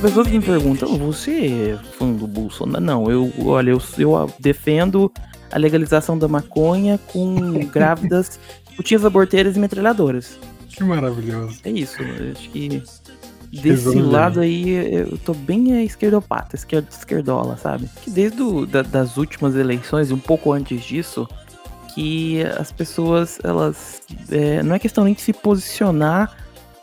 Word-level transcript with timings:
pessoas 0.00 0.28
me 0.28 0.40
perguntam, 0.40 0.96
você 0.96 1.76
é 1.76 1.92
fã 1.98 2.10
do 2.10 2.26
Bolsonaro? 2.26 2.82
Não, 2.82 3.10
eu, 3.10 3.32
olha, 3.44 3.70
eu, 3.70 3.82
eu 3.98 4.32
defendo 4.38 5.12
a 5.52 5.58
legalização 5.58 6.16
da 6.16 6.26
maconha 6.26 6.98
com 7.08 7.34
grávidas, 7.70 8.38
putinhas 8.76 9.04
aborteiras 9.04 9.56
e 9.56 9.58
metralhadoras. 9.58 10.38
Que 10.68 10.82
maravilhoso. 10.82 11.60
É 11.64 11.70
isso, 11.70 11.98
acho 12.32 12.48
que 12.50 12.82
desse 13.52 14.00
lado 14.00 14.40
aí 14.40 14.70
eu 14.70 15.18
tô 15.18 15.34
bem 15.34 15.84
esquerdopata, 15.84 16.56
esquerdo, 16.56 16.88
esquerdola, 16.90 17.56
sabe? 17.56 17.88
Que 18.02 18.10
desde 18.10 18.40
o, 18.42 18.64
da, 18.64 18.82
das 18.82 19.16
últimas 19.16 19.54
eleições, 19.54 20.10
um 20.10 20.18
pouco 20.18 20.52
antes 20.52 20.82
disso, 20.82 21.28
que 21.94 22.42
as 22.42 22.72
pessoas, 22.72 23.38
elas. 23.42 24.00
É, 24.30 24.62
não 24.62 24.74
é 24.74 24.78
questão 24.78 25.04
nem 25.04 25.14
de 25.14 25.20
se 25.20 25.32
posicionar 25.32 26.36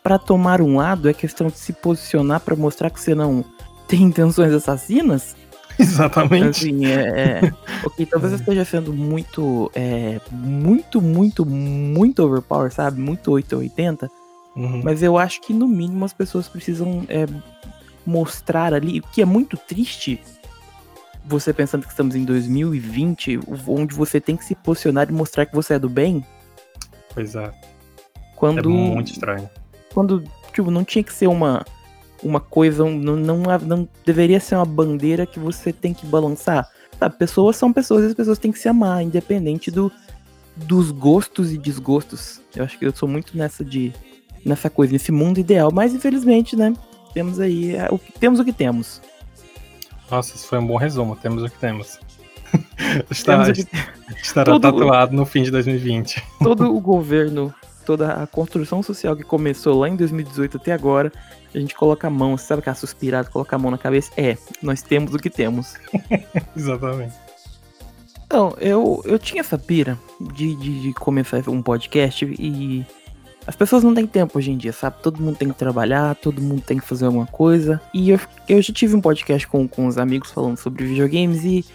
para 0.08 0.18
tomar 0.18 0.62
um 0.62 0.78
lado, 0.78 1.10
é 1.10 1.14
questão 1.14 1.48
de 1.48 1.60
se 1.60 1.74
posicionar 1.74 2.40
para 2.40 2.56
mostrar 2.56 2.90
que 2.90 2.98
você 2.98 3.14
não 3.14 3.44
tem 3.90 4.04
intenções 4.04 4.54
assassinas. 4.54 5.36
Exatamente. 5.78 6.70
Assim, 6.70 6.86
é, 6.86 7.42
é, 7.44 7.54
ok, 7.86 8.06
talvez 8.06 8.32
eu 8.32 8.40
esteja 8.40 8.64
sendo 8.64 8.94
muito, 8.94 9.70
é, 9.76 10.22
muito, 10.32 11.02
muito, 11.02 11.46
muito 11.46 12.24
overpower, 12.24 12.72
sabe? 12.72 13.02
Muito 13.02 13.30
880. 13.34 14.10
Uhum. 14.56 14.82
Mas 14.82 15.04
eu 15.04 15.18
acho 15.18 15.42
que 15.42 15.54
no 15.54 15.68
mínimo 15.68 16.06
as 16.06 16.14
pessoas 16.14 16.48
precisam 16.48 17.04
é, 17.10 17.26
mostrar 18.06 18.74
ali, 18.74 19.00
o 19.00 19.04
que 19.12 19.22
é 19.22 19.26
muito 19.26 19.58
triste, 19.58 20.22
você 21.26 21.52
pensando 21.52 21.84
que 21.84 21.92
estamos 21.92 22.16
em 22.16 22.24
2020, 22.24 23.42
onde 23.68 23.94
você 23.94 24.22
tem 24.22 24.38
que 24.38 24.46
se 24.46 24.56
posicionar 24.56 25.10
e 25.10 25.12
mostrar 25.12 25.46
que 25.46 25.54
você 25.54 25.74
é 25.74 25.80
do 25.80 25.90
bem. 25.90 26.26
Pois 27.14 27.36
é. 27.36 27.52
Quando, 28.38 28.70
é 28.70 28.74
muito 28.74 29.12
estranho. 29.12 29.50
Quando, 29.94 30.24
tipo, 30.54 30.70
não 30.70 30.84
tinha 30.84 31.04
que 31.04 31.14
ser 31.14 31.28
uma, 31.28 31.66
uma 32.24 32.40
coisa, 32.40 32.84
não, 32.84 33.16
não, 33.16 33.38
não 33.62 33.88
deveria 34.06 34.40
ser 34.40 34.56
uma 34.56 34.66
bandeira 34.66 35.26
que 35.26 35.40
você 35.40 35.72
tem 35.72 35.94
que 35.94 36.06
balançar. 36.06 36.68
Sabe, 37.00 37.16
pessoas 37.18 37.56
são 37.56 37.72
pessoas 37.72 38.04
e 38.04 38.08
as 38.08 38.14
pessoas 38.14 38.40
têm 38.40 38.52
que 38.52 38.60
se 38.60 38.68
amar, 38.68 39.04
independente 39.04 39.70
do, 39.70 39.92
dos 40.56 40.92
gostos 40.92 41.54
e 41.54 41.58
desgostos. 41.58 42.42
Eu 42.56 42.64
acho 42.64 42.78
que 42.78 42.86
eu 42.86 42.96
sou 42.96 43.08
muito 43.08 43.38
nessa 43.38 43.64
de 43.64 43.94
nessa 44.46 44.70
coisa, 44.70 44.94
nesse 44.94 45.12
mundo 45.12 45.40
ideal, 45.40 45.72
mas 45.74 45.94
infelizmente, 45.94 46.56
né, 46.56 46.74
temos 47.14 47.40
aí 47.40 47.76
é, 47.76 47.90
o 47.92 48.00
temos 48.20 48.40
o 48.40 48.46
que 48.46 48.54
temos. 48.54 49.02
Nossa, 50.10 50.36
isso 50.36 50.48
foi 50.48 50.60
um 50.60 50.66
bom 50.66 50.78
resumo. 50.78 51.16
Temos 51.16 51.44
o 51.44 51.50
que 51.50 51.58
temos. 51.58 52.00
Está, 53.12 53.44
temos 53.44 53.64
que... 53.64 53.78
Estará 54.24 54.54
todo, 54.54 54.62
tatuado 54.62 55.14
no 55.14 55.26
fim 55.26 55.44
de 55.44 55.52
2020. 55.52 56.24
Todo 56.42 56.74
o 56.74 56.80
governo, 56.80 57.54
toda 57.88 58.12
a 58.12 58.28
construção 58.28 58.84
social 58.84 59.16
que 59.16 59.24
começou 59.24 59.80
lá 59.80 59.88
em 59.88 59.96
2018 59.96 60.58
até 60.58 60.74
agora, 60.74 61.10
a 61.56 61.58
gente 61.58 61.74
coloca 61.74 62.06
a 62.06 62.10
mão, 62.10 62.38
sabe 62.38 62.60
aquela 62.60 62.76
suspirada, 62.76 63.30
coloca 63.30 63.56
a 63.56 63.60
mão 63.60 63.72
na 63.72 63.78
cabeça? 63.78 64.12
É, 64.18 64.38
nós 64.62 64.82
temos 64.82 65.14
o 65.14 65.18
que 65.18 65.30
temos. 65.30 65.76
Exatamente. 66.54 67.16
Então, 68.26 68.54
eu, 68.60 69.02
eu 69.06 69.18
tinha 69.18 69.40
essa 69.40 69.58
pira 69.58 69.98
de, 70.20 70.54
de, 70.58 70.82
de 70.82 70.94
começar 70.96 71.48
um 71.48 71.62
podcast 71.62 72.26
e 72.26 72.86
as 73.48 73.56
pessoas 73.56 73.86
não 73.86 73.94
têm 73.94 74.06
tempo 74.06 74.38
hoje 74.38 74.52
em 74.52 74.58
dia, 74.58 74.74
sabe? 74.74 74.98
Todo 75.02 75.24
mundo 75.24 75.38
tem 75.38 75.48
que 75.48 75.56
trabalhar, 75.56 76.14
todo 76.16 76.42
mundo 76.42 76.62
tem 76.62 76.78
que 76.78 76.86
fazer 76.86 77.06
alguma 77.06 77.26
coisa. 77.26 77.80
E 77.94 78.10
eu, 78.10 78.20
eu 78.50 78.62
já 78.62 78.74
tive 78.74 78.98
um 78.98 79.02
podcast 79.02 79.48
com, 79.48 79.66
com 79.66 79.88
os 79.88 79.98
amigos 79.98 80.30
falando 80.30 80.58
sobre 80.58 80.86
videogames 80.86 81.46
e 81.46 81.66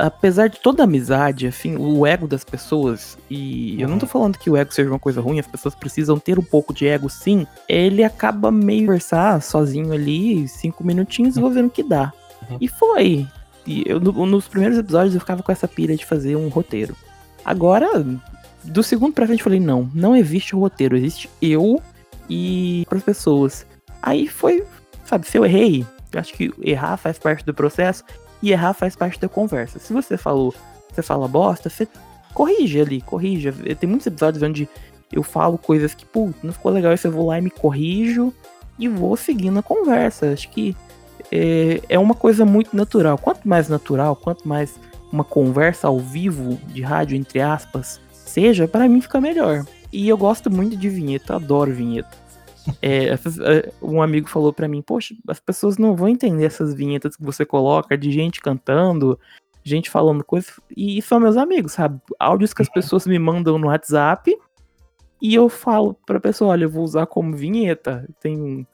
apesar 0.00 0.48
de 0.48 0.58
toda 0.58 0.82
a 0.82 0.84
amizade, 0.84 1.46
assim, 1.46 1.76
o 1.76 2.06
ego 2.06 2.26
das 2.26 2.44
pessoas, 2.44 3.18
e 3.28 3.80
eu 3.80 3.88
não 3.88 3.98
tô 3.98 4.06
uhum. 4.06 4.10
falando 4.12 4.38
que 4.38 4.48
o 4.48 4.56
ego 4.56 4.72
seja 4.72 4.88
uma 4.88 4.98
coisa 4.98 5.20
ruim, 5.20 5.38
as 5.38 5.46
pessoas 5.46 5.74
precisam 5.74 6.18
ter 6.18 6.38
um 6.38 6.42
pouco 6.42 6.72
de 6.72 6.86
ego 6.86 7.08
sim, 7.08 7.46
ele 7.68 8.02
acaba 8.02 8.50
meio 8.50 8.86
conversar 8.86 9.40
sozinho 9.42 9.92
ali, 9.92 10.48
cinco 10.48 10.82
minutinhos, 10.82 11.36
vou 11.36 11.50
vendo 11.50 11.66
o 11.66 11.70
que 11.70 11.82
dá. 11.82 12.12
Uhum. 12.48 12.56
E 12.60 12.68
foi. 12.68 13.26
E 13.66 13.84
eu, 13.86 14.00
nos 14.00 14.48
primeiros 14.48 14.78
episódios 14.78 15.14
eu 15.14 15.20
ficava 15.20 15.42
com 15.42 15.52
essa 15.52 15.68
pilha 15.68 15.96
de 15.96 16.06
fazer 16.06 16.34
um 16.34 16.48
roteiro. 16.48 16.96
Agora, 17.44 18.04
do 18.64 18.82
segundo 18.82 19.12
pra 19.12 19.26
frente 19.26 19.40
eu 19.40 19.44
falei, 19.44 19.60
não, 19.60 19.90
não 19.94 20.16
existe 20.16 20.54
roteiro, 20.54 20.96
existe 20.96 21.28
eu 21.42 21.80
e 22.28 22.86
as 22.90 23.02
pessoas. 23.02 23.66
Aí 24.02 24.26
foi, 24.26 24.64
sabe, 25.04 25.26
se 25.26 25.36
eu 25.36 25.44
errei, 25.44 25.86
eu 26.12 26.20
acho 26.20 26.32
que 26.32 26.52
errar 26.62 26.96
faz 26.96 27.18
parte 27.18 27.44
do 27.44 27.52
processo 27.52 28.02
e 28.42 28.52
errar 28.52 28.72
faz 28.72 28.96
parte 28.96 29.20
da 29.20 29.28
conversa. 29.28 29.78
Se 29.78 29.92
você 29.92 30.16
falou, 30.16 30.54
você 30.90 31.02
fala 31.02 31.28
bosta, 31.28 31.68
você 31.68 31.86
corrige 32.32 32.80
ali, 32.80 33.00
corrija. 33.00 33.52
Tem 33.78 33.88
muitos 33.88 34.06
episódios 34.06 34.42
onde 34.42 34.68
eu 35.12 35.22
falo 35.22 35.58
coisas 35.58 35.94
que, 35.94 36.06
pô, 36.06 36.30
não 36.42 36.52
ficou 36.52 36.72
legal, 36.72 36.92
isso 36.92 37.06
eu 37.06 37.12
vou 37.12 37.26
lá 37.26 37.38
e 37.38 37.42
me 37.42 37.50
corrijo 37.50 38.32
e 38.78 38.88
vou 38.88 39.16
seguindo 39.16 39.58
a 39.58 39.62
conversa. 39.62 40.32
Acho 40.32 40.48
que 40.50 40.76
é, 41.30 41.80
é 41.88 41.98
uma 41.98 42.14
coisa 42.14 42.44
muito 42.44 42.76
natural. 42.76 43.18
Quanto 43.18 43.48
mais 43.48 43.68
natural, 43.68 44.16
quanto 44.16 44.48
mais 44.48 44.78
uma 45.12 45.24
conversa 45.24 45.88
ao 45.88 45.98
vivo 45.98 46.58
de 46.68 46.82
rádio, 46.82 47.16
entre 47.16 47.40
aspas, 47.40 48.00
seja, 48.12 48.68
para 48.68 48.88
mim 48.88 49.00
fica 49.00 49.20
melhor. 49.20 49.64
E 49.92 50.08
eu 50.08 50.16
gosto 50.16 50.50
muito 50.50 50.76
de 50.76 50.88
vinheta, 50.88 51.34
adoro 51.34 51.72
vinheta. 51.72 52.16
É, 52.82 53.08
é, 53.08 53.72
um 53.82 54.02
amigo 54.02 54.28
falou 54.28 54.52
para 54.52 54.68
mim, 54.68 54.82
poxa, 54.82 55.14
as 55.28 55.40
pessoas 55.40 55.78
não 55.78 55.96
vão 55.96 56.08
entender 56.08 56.44
essas 56.44 56.74
vinhetas 56.74 57.16
que 57.16 57.22
você 57.22 57.44
coloca 57.44 57.96
de 57.96 58.10
gente 58.10 58.40
cantando, 58.40 59.18
gente 59.64 59.90
falando 59.90 60.24
coisas, 60.24 60.58
e 60.76 61.00
são 61.02 61.20
meus 61.20 61.36
amigos, 61.36 61.72
sabe? 61.72 62.00
Áudios 62.18 62.52
que 62.52 62.62
as 62.62 62.68
pessoas 62.68 63.06
me 63.06 63.18
mandam 63.18 63.58
no 63.58 63.68
WhatsApp, 63.68 64.36
e 65.20 65.34
eu 65.34 65.48
falo 65.48 65.94
pra 66.06 66.18
pessoa, 66.18 66.52
olha, 66.52 66.64
eu 66.64 66.70
vou 66.70 66.82
usar 66.82 67.06
como 67.06 67.36
vinheta. 67.36 68.08
Tem 68.20 68.40
um, 68.40 68.64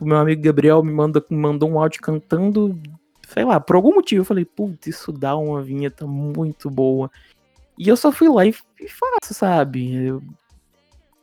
o 0.00 0.04
meu 0.04 0.16
amigo 0.16 0.42
Gabriel 0.42 0.82
me, 0.82 0.92
manda, 0.92 1.24
me 1.30 1.36
mandou 1.36 1.70
um 1.70 1.78
áudio 1.78 2.02
cantando, 2.02 2.78
sei 3.28 3.44
lá, 3.44 3.60
por 3.60 3.76
algum 3.76 3.94
motivo 3.94 4.22
eu 4.22 4.24
falei, 4.26 4.44
putz, 4.44 4.88
isso 4.88 5.12
dá 5.12 5.36
uma 5.36 5.62
vinheta 5.62 6.06
muito 6.06 6.68
boa. 6.68 7.10
E 7.78 7.88
eu 7.88 7.96
só 7.96 8.10
fui 8.10 8.28
lá 8.28 8.44
e, 8.44 8.54
e 8.80 8.88
faço, 8.88 9.32
sabe? 9.32 9.94
Eu, 9.94 10.22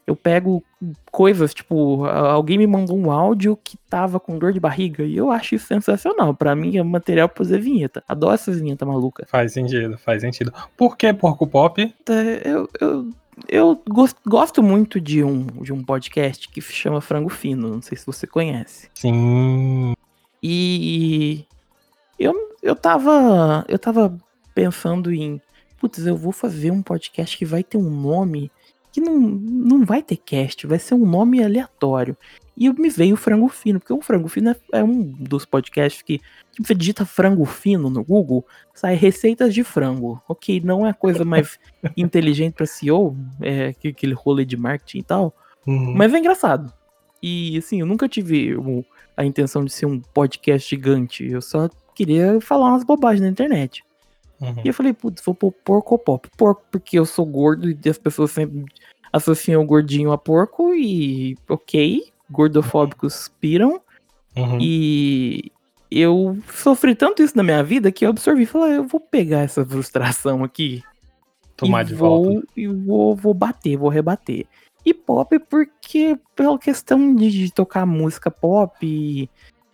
eu 0.10 0.16
pego 0.16 0.64
coisas, 1.12 1.54
tipo, 1.54 2.04
alguém 2.06 2.58
me 2.58 2.66
mandou 2.66 2.98
um 2.98 3.12
áudio 3.12 3.56
que 3.64 3.78
tava 3.88 4.20
com 4.20 4.40
dor 4.40 4.52
de 4.52 4.60
barriga 4.60 5.04
e 5.04 5.16
eu 5.16 5.30
acho 5.30 5.54
isso 5.54 5.68
sensacional. 5.68 6.34
Para 6.34 6.56
mim 6.56 6.78
é 6.78 6.84
material 6.84 7.30
pra 7.30 7.38
fazer 7.38 7.60
vinheta. 7.60 8.04
Adoro 8.08 8.34
essas 8.34 8.60
vinhetas 8.60 8.88
malucas. 8.88 9.30
Faz 9.30 9.54
sentido, 9.54 10.00
faz 10.00 10.22
sentido. 10.22 10.52
Por 10.76 10.98
que 10.98 11.14
Porco 11.14 11.46
Pop? 11.46 11.94
Eu, 12.44 12.68
eu, 12.82 13.14
eu 13.48 13.84
gosto, 13.88 14.20
gosto 14.28 14.64
muito 14.64 15.00
de 15.00 15.24
um, 15.24 15.46
de 15.62 15.72
um 15.72 15.84
podcast 15.84 16.50
que 16.50 16.60
se 16.60 16.74
chama 16.74 17.02
Frango 17.02 17.30
Fino. 17.30 17.70
Não 17.70 17.82
sei 17.84 17.96
se 17.96 18.06
você 18.08 18.26
conhece. 18.26 18.90
Sim. 18.96 19.94
E 20.42 21.46
eu, 22.18 22.34
eu 22.64 22.76
tava. 22.76 23.64
Eu 23.68 23.78
tava 23.78 24.18
pensando 24.56 25.14
em 25.14 25.40
putz, 25.80 26.06
eu 26.06 26.18
vou 26.18 26.32
fazer 26.32 26.72
um 26.72 26.82
podcast 26.82 27.38
que 27.38 27.46
vai 27.46 27.64
ter 27.64 27.78
um 27.78 27.90
nome 27.90 28.52
que 28.92 29.02
não, 29.02 29.20
não 29.20 29.86
vai 29.86 30.02
ter 30.02 30.18
cast, 30.18 30.66
vai 30.66 30.80
ser 30.80 30.96
um 30.96 31.06
nome 31.06 31.44
aleatório. 31.44 32.16
E 32.58 32.70
me 32.74 32.90
veio 32.90 33.14
o 33.14 33.18
Frango 33.18 33.48
Fino, 33.48 33.80
porque 33.80 33.94
o 33.94 34.02
Frango 34.02 34.28
Fino 34.28 34.50
é, 34.50 34.56
é 34.74 34.84
um 34.84 35.02
dos 35.02 35.46
podcasts 35.46 36.02
que, 36.02 36.20
que 36.52 36.62
você 36.62 36.76
digita 36.76 37.06
frango 37.06 37.46
fino 37.46 37.90
no 37.90 38.04
Google, 38.04 38.46
sai 38.74 38.96
receitas 38.96 39.54
de 39.54 39.64
frango. 39.64 40.22
Ok, 40.28 40.60
não 40.62 40.86
é 40.86 40.90
a 40.90 40.94
coisa 40.94 41.24
mais 41.24 41.58
inteligente 41.96 42.54
para 42.54 42.66
SEO, 42.66 43.16
é 43.42 43.68
aquele 43.68 44.14
rolê 44.14 44.44
de 44.44 44.58
marketing 44.58 44.98
e 44.98 45.04
tal, 45.04 45.34
uhum. 45.66 45.94
mas 45.96 46.14
é 46.14 46.20
engraçado. 46.20 46.74
E 47.24 47.58
assim, 47.58 47.80
eu 47.80 47.86
nunca 47.86 48.10
tive 48.10 48.56
a 49.16 49.24
intenção 49.24 49.64
de 49.64 49.72
ser 49.72 49.86
um 49.86 50.00
podcast 50.00 50.70
gigante, 50.70 51.26
eu 51.26 51.42
só 51.42 51.70
queria 51.96 52.42
falar 52.42 52.72
umas 52.72 52.84
bobagens 52.84 53.22
na 53.22 53.30
internet. 53.30 53.84
Uhum. 54.42 54.62
E 54.64 54.68
eu 54.68 54.74
falei, 54.74 54.94
putz, 54.94 55.22
vou 55.24 55.36
pôr 55.36 55.52
porco 55.52 55.96
ou 55.96 56.00
pop? 56.00 56.30
Porco 56.38 56.64
porque 56.72 56.98
eu 56.98 57.06
sou 57.06 57.26
gordo 57.26 57.70
e 57.70 57.90
as 57.90 57.98
pessoas 57.98 58.32
sempre 58.32 58.66
associam 59.12 59.62
o 59.62 59.66
gordinho 59.66 60.12
a 60.12 60.18
porco 60.18 60.74
e 60.74 61.38
ok, 61.48 62.06
gordofóbicos 62.30 63.30
piram. 63.40 63.82
Uhum. 64.36 64.58
E 64.62 65.52
eu 65.92 66.38
sofri 66.54 66.96
tanto 66.96 67.24
isso 67.24 67.36
na 67.36 67.44
minha 67.44 67.64
vida 67.64 67.92
que 67.92 68.06
eu 68.06 68.10
absorvi. 68.10 68.46
Falei, 68.46 68.78
eu 68.78 68.84
vou 68.84 69.00
pegar 69.00 69.40
essa 69.40 69.66
frustração 69.66 70.44
aqui. 70.44 70.84
Tomar 71.58 71.84
de 71.84 71.94
vou, 71.94 72.24
volta. 72.24 72.48
E 72.56 72.68
vou, 72.68 73.16
vou 73.16 73.34
bater, 73.34 73.76
vou 73.76 73.90
rebater. 73.90 74.46
E 74.86 74.94
pop 74.94 75.38
porque, 75.40 76.18
pela 76.36 76.58
questão 76.58 77.14
de, 77.14 77.30
de 77.30 77.52
tocar 77.52 77.86
música 77.86 78.32
pop 78.32 78.78
e 78.82 79.30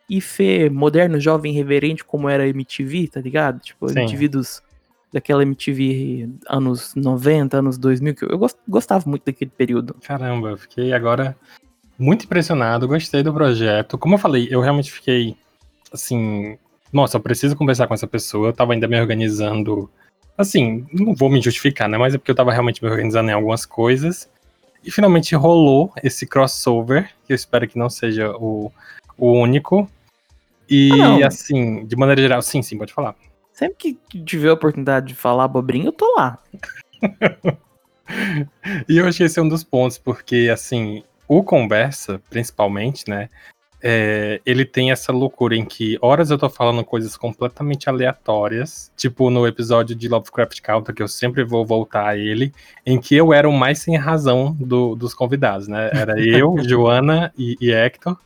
e 0.09 0.21
ser 0.21 0.69
moderno, 0.71 1.19
jovem, 1.19 1.53
reverente, 1.53 2.03
como 2.03 2.29
era 2.29 2.43
a 2.43 2.47
MTV, 2.47 3.07
tá 3.07 3.21
ligado? 3.21 3.59
Tipo, 3.59 3.87
a 3.87 3.91
MTV 3.91 4.27
dos, 4.27 4.61
daquela 5.11 5.43
MTV 5.43 6.29
anos 6.47 6.93
90, 6.95 7.57
anos 7.57 7.77
2000, 7.77 8.15
que 8.15 8.25
eu 8.25 8.39
gostava 8.67 9.09
muito 9.09 9.25
daquele 9.25 9.51
período. 9.51 9.95
Caramba, 10.05 10.49
eu 10.49 10.57
fiquei 10.57 10.93
agora 10.93 11.35
muito 11.97 12.25
impressionado, 12.25 12.87
gostei 12.87 13.23
do 13.23 13.33
projeto. 13.33 13.97
Como 13.97 14.15
eu 14.15 14.19
falei, 14.19 14.47
eu 14.51 14.61
realmente 14.61 14.91
fiquei 14.91 15.35
assim, 15.91 16.57
nossa, 16.91 17.17
eu 17.17 17.21
preciso 17.21 17.55
conversar 17.55 17.87
com 17.87 17.93
essa 17.93 18.07
pessoa, 18.07 18.49
eu 18.49 18.53
tava 18.53 18.73
ainda 18.73 18.87
me 18.87 18.99
organizando. 18.99 19.89
Assim, 20.37 20.85
não 20.91 21.15
vou 21.15 21.29
me 21.29 21.41
justificar, 21.41 21.87
né? 21.87 21.97
Mas 21.97 22.13
é 22.13 22.17
porque 22.17 22.31
eu 22.31 22.35
tava 22.35 22.51
realmente 22.51 22.83
me 22.83 22.89
organizando 22.89 23.29
em 23.29 23.33
algumas 23.33 23.65
coisas. 23.65 24.29
E 24.83 24.91
finalmente 24.91 25.33
rolou 25.33 25.91
esse 26.03 26.27
crossover, 26.27 27.09
que 27.25 27.33
eu 27.33 27.35
espero 27.35 27.67
que 27.67 27.79
não 27.79 27.89
seja 27.89 28.31
o, 28.35 28.71
o 29.17 29.31
único, 29.31 29.89
E 30.69 31.21
Ah, 31.23 31.27
assim, 31.27 31.85
de 31.85 31.95
maneira 31.95 32.21
geral, 32.21 32.41
sim, 32.41 32.61
sim, 32.61 32.77
pode 32.77 32.93
falar. 32.93 33.15
Sempre 33.53 33.97
que 34.09 34.23
tiver 34.23 34.49
a 34.49 34.53
oportunidade 34.53 35.07
de 35.07 35.15
falar 35.15 35.45
abobrinha, 35.45 35.85
eu 35.85 35.93
tô 35.93 36.13
lá. 36.15 36.41
E 38.87 38.97
eu 38.97 39.07
acho 39.07 39.17
que 39.17 39.23
esse 39.23 39.39
é 39.39 39.41
um 39.41 39.49
dos 39.49 39.63
pontos, 39.63 39.97
porque, 39.97 40.47
assim, 40.53 41.03
o 41.27 41.43
Conversa, 41.43 42.21
principalmente, 42.29 43.09
né? 43.09 43.29
é, 43.87 44.41
ele 44.45 44.65
tem 44.65 44.89
essa 44.91 45.11
loucura 45.11 45.55
em 45.55 45.63
que 45.63 45.95
horas 46.01 46.31
eu 46.31 46.39
tô 46.39 46.49
falando 46.49 46.83
coisas 46.83 47.15
completamente 47.15 47.87
aleatórias, 47.87 48.91
tipo 48.97 49.29
no 49.29 49.45
episódio 49.45 49.95
de 49.95 50.07
Lovecraft 50.07 50.59
Country, 50.61 50.95
que 50.95 51.03
eu 51.03 51.07
sempre 51.07 51.43
vou 51.43 51.63
voltar 51.63 52.07
a 52.07 52.17
ele, 52.17 52.51
em 52.83 52.99
que 52.99 53.15
eu 53.15 53.31
era 53.31 53.47
o 53.47 53.53
mais 53.53 53.77
sem 53.79 53.95
razão 53.95 54.55
do- 54.59 54.95
dos 54.95 55.13
convidados, 55.13 55.67
né? 55.67 55.91
Era 55.93 56.19
eu, 56.19 56.55
Joana 56.67 57.31
e, 57.37 57.55
e 57.61 57.71
Hector, 57.71 58.17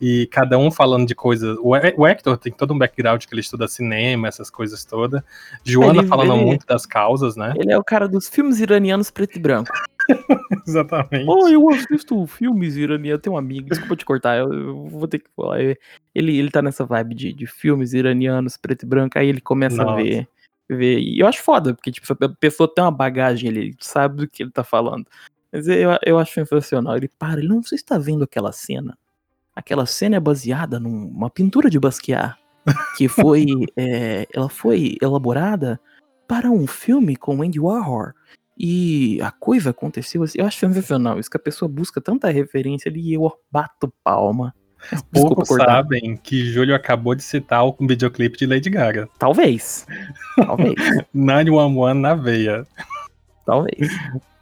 e 0.00 0.26
cada 0.26 0.58
um 0.58 0.70
falando 0.70 1.06
de 1.06 1.14
coisas. 1.14 1.56
O, 1.58 1.70
o 1.70 2.06
Hector 2.06 2.36
tem 2.36 2.52
todo 2.52 2.74
um 2.74 2.78
background 2.78 3.24
que 3.24 3.32
ele 3.32 3.40
estuda 3.40 3.66
cinema, 3.66 4.28
essas 4.28 4.50
coisas 4.50 4.84
todas. 4.84 5.22
Joana 5.64 6.00
Ele- 6.00 6.08
falando 6.08 6.34
ele- 6.34 6.44
muito 6.44 6.66
das 6.66 6.84
causas, 6.84 7.36
né? 7.36 7.54
Ele 7.56 7.72
é 7.72 7.78
o 7.78 7.84
cara 7.84 8.06
dos 8.08 8.28
filmes 8.28 8.60
iranianos 8.60 9.10
preto 9.10 9.36
e 9.36 9.40
branco. 9.40 9.72
Exatamente. 10.66 11.26
Oh, 11.26 11.48
eu 11.48 11.68
assisto 11.70 12.26
filmes 12.26 12.76
iranianos. 12.76 13.10
Eu 13.10 13.18
tenho 13.18 13.34
um 13.34 13.38
amigo, 13.38 13.68
desculpa 13.68 13.96
te 13.96 14.04
cortar, 14.04 14.38
eu, 14.38 14.52
eu 14.52 14.88
vou 14.88 15.08
ter 15.08 15.18
que 15.18 15.30
falar. 15.34 15.60
Ele, 15.60 15.78
ele 16.38 16.50
tá 16.50 16.60
nessa 16.62 16.84
vibe 16.84 17.14
de, 17.14 17.32
de 17.32 17.46
filmes 17.46 17.92
iranianos 17.92 18.56
preto 18.56 18.82
e 18.82 18.86
branco, 18.86 19.18
aí 19.18 19.28
ele 19.28 19.40
começa 19.40 19.82
a 19.82 19.84
Nossa. 19.86 20.02
ver, 20.02 20.28
ver. 20.68 20.98
E 20.98 21.18
eu 21.18 21.26
acho 21.26 21.42
foda, 21.42 21.74
porque 21.74 21.90
tipo, 21.90 22.06
a 22.12 22.28
pessoa 22.28 22.72
tem 22.72 22.84
uma 22.84 22.90
bagagem 22.90 23.50
ali, 23.50 23.60
ele 23.60 23.76
sabe 23.80 24.16
do 24.18 24.28
que 24.28 24.42
ele 24.42 24.50
tá 24.50 24.62
falando. 24.62 25.06
Mas 25.50 25.66
eu, 25.66 25.90
eu 26.04 26.18
acho 26.18 26.34
sensacional. 26.34 26.96
Ele 26.96 27.08
para, 27.08 27.38
ele 27.40 27.48
não 27.48 27.62
sei 27.62 27.78
se 27.78 27.84
tá 27.84 27.98
vendo 27.98 28.24
aquela 28.24 28.52
cena. 28.52 28.96
Aquela 29.56 29.86
cena 29.86 30.16
é 30.16 30.20
baseada 30.20 30.78
numa 30.78 31.30
pintura 31.30 31.70
de 31.70 31.80
Basquiat, 31.80 32.36
que 32.98 33.08
foi. 33.08 33.46
é, 33.74 34.26
ela 34.32 34.50
foi 34.50 34.98
elaborada 35.00 35.80
para 36.28 36.50
um 36.50 36.66
filme 36.66 37.16
com 37.16 37.42
Andy 37.42 37.58
Warhol. 37.58 38.12
E 38.58 39.18
a 39.22 39.30
coisa 39.30 39.70
aconteceu 39.70 40.22
assim. 40.22 40.38
Eu 40.38 40.46
acho 40.46 40.58
sensacional 40.58 41.18
isso, 41.18 41.30
que 41.30 41.36
a 41.36 41.40
pessoa 41.40 41.68
busca 41.68 42.00
tanta 42.00 42.30
referência 42.30 42.90
ali 42.90 43.00
e 43.00 43.14
eu 43.14 43.32
bato 43.50 43.92
palma. 44.04 44.54
Poucos 45.12 45.48
sabem 45.48 46.16
que 46.16 46.44
Júlio 46.44 46.74
acabou 46.74 47.14
de 47.14 47.22
citar 47.22 47.64
o 47.66 47.74
videoclipe 47.80 48.38
de 48.38 48.46
Lady 48.46 48.70
Gaga. 48.70 49.08
Talvez. 49.18 49.86
Talvez. 50.36 50.74
911 51.12 51.98
na 51.98 52.14
veia. 52.14 52.66
talvez. 53.44 53.90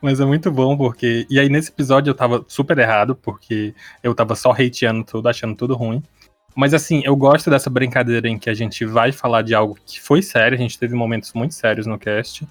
Mas 0.05 0.21
é 0.21 0.25
muito 0.27 0.51
bom 0.51 0.77
porque. 0.77 1.27
E 1.31 1.41
aí 1.41 1.49
nesse 1.49 1.71
episódio 1.71 2.11
eu 2.11 2.15
tava 2.15 2.45
super 2.47 2.77
errado, 2.77 3.17
porque 3.17 3.75
eu 4.03 4.15
tava 4.15 4.37
só 4.37 4.53
hateando 4.53 5.03
tudo, 5.03 5.31
achando 5.31 5.57
tudo 5.57 5.75
ruim. 5.75 6.03
Mas 6.55 6.75
assim, 6.75 7.01
eu 7.07 7.17
gosto 7.17 7.49
dessa 7.49 7.71
brincadeira 7.71 8.29
em 8.29 8.39
que 8.39 8.51
a 8.51 8.53
gente 8.53 8.85
vai 8.85 9.13
falar 9.13 9.41
de 9.41 9.55
algo 9.55 9.79
que 9.87 9.99
foi 9.99 10.21
sério, 10.21 10.59
a 10.59 10.61
gente 10.61 10.79
teve 10.79 10.95
momentos 10.95 11.33
muito 11.33 11.55
sérios 11.55 11.87
no 11.87 11.99
cast. 11.99 12.47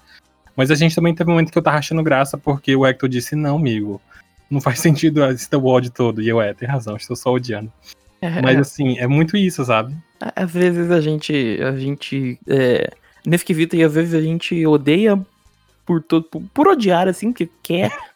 Mas 0.56 0.68
a 0.72 0.74
gente 0.74 0.96
também 0.96 1.14
teve 1.14 1.30
um 1.30 1.34
momento 1.34 1.52
que 1.52 1.56
eu 1.56 1.62
tava 1.62 1.76
achando 1.78 2.02
graça, 2.02 2.36
porque 2.36 2.74
o 2.74 2.84
Hector 2.84 3.08
disse, 3.08 3.36
não, 3.36 3.54
amigo, 3.54 4.02
não 4.50 4.60
faz 4.60 4.80
sentido 4.82 5.24
esse 5.26 5.48
teu 5.48 5.64
ódio 5.64 5.92
todo. 5.92 6.20
E 6.20 6.28
eu, 6.28 6.42
é, 6.42 6.52
tem 6.52 6.68
razão, 6.68 6.96
estou 6.96 7.14
só 7.14 7.32
odiando. 7.32 7.72
É, 8.20 8.42
Mas 8.42 8.56
é, 8.56 8.60
assim, 8.62 8.98
é 8.98 9.06
muito 9.06 9.36
isso, 9.36 9.64
sabe? 9.64 9.94
às 10.34 10.50
vezes 10.50 10.90
a 10.90 11.00
gente. 11.00 11.60
A 11.62 11.76
gente. 11.76 12.36
É, 12.48 12.90
nesse 13.24 13.44
quesito, 13.44 13.76
e 13.76 13.84
às 13.84 13.94
vezes 13.94 14.12
a 14.12 14.20
gente 14.20 14.66
odeia 14.66 15.24
por 15.86 16.02
todo. 16.02 16.24
Por, 16.24 16.42
por 16.52 16.68
odiar, 16.68 17.08
assim, 17.08 17.32
que 17.32 17.48
quer. 17.62 17.92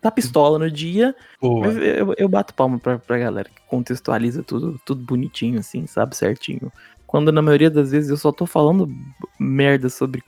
Tá 0.00 0.10
pistola 0.10 0.58
no 0.58 0.70
dia, 0.70 1.14
mas 1.60 1.74
eu, 1.76 2.12
eu 2.18 2.28
bato 2.28 2.52
palma 2.52 2.78
pra, 2.78 2.98
pra 2.98 3.16
galera 3.16 3.48
que 3.48 3.62
contextualiza 3.66 4.42
tudo, 4.42 4.78
tudo 4.84 5.02
bonitinho, 5.02 5.58
assim, 5.58 5.86
sabe, 5.86 6.14
certinho. 6.14 6.70
Quando 7.06 7.32
na 7.32 7.40
maioria 7.40 7.70
das 7.70 7.90
vezes 7.90 8.10
eu 8.10 8.16
só 8.18 8.30
tô 8.30 8.44
falando 8.44 8.92
merda 9.38 9.88
sobre 9.88 10.22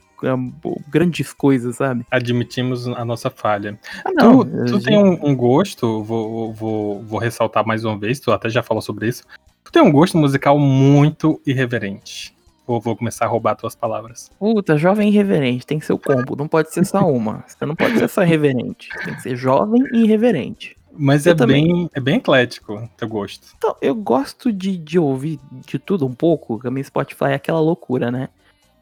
grandes 0.89 1.33
coisas, 1.33 1.75
sabe? 1.75 2.03
admitimos 2.09 2.87
a 2.87 3.05
nossa 3.05 3.29
falha. 3.29 3.77
Ah, 4.05 4.09
Tu, 4.17 4.25
eu 4.25 4.65
tu 4.65 4.79
já- 4.79 4.85
tem 4.89 4.97
um, 4.97 5.19
um 5.29 5.35
gosto, 5.35 6.01
vou, 6.03 6.51
vou, 6.53 7.03
vou 7.03 7.19
ressaltar 7.19 7.63
mais 7.67 7.83
uma 7.85 7.97
vez, 7.97 8.19
tu 8.19 8.31
até 8.31 8.49
já 8.49 8.63
falou 8.63 8.81
sobre 8.81 9.07
isso. 9.07 9.23
Tu 9.63 9.71
tem 9.71 9.83
um 9.83 9.91
gosto 9.91 10.17
musical 10.17 10.57
muito 10.57 11.39
irreverente. 11.45 12.33
Vou, 12.65 12.79
vou 12.79 12.95
começar 12.95 13.25
a 13.25 13.27
roubar 13.27 13.55
tuas 13.55 13.75
palavras. 13.75 14.31
Puta, 14.39 14.77
jovem 14.77 15.09
irreverente, 15.09 15.65
tem 15.65 15.79
que 15.79 15.85
ser 15.85 15.93
o 15.93 15.99
combo, 15.99 16.35
não 16.35 16.47
pode 16.47 16.71
ser 16.71 16.85
só 16.85 16.99
uma. 17.09 17.43
Você 17.47 17.65
não 17.65 17.75
pode 17.75 17.97
ser 17.97 18.07
só 18.07 18.23
irreverente, 18.23 18.89
tem 19.03 19.15
que 19.15 19.21
ser 19.21 19.35
jovem 19.35 19.83
e 19.91 20.03
irreverente. 20.03 20.77
Mas 20.95 21.25
Eu 21.25 21.33
é 21.33 21.35
também. 21.35 21.65
bem, 21.65 21.89
é 21.93 21.99
bem 21.99 22.17
eclético 22.17 22.89
teu 22.95 23.07
gosto. 23.07 23.47
Então, 23.57 23.75
eu 23.81 23.95
gosto 23.95 24.53
de, 24.53 24.77
de 24.77 24.97
ouvir 24.99 25.39
de 25.65 25.79
tudo 25.79 26.05
um 26.05 26.13
pouco, 26.13 26.61
a 26.65 26.71
minha 26.71 26.83
Spotify 26.83 27.25
é 27.25 27.33
aquela 27.33 27.59
loucura, 27.59 28.11
né? 28.11 28.29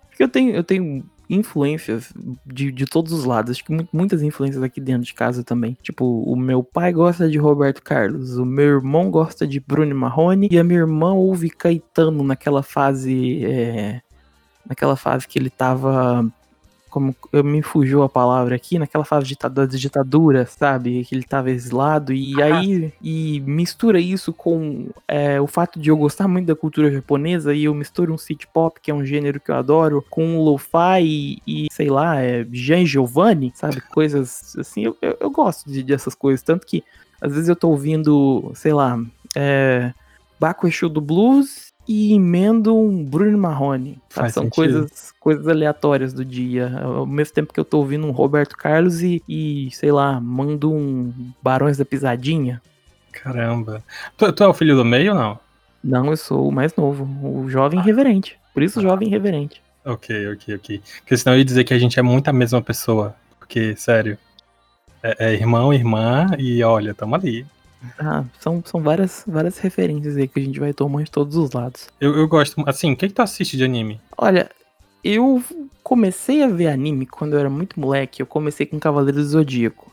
Porque 0.10 0.24
eu 0.24 0.30
tenho, 0.30 0.54
eu 0.54 0.63
tenho 0.63 1.04
influências 1.33 2.13
de, 2.45 2.72
de 2.72 2.86
todos 2.86 3.12
os 3.12 3.25
lados, 3.25 3.51
acho 3.51 3.63
que 3.63 3.72
mu- 3.74 3.88
muitas 3.92 4.22
influências 4.22 4.62
aqui 4.62 4.80
dentro 4.81 5.04
de 5.04 5.13
casa 5.13 5.44
também. 5.44 5.78
Tipo, 5.81 6.06
o 6.24 6.36
meu 6.36 6.63
pai 6.63 6.92
gosta 6.94 7.30
de 7.30 7.38
Roberto 7.38 7.81
Carlos, 7.81 8.38
o 8.38 8.45
meu 8.45 8.66
irmão 8.66 9.10
gosta 9.10 9.48
de 9.48 9.60
Bruno 9.60 9.95
Marrone, 9.95 10.48
e 10.51 10.60
a 10.60 10.63
minha 10.63 10.80
irmã 10.80 11.13
ouve 11.13 11.50
Caetano 11.50 12.24
naquela 12.24 12.62
fase. 12.62 13.44
é, 13.45 14.01
naquela 14.68 14.95
fase 14.95 15.28
que 15.28 15.39
ele 15.39 15.50
tava. 15.50 16.25
Como 16.92 17.16
eu 17.32 17.44
me 17.44 17.62
fugiu 17.64 18.04
a 18.04 18.10
palavra 18.10 18.56
aqui, 18.56 18.78
naquela 18.78 19.06
fase 19.06 19.26
de, 19.26 19.38
da 19.50 19.66
ditadura, 19.66 20.46
sabe? 20.46 21.04
Que 21.06 21.16
ele 21.16 21.24
tava 21.24 21.50
exilado, 21.50 22.14
e 22.14 22.42
aí 22.44 22.94
e 23.02 23.40
mistura 23.40 24.00
isso 24.00 24.34
com 24.34 24.90
é, 25.08 25.40
o 25.40 25.48
fato 25.48 25.80
de 25.80 25.90
eu 25.90 25.96
gostar 25.96 26.28
muito 26.28 26.48
da 26.48 26.56
cultura 26.56 26.92
japonesa, 26.92 27.54
e 27.54 27.64
eu 27.64 27.74
misturo 27.74 28.14
um 28.14 28.18
city 28.18 28.46
pop, 28.46 28.80
que 28.80 28.92
é 28.92 28.94
um 28.94 29.06
gênero 29.06 29.40
que 29.40 29.50
eu 29.50 29.56
adoro, 29.56 30.06
com 30.10 30.24
um 30.24 30.42
lo-fi 30.42 31.02
e, 31.02 31.42
e, 31.48 31.68
sei 31.72 31.90
lá, 31.90 32.22
é, 32.22 32.46
Jean 32.52 32.86
Giovanni, 32.86 33.54
sabe? 33.56 33.80
Coisas 33.90 34.54
assim, 34.60 34.84
eu, 34.84 34.98
eu, 35.02 35.18
eu 35.20 35.32
gosto 35.32 35.72
de, 35.72 35.82
dessas 35.82 36.14
coisas, 36.14 36.44
tanto 36.44 36.68
que 36.68 36.84
às 37.22 37.34
vezes 37.34 37.48
eu 37.48 37.56
tô 37.56 37.70
ouvindo, 37.70 38.52
sei 38.54 38.74
lá, 38.74 39.00
é, 39.36 39.94
Baco 40.40 40.68
Exu 40.68 40.90
do 40.90 41.00
Blues 41.00 41.71
e 41.88 42.13
emendo 42.13 42.75
um 42.75 43.04
Bruno 43.04 43.38
Marrone. 43.38 43.98
Faz 44.10 44.33
São 44.33 44.44
sentido. 44.44 44.56
coisas, 44.56 45.13
coisas 45.19 45.48
aleatórias 45.48 46.13
do 46.13 46.24
dia. 46.24 46.80
Ao 46.83 47.06
mesmo 47.06 47.33
tempo 47.33 47.54
que 47.54 47.60
eu 47.60 47.66
tô 47.66 47.80
ouvindo 47.80 48.07
um 48.07 48.12
Roberto 48.12 48.56
Carlos 48.57 49.01
e, 49.01 49.22
e, 49.28 49.69
sei 49.72 49.92
lá, 49.92 50.19
mando 50.19 50.72
um 50.72 51.13
Barões 51.42 51.78
da 51.78 51.86
Pisadinha. 51.86 52.62
Caramba. 53.12 53.83
Tu, 54.17 54.32
tu 54.32 54.44
é 54.44 54.48
o 54.48 54.53
filho 54.53 54.75
do 54.75 54.86
meio 54.86 55.13
ou 55.13 55.20
não? 55.20 55.39
Não, 55.84 56.06
eu 56.08 56.17
sou 56.17 56.48
o 56.48 56.51
mais 56.51 56.75
novo, 56.75 57.08
o 57.24 57.50
jovem 57.50 57.79
irreverente. 57.79 58.38
Por 58.53 58.62
isso, 58.62 58.82
jovem 58.82 59.08
irreverente. 59.08 59.62
Ok, 59.84 60.34
ok, 60.34 60.56
ok. 60.56 60.82
Porque 61.00 61.17
senão 61.17 61.34
eu 61.36 61.39
ia 61.39 61.46
dizer 61.46 61.63
que 61.63 61.74
a 61.74 61.79
gente 61.79 62.00
é 62.00 62.03
muito 62.03 62.27
a 62.27 62.34
mesma 62.34 62.62
pessoa. 62.62 63.15
Porque, 63.39 63.75
sério, 63.75 64.17
é, 65.01 65.32
é 65.32 65.34
irmão, 65.34 65.74
irmã 65.74 66.27
e 66.38 66.63
olha, 66.63 66.94
tamo 66.94 67.15
ali. 67.15 67.46
Ah, 67.98 68.24
são, 68.40 68.62
são 68.66 68.82
várias, 68.82 69.24
várias 69.28 69.58
referências 69.58 70.16
aí 70.16 70.28
que 70.28 70.40
a 70.40 70.44
gente 70.44 70.60
vai 70.60 70.74
tomando 70.74 71.06
de 71.06 71.12
todos 71.12 71.36
os 71.36 71.52
lados. 71.52 71.88
Eu, 72.00 72.16
eu 72.16 72.28
gosto. 72.28 72.64
Assim, 72.68 72.92
o 72.92 72.98
que, 72.98 73.08
que 73.08 73.14
tu 73.14 73.22
assiste 73.22 73.58
de 73.58 73.64
anime? 73.64 74.00
Olha, 74.18 74.50
eu 75.04 75.44
comecei 75.84 76.44
a 76.44 76.48
ver 76.48 76.68
anime 76.68 77.06
quando 77.06 77.34
eu 77.34 77.40
era 77.40 77.50
muito 77.50 77.80
moleque. 77.80 78.22
Eu 78.22 78.28
comecei 78.28 78.66
com 78.66 78.80
Cavaleiros 78.80 79.26
do 79.26 79.30
Zodíaco. 79.30 79.92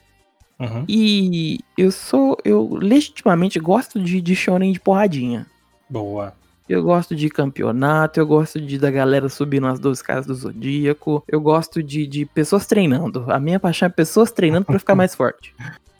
Uhum. 0.58 0.84
E 0.88 1.60
eu 1.76 1.90
sou. 1.90 2.36
Eu 2.44 2.74
legitimamente 2.74 3.58
gosto 3.58 4.00
de, 4.00 4.20
de 4.20 4.36
shonen 4.36 4.72
de 4.72 4.80
porradinha. 4.80 5.46
Boa. 5.88 6.34
Eu 6.68 6.82
gosto 6.82 7.16
de 7.16 7.30
campeonato, 7.30 8.20
eu 8.20 8.26
gosto 8.26 8.60
de 8.60 8.76
da 8.76 8.90
galera 8.90 9.30
subindo 9.30 9.66
as 9.66 9.80
12 9.80 10.04
casas 10.04 10.26
do 10.26 10.34
Zodíaco, 10.34 11.24
eu 11.26 11.40
gosto 11.40 11.82
de, 11.82 12.06
de 12.06 12.26
pessoas 12.26 12.66
treinando. 12.66 13.24
A 13.28 13.40
minha 13.40 13.58
paixão 13.58 13.86
é 13.86 13.88
pessoas 13.88 14.30
treinando 14.30 14.66
pra 14.66 14.78
ficar 14.78 14.94
mais 14.94 15.14
forte. 15.16 15.54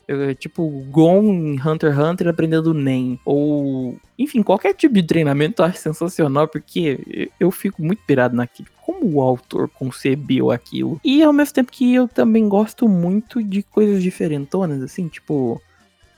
Eu, 0.09 0.33
tipo, 0.33 0.67
Gon 0.89 1.21
em 1.21 1.59
Hunter 1.61 1.93
x 1.93 1.99
Hunter 1.99 2.27
aprendendo 2.29 2.73
Nen. 2.73 3.19
Ou, 3.23 3.95
enfim, 4.17 4.41
qualquer 4.41 4.73
tipo 4.73 4.95
de 4.95 5.03
treinamento 5.03 5.61
eu 5.61 5.67
acho 5.67 5.77
sensacional, 5.77 6.47
porque 6.47 7.29
eu- 7.39 7.51
fico 7.51 7.79
muito 7.79 8.01
pirado 8.07 8.35
naquilo. 8.35 8.67
Como 8.83 9.17
o 9.17 9.21
autor 9.21 9.69
concebeu 9.69 10.49
aquilo. 10.49 10.99
E 11.03 11.21
ao 11.21 11.31
mesmo 11.31 11.53
tempo 11.53 11.71
que 11.71 11.93
eu 11.93 12.07
também 12.07 12.49
gosto 12.49 12.87
muito 12.89 13.43
de 13.43 13.61
coisas 13.61 14.01
diferentonas, 14.01 14.81
assim, 14.81 15.07
tipo, 15.07 15.61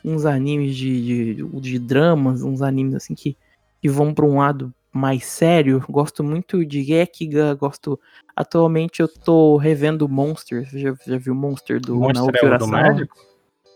uns 0.05 0.25
animes 0.25 0.74
de, 0.77 1.36
de, 1.36 1.60
de 1.60 1.77
dramas, 1.77 2.41
uns 2.43 2.62
animes 2.62 2.95
assim 2.95 3.13
que 3.13 3.36
que 3.81 3.89
vão 3.89 4.13
para 4.13 4.25
um 4.25 4.38
lado 4.38 4.71
mais 4.93 5.25
sério. 5.25 5.83
Gosto 5.89 6.24
muito 6.24 6.63
de 6.63 6.83
Gekiga, 6.83 7.53
gosto. 7.55 8.00
Atualmente 8.36 9.01
eu 9.01 9.07
tô 9.07 9.57
revendo 9.57 10.07
Monster. 10.07 10.69
Você 10.69 10.79
já, 10.79 10.93
já 11.05 11.17
viu 11.17 11.33
Monster 11.33 11.81
do 11.81 11.95
Monster 11.95 12.13
Naoki 12.21 12.38
é 12.38 12.48
Urasawa? 12.48 13.07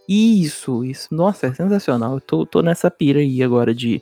Isso, 0.07 0.83
isso. 0.85 1.13
Nossa, 1.13 1.47
é 1.47 1.53
sensacional. 1.53 2.15
Eu 2.15 2.21
tô, 2.21 2.45
tô 2.45 2.61
nessa 2.61 2.91
pira 2.91 3.19
aí 3.19 3.41
agora 3.41 3.73
de, 3.73 4.01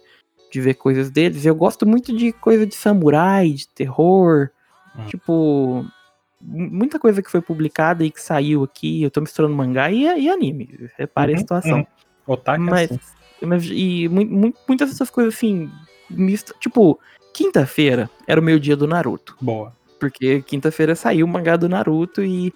de 0.51 0.62
ver 0.62 0.74
coisas 0.75 1.10
deles. 1.10 1.45
Eu 1.45 1.55
gosto 1.55 1.86
muito 1.86 2.15
de 2.15 2.31
coisa 2.33 2.65
de 2.65 2.75
samurai, 2.75 3.51
de 3.51 3.67
terror. 3.69 4.50
Hum. 4.98 5.05
Tipo. 5.07 5.86
mu- 6.41 6.69
Muita 6.72 7.00
coisa 7.00 7.22
que 7.22 7.31
foi 7.31 7.41
publicada 7.41 8.03
e 8.03 8.12
que 8.12 8.22
saiu 8.22 8.63
aqui. 8.63 9.01
Eu 9.01 9.10
tô 9.12 9.22
misturando 9.22 9.55
mangá 9.55 9.89
e, 9.91 10.03
e 10.03 10.29
anime. 10.29 10.89
Repare 10.98 11.31
a 11.31 11.36
Uhum, 11.36 11.39
situação. 11.39 11.77
uhum. 11.79 11.86
Otaku 12.27 12.63
é 12.63 12.69
Mas, 12.69 12.91
assim. 12.91 13.00
mas- 13.41 13.65
e 13.72 14.07
mu- 14.10 14.25
mu- 14.25 14.53
muitas 14.67 14.89
dessas 14.91 15.10
coisas 15.10 15.33
assim, 15.36 15.69
mista, 16.10 16.53
tipo, 16.60 17.00
quinta-feira 17.33 18.10
era 18.27 18.39
o 18.39 18.43
meu 18.43 18.60
dia 18.60 18.75
do 18.75 18.86
Naruto. 18.88 19.36
Boa. 19.41 19.74
Porque 20.00 20.41
quinta-feira 20.41 20.95
saiu 20.95 21.25
o 21.25 21.29
mangá 21.29 21.55
do 21.55 21.69
Naruto 21.69 22.22
e, 22.24 22.53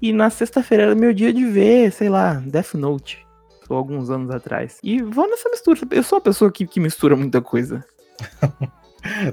e 0.00 0.12
na 0.12 0.30
sexta-feira 0.30 0.84
era 0.84 0.94
meu 0.94 1.12
dia 1.12 1.32
de 1.32 1.44
ver, 1.44 1.92
sei 1.92 2.08
lá, 2.08 2.34
Death 2.34 2.74
Note. 2.74 3.26
Ou 3.68 3.76
alguns 3.76 4.08
anos 4.10 4.30
atrás. 4.30 4.78
E 4.82 5.02
vou 5.02 5.28
nessa 5.28 5.48
mistura. 5.50 5.80
Eu 5.90 6.02
sou 6.02 6.18
uma 6.18 6.24
pessoa 6.24 6.50
que, 6.50 6.66
que 6.66 6.80
mistura 6.80 7.14
muita 7.16 7.40
coisa. 7.40 7.84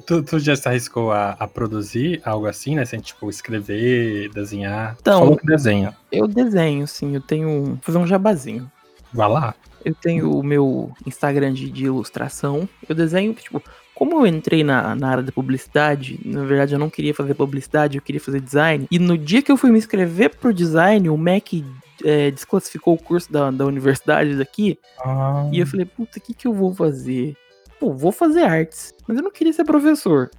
Tu, 0.06 0.22
tu 0.24 0.40
já 0.40 0.56
se 0.56 0.68
arriscou 0.68 1.12
a, 1.12 1.32
a 1.32 1.48
produzir 1.48 2.22
algo 2.24 2.46
assim, 2.46 2.76
né? 2.76 2.86
Sem, 2.86 3.00
tipo, 3.00 3.30
escrever, 3.30 4.30
desenhar? 4.30 4.96
Então- 5.02 5.20
Falou 5.20 5.38
que 5.38 5.46
desenha. 5.46 5.98
Eu 6.12 6.28
desenho, 6.28 6.88
sim. 6.88 7.16
Eu 7.16 7.22
tenho. 7.22 7.66
Vou 7.66 7.80
fazer 7.82 7.98
um 7.98 8.08
jabazinho. 8.08 8.72
Vai 9.12 9.28
lá. 9.28 9.56
Eu 9.84 9.94
tenho 9.96 10.32
o 10.38 10.44
meu 10.44 10.92
Instagram 11.06 11.54
de, 11.54 11.70
de 11.70 11.86
ilustração. 11.86 12.70
Eu 12.88 12.96
desenho, 12.96 13.34
tipo, 13.34 13.62
como 13.96 14.20
eu 14.20 14.28
entrei 14.28 14.64
na, 14.64 14.94
na 14.94 15.10
área 15.10 15.24
da 15.24 15.32
publicidade, 15.32 16.20
na 16.24 16.44
verdade 16.44 16.74
eu 16.74 16.80
não 16.80 16.90
queria 16.90 17.14
fazer 17.14 17.34
publicidade, 17.34 17.98
eu 17.98 18.04
queria 18.04 18.22
fazer 18.22 18.42
design. 18.42 18.86
E 18.92 19.00
no 19.00 19.18
dia 19.18 19.42
que 19.42 19.52
eu 19.52 19.58
fui 19.58 19.72
me 19.72 19.78
inscrever 19.78 20.36
pro 20.36 20.54
design, 20.54 21.10
o 21.10 21.18
MEC 21.18 21.66
é, 22.04 22.30
desclassificou 22.30 22.94
o 22.96 23.02
curso 23.02 23.32
da, 23.32 23.50
da 23.50 23.66
universidade 23.66 24.36
daqui. 24.36 24.78
Ah, 25.00 25.50
E 25.52 25.60
eu 25.60 25.66
falei, 25.66 25.86
puta, 25.86 26.20
o 26.20 26.22
que, 26.22 26.34
que 26.34 26.46
eu 26.46 26.54
vou 26.54 26.76
fazer? 26.76 27.36
Pô, 27.80 27.94
vou 27.94 28.12
fazer 28.12 28.44
artes. 28.44 28.94
Mas 29.08 29.18
eu 29.18 29.24
não 29.24 29.32
queria 29.32 29.54
ser 29.54 29.64
professor. 29.64 30.30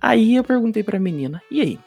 Aí 0.00 0.36
eu 0.36 0.44
perguntei 0.44 0.82
pra 0.82 1.00
menina, 1.00 1.42
e 1.50 1.60
aí? 1.60 1.78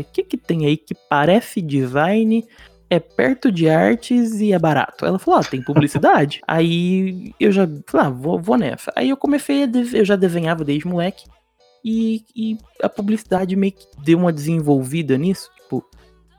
O 0.00 0.04
que, 0.12 0.22
que 0.22 0.36
tem 0.36 0.66
aí 0.66 0.76
que 0.76 0.94
parece 1.08 1.60
design, 1.60 2.46
é 2.94 3.00
perto 3.00 3.50
de 3.50 3.68
artes 3.68 4.34
e 4.40 4.52
é 4.52 4.58
barato? 4.58 5.06
Ela 5.06 5.18
falou, 5.18 5.40
ah, 5.40 5.44
tem 5.44 5.62
publicidade. 5.62 6.40
aí 6.46 7.32
eu 7.40 7.50
já 7.50 7.66
falei, 7.86 8.06
ah, 8.06 8.10
vou, 8.10 8.38
vou 8.38 8.56
nessa. 8.58 8.92
Aí 8.94 9.08
eu 9.08 9.16
comecei 9.16 9.62
a 9.62 9.66
dese- 9.66 9.96
eu 9.98 10.04
já 10.04 10.16
desenhava 10.16 10.62
desde 10.64 10.86
moleque. 10.86 11.24
E, 11.84 12.24
e 12.36 12.58
a 12.82 12.88
publicidade 12.88 13.56
meio 13.56 13.72
que 13.72 13.86
deu 14.04 14.18
uma 14.18 14.32
desenvolvida 14.32 15.16
nisso. 15.18 15.50
Tipo, 15.56 15.84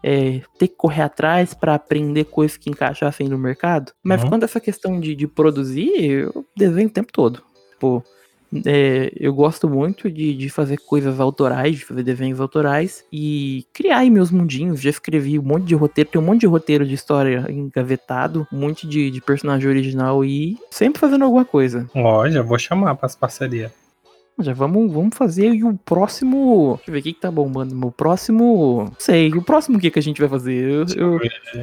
é, 0.03 0.41
ter 0.59 0.67
que 0.67 0.75
correr 0.75 1.01
atrás 1.01 1.53
pra 1.53 1.75
aprender 1.75 2.25
coisas 2.25 2.55
que 2.57 2.69
encaixassem 2.69 3.27
no 3.27 3.37
mercado. 3.37 3.91
Mas 4.03 4.21
Uhum. 4.23 4.29
quanto 4.29 4.43
a 4.43 4.45
essa 4.45 4.59
questão 4.59 4.99
de, 4.99 5.15
de 5.15 5.27
produzir, 5.27 5.91
eu 6.03 6.45
desenho 6.55 6.87
o 6.87 6.91
tempo 6.91 7.11
todo. 7.11 7.41
Tipo, 7.71 8.03
é, 8.65 9.11
eu 9.19 9.33
gosto 9.33 9.69
muito 9.69 10.09
de, 10.11 10.33
de 10.33 10.49
fazer 10.49 10.77
coisas 10.77 11.19
autorais, 11.19 11.77
de 11.77 11.85
fazer 11.85 12.03
desenhos 12.03 12.39
autorais 12.39 13.03
e 13.11 13.65
criar 13.73 13.99
aí 13.99 14.09
meus 14.09 14.31
mundinhos. 14.31 14.81
Já 14.81 14.89
escrevi 14.89 15.39
um 15.39 15.43
monte 15.43 15.65
de 15.65 15.75
roteiro, 15.75 16.09
tem 16.09 16.21
um 16.21 16.25
monte 16.25 16.41
de 16.41 16.47
roteiro 16.47 16.85
de 16.85 16.93
história 16.93 17.45
engavetado, 17.49 18.47
um 18.51 18.57
monte 18.59 18.87
de, 18.87 19.09
de 19.11 19.21
personagem 19.21 19.69
original 19.69 20.23
e 20.23 20.57
sempre 20.71 20.99
fazendo 20.99 21.25
alguma 21.25 21.45
coisa. 21.45 21.89
Ó, 21.95 22.27
já 22.29 22.41
vou 22.41 22.57
chamar 22.59 22.95
pras 22.95 23.15
parcerias. 23.15 23.71
Já 24.39 24.51
vamos, 24.51 24.91
vamos 24.91 25.15
fazer 25.15 25.53
e 25.53 25.63
o 25.63 25.75
próximo. 25.85 26.73
Deixa 26.77 26.89
eu 26.89 26.93
ver 26.93 26.99
o 26.99 27.03
que, 27.03 27.13
que 27.13 27.21
tá 27.21 27.29
bombando. 27.29 27.87
O 27.87 27.91
próximo. 27.91 28.85
Não 28.85 28.95
sei, 28.97 29.29
o 29.31 29.43
próximo 29.43 29.77
o 29.77 29.79
que, 29.79 29.91
que 29.91 29.99
a 29.99 30.01
gente 30.01 30.19
vai 30.19 30.27
fazer? 30.27 30.53
Eu, 30.71 30.85
eu- 30.95 31.19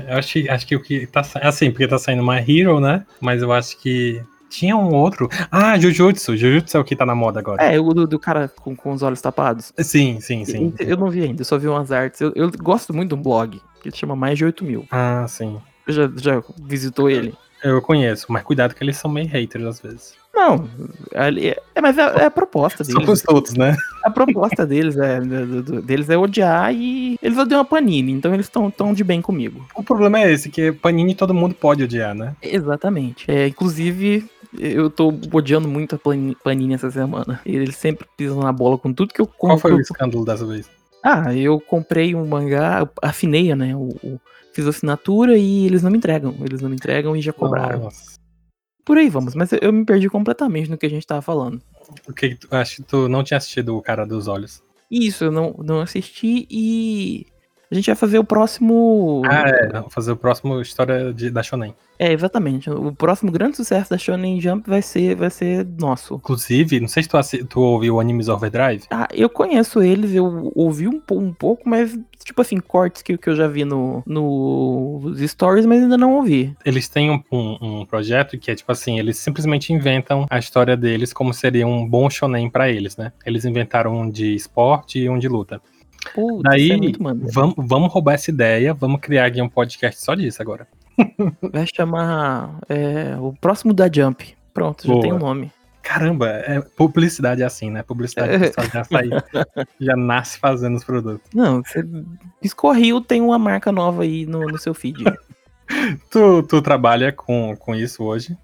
Eu 0.09 0.17
acho, 0.17 0.33
que- 0.35 0.49
acho 0.49 0.67
que 0.69 0.77
o 0.77 0.81
que 0.83 1.05
tá 1.09 1.21
assim, 1.43 1.73
porque 1.73 1.89
tá 1.89 1.99
saindo 1.99 2.23
My 2.25 2.39
Hero, 2.47 2.79
né? 2.79 3.05
Mas 3.21 3.43
eu 3.43 3.53
acho 3.53 3.77
que 3.81 4.23
tinha 4.51 4.77
um 4.77 4.93
outro. 4.95 5.29
Ah, 5.51 5.79
Jujutsu. 5.79 6.37
Jujutsu 6.37 6.77
é 6.77 6.81
o 6.81 6.85
que 6.85 6.95
tá 6.97 7.07
na 7.07 7.15
moda 7.15 7.39
agora. 7.41 7.63
É, 7.63 7.79
o 7.81 7.95
do, 7.95 8.07
do 8.07 8.19
cara 8.19 8.49
com, 8.49 8.75
com 8.77 8.93
os 8.93 9.03
olhos 9.03 9.21
tapados. 9.21 9.73
Sim, 9.79 10.21
sim, 10.21 10.45
sim. 10.45 10.75
Eu 10.81 10.97
não 10.97 11.09
vi 11.09 11.23
ainda, 11.23 11.41
eu 11.41 11.45
só 11.47 11.57
vi 11.57 11.69
umas 11.69 11.91
artes. 11.93 12.21
Eu, 12.21 12.33
eu 12.35 12.51
gosto 12.51 12.93
muito 12.93 13.11
de 13.11 13.15
um 13.15 13.23
blog, 13.23 13.61
que 13.83 13.91
chama 13.97 14.15
Mais 14.17 14.37
de 14.37 14.45
8 14.45 14.65
mil. 14.65 14.87
Ah, 14.91 15.25
sim. 15.29 15.59
Você 15.87 15.93
já, 15.93 16.11
já 16.17 16.43
visitou 16.63 17.09
ele? 17.09 17.35
Eu 17.63 17.81
conheço, 17.83 18.27
mas 18.31 18.43
cuidado 18.43 18.75
que 18.75 18.83
eles 18.83 18.97
são 18.97 19.11
meio 19.11 19.29
haters 19.29 19.65
às 19.67 19.81
vezes. 19.81 20.15
Não, 20.33 20.67
ali 21.15 21.49
é, 21.49 21.61
é, 21.75 21.81
mas 21.83 21.99
é, 21.99 22.03
é 22.03 22.25
a 22.25 22.31
proposta 22.31 22.83
deles. 22.85 23.03
Somos 23.03 23.21
todos, 23.21 23.53
né? 23.55 23.77
A 24.03 24.11
proposta 24.11 24.65
deles 24.65 24.97
é, 24.97 25.21
do- 25.21 25.63
do- 25.63 25.83
deles 25.83 26.09
é 26.09 26.17
odiar 26.17 26.73
e 26.73 27.19
eles 27.21 27.37
odeiam 27.37 27.61
a 27.61 27.65
Panini, 27.65 28.13
então 28.13 28.33
eles 28.33 28.47
estão 28.47 28.71
tão 28.71 28.95
de 28.95 29.05
bem 29.05 29.21
comigo. 29.21 29.67
O 29.75 29.83
problema 29.83 30.21
é 30.21 30.33
esse, 30.33 30.49
que 30.49 30.73
Panini 30.73 31.15
todo 31.15 31.35
mundo 31.35 31.55
pode 31.55 31.83
odiar, 31.83 32.15
né? 32.15 32.35
Exatamente. 32.41 33.31
É, 33.31 33.49
inclusive, 33.49 34.25
eu 34.59 34.91
tô 34.91 35.13
odiando 35.33 35.69
muito 35.69 35.95
a 35.95 35.99
Pani- 35.99 36.37
Panini 36.43 36.75
essa 36.75 36.91
semana. 36.91 37.41
Eles 37.45 37.77
sempre 37.77 38.07
pisam 38.17 38.41
na 38.41 38.53
bola 38.53 38.77
com 38.79 38.93
tudo 38.93 39.15
que 39.15 39.21
eu 39.21 39.27
Qual 39.27 39.59
foi 39.59 39.73
o 39.73 39.75
compro. 39.77 39.83
escândalo 39.93 40.25
dessa 40.25 40.47
vez? 40.47 40.69
Ah, 41.03 41.35
eu 41.35 41.59
comprei 41.61 42.15
um 42.15 42.27
mangá, 42.27 42.89
afinei, 43.03 43.55
né? 43.55 43.75
O, 43.75 43.89
o- 44.03 44.21
fiz 44.53 44.67
assinatura 44.67 45.37
e 45.39 45.67
eles 45.67 45.83
não 45.83 45.91
me 45.91 45.97
entregam. 45.99 46.35
Eles 46.41 46.61
não 46.61 46.69
me 46.69 46.75
entregam 46.77 47.17
e 47.17 47.23
já 47.23 47.33
cobraram. 47.33 47.85
Nossa. 47.85 48.19
Por 48.85 48.99
aí 48.99 49.09
vamos, 49.09 49.35
mas 49.35 49.51
eu, 49.61 49.73
me 49.73 49.85
perdi 49.85 50.09
completamente 50.09 50.69
no 50.71 50.77
que 50.77 50.87
a 50.87 50.91
gente 50.91 51.07
tava 51.07 51.23
falando. 51.23 51.63
O 52.09 52.13
que 52.13 52.37
acho 52.51 52.77
que 52.77 52.83
tu 52.83 53.09
não 53.09 53.23
tinha 53.23 53.39
assistido 53.39 53.77
o 53.77 53.83
cara 53.83 54.05
dos 54.05 54.27
olhos. 54.27 54.63
Isso, 54.91 55.25
eu 55.25 55.31
não, 55.31 55.55
não 55.63 55.81
assisti 55.81 56.47
e 56.51 57.27
a 57.71 57.75
gente 57.75 57.87
vai 57.87 57.95
fazer 57.97 58.19
o 58.19 58.25
próximo. 58.25 59.23
Ah, 59.27 59.45
é. 59.49 59.83
Fazer 59.91 60.13
o 60.13 60.17
próximo 60.17 60.61
história 60.61 61.13
de, 61.13 61.31
da 61.31 61.43
Shonen. 61.43 61.75
É, 61.99 62.13
exatamente. 62.13 62.69
O 62.71 62.93
próximo 62.95 63.31
grande 63.31 63.57
sucesso 63.57 63.91
da 63.91 63.99
Shonen 63.99 64.41
Jump 64.41 64.69
vai 64.69 64.81
ser, 64.83 65.15
vai 65.15 65.29
ser 65.31 65.67
nosso. 65.79 66.15
Inclusive, 66.15 66.81
não 66.81 66.89
sei 66.89 67.03
se 67.03 67.09
tu, 67.09 67.47
tu 67.47 67.61
ouviu 67.61 67.97
o 67.97 68.01
Animes 68.01 68.29
Overdrive. 68.29 68.85
Ah, 68.91 69.07
eu 69.13 69.29
conheço 69.29 69.83
eles, 69.83 70.13
eu 70.15 70.51
ouvi 70.55 70.89
um, 70.89 71.01
um 71.13 71.33
pouco, 71.33 71.69
mas, 71.69 71.97
tipo 72.25 72.41
assim, 72.41 72.59
cortes 72.59 73.03
que, 73.03 73.19
que 73.19 73.29
eu 73.29 73.37
já 73.37 73.47
vi 73.47 73.65
no, 73.67 74.03
nos 74.07 75.21
stories, 75.31 75.67
mas 75.67 75.83
ainda 75.83 75.99
não 75.99 76.15
ouvi. 76.17 76.57
Eles 76.65 76.89
têm 76.89 77.11
um, 77.11 77.23
um- 77.31 77.81
um 77.81 77.87
projeto 77.87 78.39
que 78.39 78.51
é 78.51 78.55
tipo 78.55 78.73
assim, 78.73 78.99
eles 78.99 79.19
simplesmente 79.19 79.73
inventam 79.73 80.27
a 80.31 80.39
história 80.39 80.77
deles 80.77 81.13
como 81.13 81.35
seria 81.35 81.67
um 81.67 81.87
bom 81.87 82.09
shonen 82.09 82.49
pra 82.49 82.71
eles, 82.71 82.97
né? 82.97 83.13
Eles 83.27 83.45
inventaram 83.45 83.93
um 84.01 84.11
de 84.11 84.35
esporte 84.35 84.99
e 85.01 85.09
um 85.09 85.19
de 85.19 85.29
luta. 85.29 85.61
Putz, 86.15 86.43
Daí, 86.43 86.71
é 86.73 86.77
muito 86.77 87.03
maneiro. 87.03 87.31
vamos, 87.33 87.55
vamos 87.59 87.93
roubar 87.93 88.15
essa 88.15 88.31
ideia, 88.31 88.73
vamos 88.73 89.01
criar 89.01 89.27
aqui 89.27 89.41
um 89.41 89.49
podcast 89.49 90.03
só 90.03 90.15
disso 90.15 90.41
agora. 90.41 90.67
Vai 91.53 91.67
chamar 91.75 92.59
é, 92.69 93.17
o 93.19 93.33
próximo 93.33 93.73
da 93.73 93.91
Jump. 93.91 94.37
Pronto, 94.53 94.87
já 94.87 94.93
Boa. 94.93 95.03
tem 95.03 95.13
o 95.13 95.19
nome. 95.19 95.53
Caramba, 95.83 96.29
é, 96.29 96.61
publicidade 96.61 97.43
é 97.43 97.45
assim, 97.47 97.71
né? 97.71 97.83
Publicidade 97.83 98.33
É. 98.45 98.71
já 98.73 98.85
sai, 98.85 99.09
já 99.81 99.97
nasce 99.97 100.39
fazendo 100.39 100.77
os 100.77 100.85
produtos. 100.85 101.29
Não, 101.35 101.63
você 101.63 101.85
escorreu, 102.43 103.01
tem 103.01 103.21
uma 103.23 103.39
marca 103.39 103.73
nova 103.73 104.03
aí 104.03 104.27
no, 104.27 104.41
no 104.47 104.59
seu 104.59 104.75
feed. 104.75 105.05
Tu, 106.11 106.43
tu 106.49 106.61
trabalha 106.61 107.13
com, 107.13 107.55
com 107.57 107.77
isso 107.77 108.03
hoje? 108.03 108.37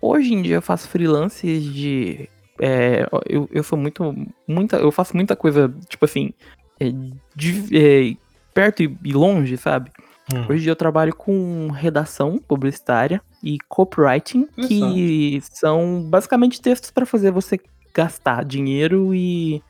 Hoje 0.00 0.32
em 0.32 0.40
dia 0.40 0.54
eu 0.56 0.62
faço 0.62 0.88
freelances 0.88 1.62
de. 1.62 2.26
é, 2.58 3.06
eu, 3.26 3.46
eu 3.52 3.62
sou 3.62 3.78
muito. 3.78 4.16
Muita, 4.46 4.78
eu 4.78 4.90
faço 4.90 5.14
muita 5.14 5.36
coisa, 5.36 5.70
tipo 5.90 6.06
assim. 6.06 6.32
É, 6.80 6.92
de- 7.34 7.76
é, 7.76 8.16
perto 8.54 8.82
e, 8.82 8.98
e 9.04 9.12
longe, 9.12 9.56
sabe? 9.56 9.90
Hum. 10.32 10.44
Hoje 10.48 10.68
eu 10.68 10.76
trabalho 10.76 11.14
com 11.14 11.68
redação 11.70 12.38
publicitária 12.38 13.20
e 13.42 13.58
copywriting, 13.68 14.46
Olha 14.58 14.68
que 14.68 15.40
são 15.50 16.02
basicamente 16.08 16.60
textos 16.60 16.90
para 16.90 17.06
fazer 17.06 17.30
você 17.30 17.58
gastar 17.94 18.44
dinheiro 18.44 19.14
e, 19.14 19.62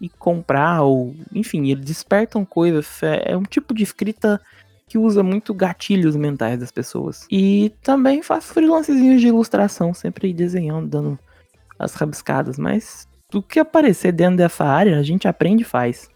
e 0.00 0.08
comprar, 0.08 0.82
ou 0.82 1.14
enfim, 1.34 1.68
eles 1.68 1.84
despertam 1.84 2.44
coisas. 2.44 3.02
É, 3.02 3.32
é 3.32 3.36
um 3.36 3.42
tipo 3.42 3.74
de 3.74 3.82
escrita 3.82 4.40
que 4.86 4.98
usa 4.98 5.22
muito 5.22 5.52
gatilhos 5.52 6.14
mentais 6.14 6.60
das 6.60 6.70
pessoas. 6.70 7.26
E 7.30 7.72
também 7.82 8.22
faço 8.22 8.52
freelancezinhos 8.52 9.20
de 9.20 9.26
ilustração, 9.28 9.92
sempre 9.92 10.32
desenhando, 10.32 10.86
dando 10.86 11.18
as 11.78 11.94
rabiscadas, 11.94 12.56
mas 12.58 13.08
do 13.30 13.42
que 13.42 13.58
aparecer 13.58 14.12
dentro 14.12 14.36
dessa 14.36 14.64
área, 14.64 14.96
a 14.98 15.02
gente 15.02 15.26
aprende 15.26 15.62
e 15.62 15.66
faz. 15.66 16.08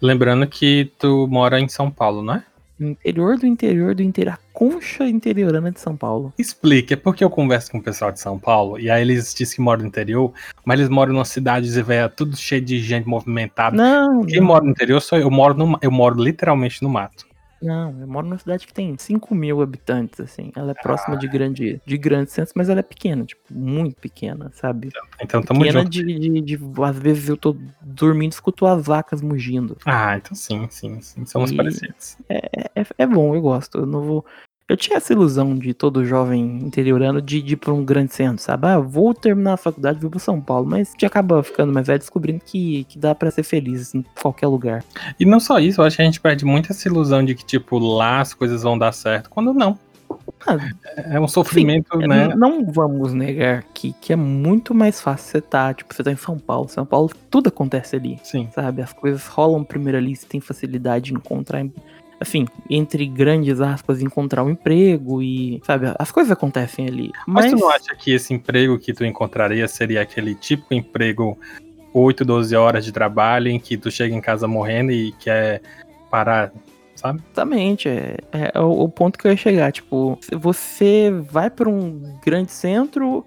Lembrando 0.00 0.46
que 0.46 0.90
tu 0.98 1.26
mora 1.28 1.60
em 1.60 1.68
São 1.68 1.90
Paulo, 1.90 2.22
não 2.22 2.34
é? 2.34 2.44
No 2.78 2.88
interior 2.88 3.36
do 3.36 3.46
interior 3.46 3.94
do 3.94 4.02
interior, 4.02 4.32
a 4.32 4.38
concha 4.54 5.06
interiorana 5.06 5.70
de 5.70 5.78
São 5.78 5.94
Paulo. 5.94 6.32
Explica, 6.38 6.94
é 6.94 6.96
porque 6.96 7.22
eu 7.22 7.28
converso 7.28 7.70
com 7.70 7.76
o 7.76 7.82
pessoal 7.82 8.10
de 8.10 8.18
São 8.18 8.38
Paulo, 8.38 8.78
e 8.78 8.88
aí 8.88 9.02
eles 9.02 9.34
dizem 9.34 9.56
que 9.56 9.60
moram 9.60 9.82
no 9.82 9.88
interior, 9.88 10.32
mas 10.64 10.80
eles 10.80 10.90
moram 10.90 11.12
numa 11.12 11.26
cidade, 11.26 11.68
velho, 11.82 12.08
tudo 12.08 12.34
cheio 12.36 12.62
de 12.62 12.78
gente 12.80 13.06
movimentada. 13.06 13.76
Não, 13.76 14.24
Quem 14.24 14.40
não, 14.40 14.46
mora 14.46 14.64
no 14.64 14.70
interior 14.70 14.98
sou 15.02 15.18
eu, 15.18 15.24
eu 15.24 15.30
moro, 15.30 15.52
no, 15.52 15.78
eu 15.82 15.90
moro 15.90 16.22
literalmente 16.22 16.82
no 16.82 16.88
mato. 16.88 17.29
Não, 17.62 18.00
eu 18.00 18.06
moro 18.08 18.26
numa 18.26 18.38
cidade 18.38 18.66
que 18.66 18.72
tem 18.72 18.96
5 18.98 19.34
mil 19.34 19.60
habitantes, 19.60 20.18
assim. 20.20 20.50
Ela 20.56 20.70
é 20.72 20.74
próxima 20.74 21.16
de 21.16 21.28
grande, 21.28 21.80
de 21.84 21.98
grandes 21.98 22.32
centros, 22.32 22.54
mas 22.56 22.68
ela 22.68 22.80
é 22.80 22.82
pequena, 22.82 23.24
tipo, 23.24 23.42
muito 23.50 23.96
pequena, 24.00 24.50
sabe? 24.54 24.90
Então 25.20 25.42
tamo 25.42 25.60
pequena 25.60 25.80
junto. 25.80 25.90
de, 25.90 26.04
de, 26.18 26.40
de- 26.40 26.82
Às 26.82 26.98
vezes 26.98 27.28
eu 27.28 27.36
tô 27.36 27.56
dormindo 27.80 28.32
e 28.32 28.34
escuto 28.34 28.66
as 28.66 28.86
vacas 28.86 29.20
mugindo. 29.20 29.76
Ah, 29.84 30.16
então 30.16 30.34
sim, 30.34 30.66
sim, 30.70 31.00
sim. 31.00 31.26
Somos 31.26 31.50
E- 31.52 31.56
parecidos. 31.56 32.16
É, 32.28 32.84
é 32.98 33.06
bom, 33.06 33.34
eu 33.34 33.40
gosto. 33.42 33.78
Eu 33.78 33.86
não 33.86 34.02
vou. 34.02 34.26
Eu 34.70 34.76
tinha 34.76 34.98
essa 34.98 35.12
ilusão 35.12 35.56
de 35.56 35.74
todo 35.74 36.06
jovem 36.06 36.60
interiorano 36.62 37.20
de, 37.20 37.42
de 37.42 37.54
ir 37.54 37.56
pra 37.56 37.74
um 37.74 37.84
grande 37.84 38.14
centro, 38.14 38.40
sabe? 38.40 38.68
Ah, 38.68 38.78
vou 38.78 39.12
terminar 39.12 39.54
a 39.54 39.56
faculdade, 39.56 39.98
vou 39.98 40.08
pra 40.08 40.20
São 40.20 40.40
Paulo. 40.40 40.64
Mas 40.64 40.90
a 40.90 40.92
gente 40.92 41.04
acaba 41.04 41.42
ficando 41.42 41.72
mais 41.72 41.88
velho 41.88 41.98
descobrindo 41.98 42.40
que, 42.46 42.84
que 42.84 42.96
dá 42.96 43.12
pra 43.12 43.32
ser 43.32 43.42
feliz 43.42 43.92
em 43.96 44.04
qualquer 44.22 44.46
lugar. 44.46 44.84
E 45.18 45.26
não 45.26 45.40
só 45.40 45.58
isso, 45.58 45.80
eu 45.80 45.84
acho 45.84 45.96
que 45.96 46.02
a 46.02 46.04
gente 46.04 46.20
perde 46.20 46.44
muito 46.44 46.70
essa 46.70 46.86
ilusão 46.86 47.24
de 47.24 47.34
que, 47.34 47.44
tipo, 47.44 47.80
lá 47.80 48.20
as 48.20 48.32
coisas 48.32 48.62
vão 48.62 48.78
dar 48.78 48.92
certo, 48.92 49.28
quando 49.28 49.52
não. 49.52 49.76
Ah, 50.46 50.56
é 50.96 51.18
um 51.18 51.26
sofrimento, 51.26 52.00
sim, 52.00 52.06
né? 52.06 52.28
Não 52.36 52.64
vamos 52.64 53.12
negar 53.12 53.64
que, 53.74 53.92
que 54.00 54.12
é 54.12 54.16
muito 54.16 54.72
mais 54.72 55.00
fácil 55.00 55.32
você 55.32 55.40
tá, 55.40 55.74
tipo, 55.74 55.92
você 55.92 56.04
tá 56.04 56.12
em 56.12 56.16
São 56.16 56.38
Paulo. 56.38 56.68
São 56.68 56.86
Paulo, 56.86 57.10
tudo 57.28 57.48
acontece 57.48 57.96
ali. 57.96 58.20
Sim. 58.22 58.48
Sabe? 58.54 58.82
As 58.82 58.92
coisas 58.92 59.26
rolam 59.26 59.64
primeiro 59.64 59.98
ali, 59.98 60.14
você 60.14 60.26
tem 60.26 60.40
facilidade 60.40 61.06
de 61.06 61.14
encontrar 61.14 61.60
assim, 62.20 62.46
entre 62.68 63.06
grandes 63.06 63.60
aspas, 63.60 64.02
encontrar 64.02 64.44
um 64.44 64.50
emprego 64.50 65.22
e, 65.22 65.60
sabe, 65.64 65.86
as 65.98 66.12
coisas 66.12 66.30
acontecem 66.30 66.86
ali. 66.86 67.10
Mas, 67.26 67.46
Mas 67.46 67.54
tu 67.54 67.58
não 67.58 67.70
acha 67.70 67.94
que 67.96 68.12
esse 68.12 68.34
emprego 68.34 68.78
que 68.78 68.92
tu 68.92 69.04
encontraria 69.04 69.66
seria 69.66 70.02
aquele 70.02 70.34
típico 70.34 70.74
emprego 70.74 71.38
8, 71.94 72.24
12 72.24 72.54
horas 72.54 72.84
de 72.84 72.92
trabalho 72.92 73.48
em 73.48 73.58
que 73.58 73.76
tu 73.76 73.90
chega 73.90 74.14
em 74.14 74.20
casa 74.20 74.46
morrendo 74.46 74.92
e 74.92 75.12
quer 75.12 75.62
parar, 76.10 76.52
sabe? 76.94 77.22
Exatamente, 77.24 77.88
é, 77.88 78.16
é, 78.32 78.52
é 78.54 78.60
o, 78.60 78.82
o 78.82 78.88
ponto 78.88 79.18
que 79.18 79.26
eu 79.26 79.30
ia 79.30 79.36
chegar, 79.36 79.72
tipo, 79.72 80.18
você 80.32 81.10
vai 81.10 81.48
para 81.48 81.68
um 81.70 82.18
grande 82.22 82.52
centro 82.52 83.24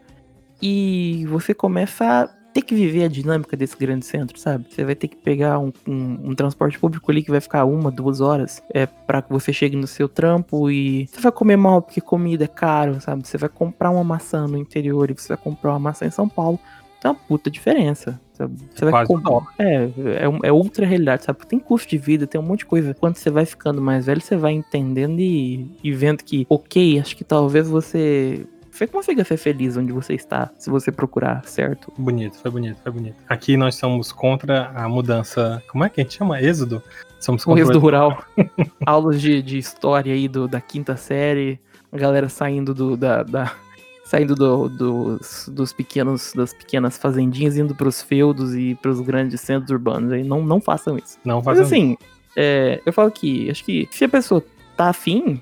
e 0.62 1.25
você 1.27 1.53
começa 1.53 2.05
a 2.05 2.42
ter 2.53 2.62
que 2.62 2.75
viver 2.75 3.05
a 3.05 3.07
dinâmica 3.07 3.57
desse 3.57 3.75
grande 3.75 4.05
centro, 4.05 4.38
sabe? 4.38 4.65
Você 4.69 4.86
vai 4.86 4.95
ter 4.95 5.07
que 5.07 5.15
pegar 5.15 5.60
um, 5.60 5.74
um, 5.88 6.29
um 6.29 6.36
transporte 6.36 6.77
público 6.77 7.10
ali 7.10 7.24
que 7.24 7.31
vai 7.31 7.41
ficar 7.41 7.65
uma, 7.65 7.89
duas 7.89 8.22
horas 8.22 8.62
é, 8.74 8.86
para 8.86 9.22
que 9.22 9.31
você 9.31 9.51
chegue 9.51 9.75
no 9.75 9.88
seu 9.88 10.07
trampo 10.07 10.69
e 10.69 11.07
você 11.07 11.19
vai 11.19 11.31
comer 11.31 11.57
mal 11.57 11.81
porque 11.81 12.00
comida 12.00 12.43
é 12.43 12.48
caro, 12.48 13.01
sabe? 13.01 13.27
Você 13.27 13.38
vai 13.38 13.50
comprar 13.50 13.89
uma 13.89 14.03
maçã 14.03 14.48
no 14.48 14.57
interior 14.57 15.10
e 15.10 15.13
você 15.13 15.29
vai 15.29 15.38
comprar 15.38 15.72
uma 15.72 15.79
maçã 15.79 16.05
em 16.05 16.12
São 16.12 16.29
Paulo. 16.29 16.60
Tem 17.01 17.12
uma 17.12 17.17
puta 17.17 17.50
diferença. 17.50 18.19
Sabe? 18.33 18.55
Você 18.74 18.86
é 18.86 18.89
vai 18.89 19.05
comprar. 19.05 19.41
É, 19.60 19.83
é, 19.83 20.24
é 20.43 20.51
outra 20.51 20.86
realidade, 20.86 21.24
sabe? 21.24 21.45
Tem 21.45 21.60
custo 21.60 21.89
de 21.89 21.98
vida, 21.98 22.25
tem 22.25 22.39
um 22.39 22.43
monte 22.43 22.60
de 22.60 22.65
coisa. 22.65 22.93
Quando 22.93 23.15
você 23.15 23.29
vai 23.29 23.45
ficando 23.45 23.81
mais 23.81 24.05
velho, 24.05 24.22
você 24.22 24.36
vai 24.36 24.53
entendendo 24.53 25.19
e, 25.19 25.69
e 25.83 25.91
vendo 25.91 26.24
que, 26.24 26.45
ok, 26.50 27.00
acho 27.00 27.15
que 27.15 27.24
talvez 27.24 27.67
você 27.67 28.45
você 28.83 28.87
consiga 28.87 29.23
ser 29.23 29.37
feliz 29.37 29.77
onde 29.77 29.91
você 29.91 30.13
está, 30.13 30.51
se 30.57 30.69
você 30.69 30.91
procurar, 30.91 31.43
certo? 31.45 31.91
Bonito, 31.97 32.37
foi 32.37 32.51
bonito, 32.51 32.77
foi 32.83 32.91
bonito. 32.91 33.15
Aqui 33.29 33.55
nós 33.55 33.75
somos 33.75 34.11
contra 34.11 34.71
a 34.75 34.89
mudança. 34.89 35.63
Como 35.67 35.83
é 35.83 35.89
que 35.89 36.01
a 36.01 36.03
gente 36.03 36.17
chama? 36.17 36.41
Êxodo? 36.41 36.83
Somos 37.19 37.45
contra 37.45 37.61
o 37.61 37.63
êxodo 37.63 37.79
rural. 37.79 38.23
Aulas 38.85 39.21
de, 39.21 39.41
de 39.41 39.57
história 39.57 40.13
aí 40.13 40.27
do, 40.27 40.47
da 40.47 40.59
quinta 40.59 40.97
série, 40.97 41.59
a 41.91 41.97
galera 41.97 42.27
saindo 42.27 42.73
do, 42.73 42.97
da, 42.97 43.23
da 43.23 43.55
saindo 44.03 44.35
do, 44.35 44.67
dos, 44.67 45.49
dos 45.51 45.71
pequenos, 45.71 46.33
das 46.33 46.53
pequenas 46.53 46.97
fazendinhas, 46.97 47.57
indo 47.57 47.73
para 47.73 47.87
os 47.87 48.01
feudos 48.01 48.53
e 48.53 48.75
para 48.75 48.91
os 48.91 48.99
grandes 48.99 49.39
centros 49.39 49.71
urbanos. 49.71 50.11
Aí 50.11 50.23
não, 50.23 50.43
não 50.43 50.59
façam 50.59 50.97
isso. 50.97 51.17
Não 51.23 51.41
façam 51.41 51.63
Mas 51.63 51.71
assim, 51.71 51.97
é, 52.35 52.81
eu 52.85 52.91
falo 52.91 53.09
que 53.11 53.49
acho 53.49 53.63
que 53.63 53.87
se 53.91 54.03
a 54.03 54.09
pessoa 54.09 54.43
tá 54.75 54.89
afim, 54.89 55.41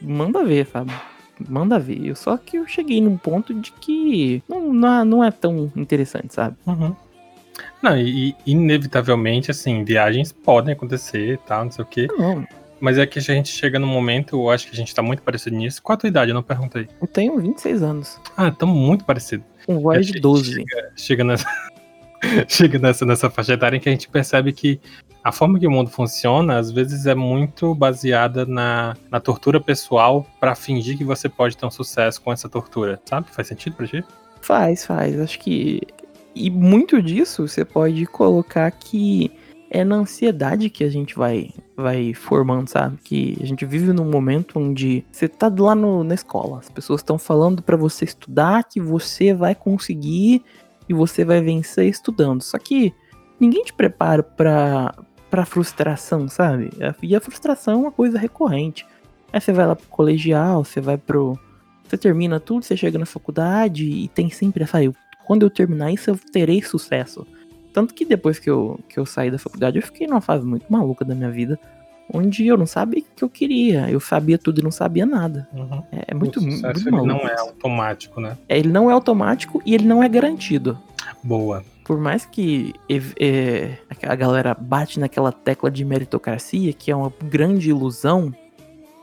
manda 0.00 0.42
ver, 0.42 0.66
sabe? 0.66 0.92
Manda 1.48 1.78
ver. 1.78 2.16
Só 2.16 2.36
que 2.36 2.56
eu 2.56 2.66
cheguei 2.66 3.00
num 3.00 3.16
ponto 3.16 3.52
de 3.52 3.72
que 3.72 4.42
não, 4.48 4.72
não, 4.72 5.04
não 5.04 5.24
é 5.24 5.30
tão 5.30 5.70
interessante, 5.76 6.34
sabe? 6.34 6.56
Uhum. 6.66 6.94
Não, 7.82 7.96
e 7.96 8.34
inevitavelmente, 8.46 9.50
assim, 9.50 9.84
viagens 9.84 10.32
podem 10.32 10.74
acontecer 10.74 11.34
e 11.34 11.36
tal, 11.36 11.64
não 11.64 11.72
sei 11.72 11.84
o 11.84 11.86
quê. 11.86 12.08
Não. 12.16 12.46
Mas 12.80 12.96
é 12.96 13.06
que 13.06 13.18
a 13.18 13.22
gente 13.22 13.48
chega 13.48 13.78
num 13.78 13.88
momento, 13.88 14.36
eu 14.36 14.50
acho 14.50 14.66
que 14.68 14.72
a 14.72 14.76
gente 14.76 14.94
tá 14.94 15.02
muito 15.02 15.22
parecido 15.22 15.56
nisso. 15.56 15.82
Qual 15.82 15.94
a 15.94 15.96
tua 15.96 16.08
idade? 16.08 16.30
Eu 16.30 16.34
não 16.34 16.42
perguntei. 16.42 16.88
Eu 17.00 17.08
tenho 17.08 17.36
26 17.38 17.82
anos. 17.82 18.20
Ah, 18.36 18.48
estamos 18.48 18.76
muito 18.76 19.04
parecidos. 19.04 19.46
Um 19.66 19.80
voz 19.80 20.06
de 20.06 20.20
12. 20.20 20.52
Chega, 20.52 20.92
chega, 20.96 21.24
nessa, 21.24 21.46
chega 22.48 22.78
nessa, 22.78 23.04
nessa 23.04 23.30
faixa 23.30 23.54
etária 23.54 23.76
em 23.76 23.80
que 23.80 23.88
a 23.88 23.92
gente 23.92 24.08
percebe 24.08 24.52
que 24.52 24.80
a 25.22 25.32
forma 25.32 25.58
que 25.58 25.66
o 25.66 25.70
mundo 25.70 25.90
funciona, 25.90 26.58
às 26.58 26.70
vezes, 26.70 27.06
é 27.06 27.14
muito 27.14 27.74
baseada 27.74 28.46
na, 28.46 28.96
na 29.10 29.20
tortura 29.20 29.60
pessoal 29.60 30.26
para 30.40 30.54
fingir 30.54 30.96
que 30.96 31.04
você 31.04 31.28
pode 31.28 31.56
ter 31.56 31.66
um 31.66 31.70
sucesso 31.70 32.20
com 32.22 32.32
essa 32.32 32.48
tortura, 32.48 33.00
sabe? 33.04 33.30
Faz 33.30 33.48
sentido 33.48 33.76
pra 33.76 33.86
ti? 33.86 34.04
Faz, 34.40 34.86
faz. 34.86 35.18
Acho 35.20 35.38
que. 35.40 35.80
E 36.34 36.50
muito 36.50 37.02
disso 37.02 37.48
você 37.48 37.64
pode 37.64 38.06
colocar 38.06 38.70
que 38.70 39.30
é 39.70 39.84
na 39.84 39.96
ansiedade 39.96 40.70
que 40.70 40.82
a 40.84 40.88
gente 40.88 41.14
vai, 41.14 41.50
vai 41.76 42.14
formando, 42.14 42.68
sabe? 42.68 42.96
Que 43.02 43.36
a 43.40 43.46
gente 43.46 43.64
vive 43.66 43.92
num 43.92 44.10
momento 44.10 44.58
onde 44.58 45.04
você 45.10 45.28
tá 45.28 45.52
lá 45.58 45.74
no, 45.74 46.02
na 46.04 46.14
escola, 46.14 46.58
as 46.58 46.70
pessoas 46.70 47.00
estão 47.00 47.18
falando 47.18 47.62
para 47.62 47.76
você 47.76 48.04
estudar, 48.04 48.64
que 48.64 48.80
você 48.80 49.34
vai 49.34 49.54
conseguir 49.54 50.42
e 50.88 50.94
você 50.94 51.24
vai 51.24 51.40
vencer 51.40 51.86
estudando. 51.86 52.42
Só 52.42 52.58
que 52.58 52.94
ninguém 53.38 53.64
te 53.64 53.72
prepara 53.72 54.22
para 54.22 54.94
pra 55.30 55.44
frustração, 55.44 56.28
sabe? 56.28 56.70
E 57.02 57.14
a 57.14 57.20
frustração 57.20 57.74
é 57.74 57.76
uma 57.76 57.92
coisa 57.92 58.18
recorrente. 58.18 58.86
Aí 59.32 59.40
você 59.40 59.52
vai 59.52 59.66
lá 59.66 59.76
pro 59.76 59.86
colegial, 59.88 60.64
você 60.64 60.80
vai 60.80 60.96
pro. 60.96 61.38
Você 61.86 61.96
termina 61.96 62.38
tudo, 62.38 62.64
você 62.64 62.76
chega 62.76 62.98
na 62.98 63.06
faculdade 63.06 63.84
e 63.84 64.08
tem 64.08 64.30
sempre 64.30 64.64
essa. 64.64 64.78
Quando 65.26 65.42
eu 65.42 65.50
terminar 65.50 65.92
isso, 65.92 66.10
eu 66.10 66.18
terei 66.32 66.62
sucesso. 66.62 67.26
Tanto 67.72 67.94
que 67.94 68.04
depois 68.04 68.38
que 68.38 68.48
eu, 68.48 68.80
que 68.88 68.98
eu 68.98 69.06
saí 69.06 69.30
da 69.30 69.38
faculdade, 69.38 69.78
eu 69.78 69.82
fiquei 69.82 70.06
numa 70.06 70.20
fase 70.20 70.44
muito 70.44 70.66
maluca 70.70 71.04
da 71.04 71.14
minha 71.14 71.30
vida. 71.30 71.58
Onde 72.12 72.46
eu 72.46 72.56
não 72.56 72.66
sabia 72.66 73.02
o 73.02 73.04
que 73.14 73.22
eu 73.22 73.28
queria. 73.28 73.90
Eu 73.90 74.00
sabia 74.00 74.38
tudo 74.38 74.60
e 74.60 74.64
não 74.64 74.70
sabia 74.70 75.04
nada. 75.04 75.46
Uhum. 75.52 75.82
É, 75.92 76.04
é, 76.08 76.14
muito, 76.14 76.40
o 76.40 76.42
muito 76.42 76.90
maluco. 76.90 77.06
não 77.06 77.18
é 77.28 77.38
automático, 77.38 78.18
né? 78.18 78.38
É, 78.48 78.58
ele 78.58 78.70
não 78.70 78.90
é 78.90 78.94
automático 78.94 79.62
e 79.64 79.74
ele 79.74 79.84
não 79.84 80.02
é 80.02 80.08
garantido. 80.08 80.78
Boa 81.22 81.62
por 81.88 81.98
mais 81.98 82.26
que 82.26 82.74
é, 83.18 83.78
a 84.02 84.14
galera 84.14 84.52
bate 84.52 85.00
naquela 85.00 85.32
tecla 85.32 85.70
de 85.70 85.86
meritocracia, 85.86 86.70
que 86.74 86.90
é 86.90 86.94
uma 86.94 87.10
grande 87.24 87.70
ilusão, 87.70 88.30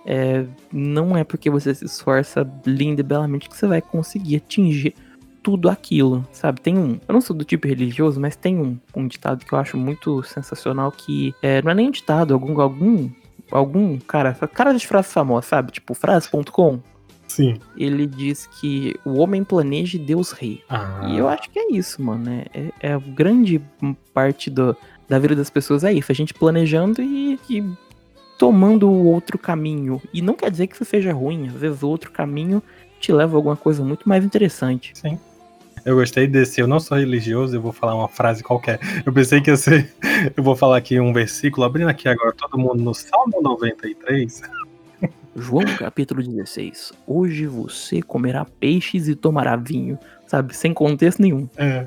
é, 0.06 0.46
não 0.72 1.18
é 1.18 1.24
porque 1.24 1.50
você 1.50 1.74
se 1.74 1.84
esforça 1.84 2.48
linda 2.64 3.02
e 3.02 3.04
belamente 3.04 3.50
que 3.50 3.58
você 3.58 3.66
vai 3.66 3.82
conseguir 3.82 4.36
atingir 4.36 4.94
tudo 5.42 5.68
aquilo, 5.68 6.24
sabe? 6.32 6.62
Tem 6.62 6.78
um. 6.78 7.00
Eu 7.08 7.14
não 7.14 7.22
sou 7.22 7.36
do 7.36 7.44
tipo 7.44 7.68
religioso, 7.68 8.22
mas 8.22 8.36
tem 8.36 8.60
um, 8.60 8.78
um 8.96 9.08
ditado 9.08 9.44
que 9.44 9.52
eu 9.52 9.58
acho 9.58 9.76
muito 9.78 10.22
sensacional 10.22 10.92
que 10.92 11.34
é, 11.42 11.64
não 11.64 11.72
é 11.72 11.74
nem 11.74 11.88
um 11.88 11.92
ditado, 11.92 12.36
algum. 12.36 12.62
algum 12.62 13.10
algum 13.52 13.98
cara, 14.00 14.34
cara 14.34 14.74
de 14.74 14.86
frase 14.86 15.10
famosa, 15.10 15.48
sabe? 15.48 15.72
Tipo, 15.72 15.96
frase.com. 15.96 16.80
Sim. 17.28 17.60
Ele 17.76 18.06
diz 18.06 18.48
que 18.48 18.96
o 19.04 19.18
homem 19.18 19.44
planeja 19.44 19.98
e 19.98 20.00
Deus 20.00 20.32
rei. 20.32 20.64
Ah. 20.70 21.08
E 21.10 21.18
eu 21.18 21.28
acho 21.28 21.50
que 21.50 21.60
é 21.60 21.72
isso, 21.72 22.02
mano. 22.02 22.30
É, 22.30 22.46
é, 22.54 22.92
é 22.92 23.00
grande 23.00 23.62
parte 24.14 24.50
do, 24.50 24.76
da 25.08 25.20
vida 25.20 25.36
das 25.36 25.50
pessoas 25.50 25.84
é 25.84 25.92
isso. 25.92 26.12
A 26.12 26.16
gente 26.16 26.34
planejando 26.34 27.02
e, 27.02 27.40
e 27.50 27.64
tomando 28.38 28.90
o 28.90 29.06
outro 29.06 29.38
caminho. 29.38 30.02
E 30.14 30.22
não 30.22 30.34
quer 30.34 30.52
dizer 30.52 30.68
que 30.68 30.76
isso 30.76 30.86
seja 30.86 31.14
ruim. 31.14 31.48
Às 31.48 31.56
vezes 31.56 31.84
o 31.84 31.90
outro 31.90 32.12
caminho 32.12 32.62
te 33.00 33.12
leva 33.12 33.36
a 33.36 33.38
alguma 33.38 33.56
coisa 33.56 33.84
muito 33.84 34.08
mais 34.08 34.24
interessante. 34.24 34.92
Sim. 34.94 35.20
Eu 35.86 35.96
gostei 35.96 36.26
desse. 36.26 36.60
Eu 36.60 36.68
não 36.68 36.80
sou 36.80 36.98
religioso, 36.98 37.56
eu 37.56 37.62
vou 37.62 37.72
falar 37.72 37.94
uma 37.94 38.08
frase 38.08 38.44
qualquer. 38.44 38.80
Eu 39.06 39.14
pensei 39.14 39.40
que 39.40 39.52
ia 39.52 39.58
ser. 39.58 39.94
Eu 40.36 40.44
vou 40.44 40.56
falar 40.56 40.78
aqui 40.78 41.00
um 41.00 41.14
versículo, 41.14 41.64
abrindo 41.64 41.90
aqui 41.90 42.10
agora 42.10 42.34
todo 42.34 42.58
mundo 42.58 42.82
no 42.82 42.94
Salmo 42.94 43.42
93. 43.44 44.42
João 45.36 45.66
capítulo 45.78 46.24
16. 46.24 46.94
Hoje 47.06 47.46
você 47.46 48.02
comerá 48.02 48.46
peixes 48.46 49.08
e 49.08 49.16
tomará 49.16 49.56
vinho. 49.56 50.00
Sabe? 50.26 50.56
Sem 50.56 50.74
contexto 50.74 51.22
nenhum. 51.22 51.50
É. 51.58 51.86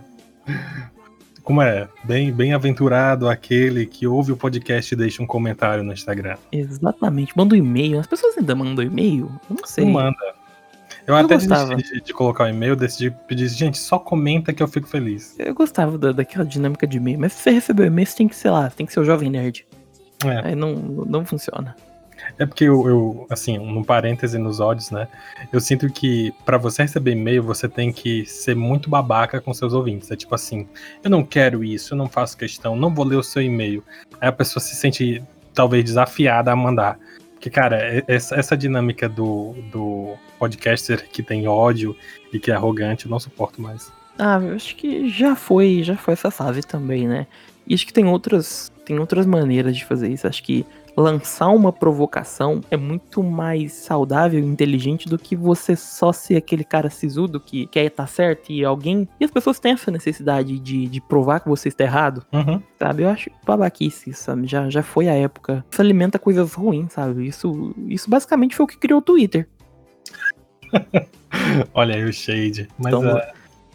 Como 1.42 1.62
é? 1.62 1.88
Bem, 2.04 2.30
bem 2.30 2.52
aventurado 2.52 3.26
aquele 3.26 3.86
que 3.86 4.06
ouve 4.06 4.32
o 4.32 4.36
podcast 4.36 4.92
e 4.92 4.96
deixa 4.96 5.22
um 5.22 5.26
comentário 5.26 5.82
no 5.82 5.94
Instagram. 5.94 6.36
Exatamente. 6.52 7.32
Manda 7.34 7.54
um 7.54 7.58
e-mail. 7.58 7.98
As 7.98 8.06
pessoas 8.06 8.36
ainda 8.36 8.54
mandam 8.54 8.84
e-mail? 8.84 9.30
Eu 9.48 9.56
não 9.56 9.66
sei. 9.66 9.84
Não 9.86 9.92
manda. 9.92 10.16
Eu, 11.06 11.14
eu 11.14 11.16
até 11.16 11.38
decidi 11.38 12.02
de 12.02 12.12
colocar 12.12 12.44
o 12.44 12.46
um 12.48 12.50
e-mail, 12.50 12.76
decidi 12.76 13.10
pedir, 13.26 13.48
gente, 13.48 13.78
só 13.78 13.98
comenta 13.98 14.52
que 14.52 14.62
eu 14.62 14.68
fico 14.68 14.86
feliz. 14.86 15.34
Eu 15.38 15.54
gostava 15.54 15.96
da, 15.96 16.12
daquela 16.12 16.44
dinâmica 16.44 16.86
de 16.86 16.98
e-mail, 16.98 17.18
mas 17.18 17.32
se 17.32 17.44
você 17.44 17.50
recebeu 17.50 17.86
e-mail, 17.86 18.06
você 18.06 18.16
tem 18.18 18.28
que, 18.28 18.36
sei 18.36 18.50
lá, 18.50 18.68
tem 18.68 18.84
que 18.84 18.92
ser 18.92 19.00
o 19.00 19.04
jovem 19.04 19.30
nerd. 19.30 19.66
É. 20.26 20.48
Aí 20.48 20.54
não, 20.54 20.74
não 20.74 21.24
funciona. 21.24 21.74
É 22.38 22.44
porque 22.44 22.64
eu, 22.64 22.88
eu, 22.88 23.26
assim, 23.30 23.58
no 23.58 23.84
parêntese 23.84 24.38
nos 24.38 24.60
ódios, 24.60 24.90
né? 24.90 25.08
Eu 25.52 25.60
sinto 25.60 25.90
que 25.90 26.32
para 26.44 26.58
você 26.58 26.82
receber 26.82 27.12
e-mail, 27.12 27.42
você 27.42 27.68
tem 27.68 27.92
que 27.92 28.26
ser 28.26 28.54
muito 28.54 28.90
babaca 28.90 29.40
com 29.40 29.54
seus 29.54 29.72
ouvintes. 29.72 30.10
É 30.10 30.16
tipo 30.16 30.34
assim, 30.34 30.68
eu 31.02 31.10
não 31.10 31.24
quero 31.24 31.64
isso, 31.64 31.94
eu 31.94 31.98
não 31.98 32.08
faço 32.08 32.36
questão, 32.36 32.76
não 32.76 32.94
vou 32.94 33.04
ler 33.04 33.16
o 33.16 33.22
seu 33.22 33.42
e-mail. 33.42 33.82
Aí 34.20 34.28
a 34.28 34.32
pessoa 34.32 34.62
se 34.62 34.74
sente 34.76 35.22
talvez 35.54 35.84
desafiada 35.84 36.52
a 36.52 36.56
mandar. 36.56 36.98
Porque, 37.34 37.50
cara, 37.50 38.04
essa, 38.08 38.34
essa 38.34 38.56
dinâmica 38.56 39.08
do, 39.08 39.54
do 39.70 40.16
podcaster 40.38 41.08
que 41.08 41.22
tem 41.22 41.46
ódio 41.46 41.96
e 42.32 42.38
que 42.38 42.50
é 42.50 42.54
arrogante, 42.54 43.06
eu 43.06 43.10
não 43.10 43.20
suporto 43.20 43.62
mais. 43.62 43.92
Ah, 44.18 44.40
eu 44.42 44.56
acho 44.56 44.74
que 44.74 45.08
já 45.08 45.36
foi, 45.36 45.82
já 45.84 45.96
foi 45.96 46.14
essa 46.14 46.30
fase 46.32 46.62
também, 46.62 47.06
né? 47.06 47.28
E 47.64 47.74
acho 47.74 47.86
que 47.86 47.92
tem 47.92 48.06
outras, 48.06 48.72
tem 48.84 48.98
outras 48.98 49.24
maneiras 49.24 49.76
de 49.76 49.84
fazer 49.84 50.08
isso. 50.08 50.26
Acho 50.26 50.42
que 50.42 50.66
lançar 50.98 51.48
uma 51.48 51.72
provocação 51.72 52.60
é 52.70 52.76
muito 52.76 53.22
mais 53.22 53.72
saudável 53.72 54.40
e 54.40 54.44
inteligente 54.44 55.08
do 55.08 55.16
que 55.16 55.36
você 55.36 55.76
só 55.76 56.12
ser 56.12 56.36
aquele 56.36 56.64
cara 56.64 56.90
sisudo 56.90 57.38
que 57.38 57.68
quer 57.68 57.84
estar 57.84 58.02
tá 58.02 58.06
certo 58.08 58.50
e 58.50 58.64
alguém. 58.64 59.08
E 59.20 59.24
as 59.24 59.30
pessoas 59.30 59.60
têm 59.60 59.72
essa 59.72 59.92
necessidade 59.92 60.58
de, 60.58 60.88
de 60.88 61.00
provar 61.00 61.38
que 61.40 61.48
você 61.48 61.68
está 61.68 61.84
errado, 61.84 62.26
uhum. 62.32 62.60
sabe? 62.76 63.04
Eu 63.04 63.10
acho 63.10 63.30
babaquice, 63.46 64.12
sabe? 64.12 64.48
Já, 64.48 64.68
já 64.68 64.82
foi 64.82 65.08
a 65.08 65.14
época. 65.14 65.64
Isso 65.70 65.80
alimenta 65.80 66.18
coisas 66.18 66.52
ruins, 66.54 66.92
sabe? 66.92 67.26
Isso, 67.26 67.72
isso 67.86 68.10
basicamente 68.10 68.56
foi 68.56 68.64
o 68.64 68.66
que 68.66 68.76
criou 68.76 68.98
o 68.98 69.02
Twitter. 69.02 69.48
Olha 71.72 71.94
aí 71.94 72.04
o 72.04 72.12
shade. 72.12 72.68
Mas 72.76 72.92
Então, 72.92 73.20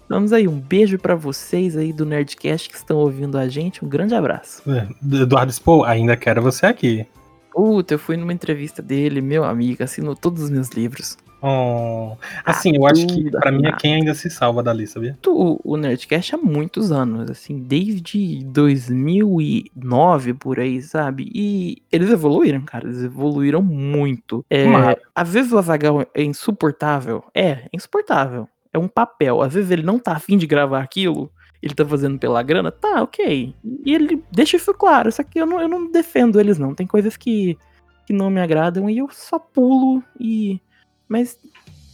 Vamos 0.09 0.33
aí, 0.33 0.47
um 0.47 0.59
beijo 0.59 0.97
pra 0.99 1.15
vocês 1.15 1.75
aí 1.77 1.91
do 1.93 2.05
Nerdcast 2.05 2.69
que 2.69 2.75
estão 2.75 2.97
ouvindo 2.97 3.37
a 3.37 3.47
gente. 3.47 3.83
Um 3.83 3.87
grande 3.87 4.13
abraço. 4.13 4.61
é, 4.69 4.87
Eduardo 5.21 5.51
Spoh, 5.51 5.83
ainda 5.83 6.15
quero 6.15 6.41
você 6.41 6.65
aqui. 6.65 7.05
Puta, 7.51 7.93
eu 7.93 7.99
fui 7.99 8.17
numa 8.17 8.33
entrevista 8.33 8.81
dele, 8.81 9.21
meu 9.21 9.43
amigo, 9.43 9.83
assinou 9.83 10.15
todos 10.15 10.43
os 10.43 10.49
meus 10.49 10.69
livros. 10.69 11.17
Oh, 11.45 12.15
Assim, 12.45 12.77
eu 12.77 12.87
acho 12.87 13.05
que 13.05 13.29
pra 13.29 13.51
mim 13.51 13.65
é 13.67 13.71
quem 13.73 13.95
ainda 13.95 14.13
se 14.13 14.29
salva 14.29 14.63
dali, 14.63 14.87
sabia? 14.87 15.17
O, 15.27 15.59
o 15.73 15.75
Nerdcast 15.75 16.35
há 16.35 16.37
muitos 16.37 16.89
anos, 16.89 17.29
assim, 17.29 17.59
desde 17.59 18.41
2009 18.45 20.33
por 20.35 20.57
aí, 20.57 20.81
sabe? 20.81 21.29
E 21.35 21.83
eles 21.91 22.09
evoluíram, 22.09 22.61
cara, 22.61 22.87
eles 22.87 23.03
evoluíram 23.03 23.61
muito. 23.61 24.45
É, 24.49 24.63
Tomara. 24.63 24.97
às 25.13 25.33
vezes 25.33 25.51
o 25.51 25.57
Azagal 25.57 26.07
é 26.13 26.23
insuportável. 26.23 27.25
É, 27.35 27.49
é 27.49 27.69
insuportável. 27.73 28.47
É 28.73 28.79
um 28.79 28.87
papel. 28.87 29.41
Às 29.41 29.53
vezes 29.53 29.71
ele 29.71 29.83
não 29.83 29.99
tá 29.99 30.13
afim 30.13 30.37
de 30.37 30.47
gravar 30.47 30.81
aquilo, 30.81 31.31
ele 31.61 31.73
tá 31.73 31.85
fazendo 31.85 32.19
pela 32.19 32.43
grana, 32.43 32.71
tá, 32.71 33.01
ok. 33.03 33.55
E 33.85 33.93
ele 33.93 34.21
deixa 34.31 34.57
isso 34.57 34.73
claro. 34.73 35.11
Só 35.11 35.23
que 35.23 35.39
eu 35.39 35.45
não, 35.45 35.61
eu 35.61 35.67
não 35.67 35.89
defendo 35.89 36.39
eles, 36.39 36.57
não. 36.57 36.75
Tem 36.75 36.85
coisas 36.85 37.15
que, 37.15 37.57
que 38.05 38.11
não 38.11 38.29
me 38.29 38.41
agradam 38.41 38.89
e 38.89 38.97
eu 38.97 39.07
só 39.11 39.39
pulo 39.39 40.03
e. 40.19 40.59
Mas 41.07 41.37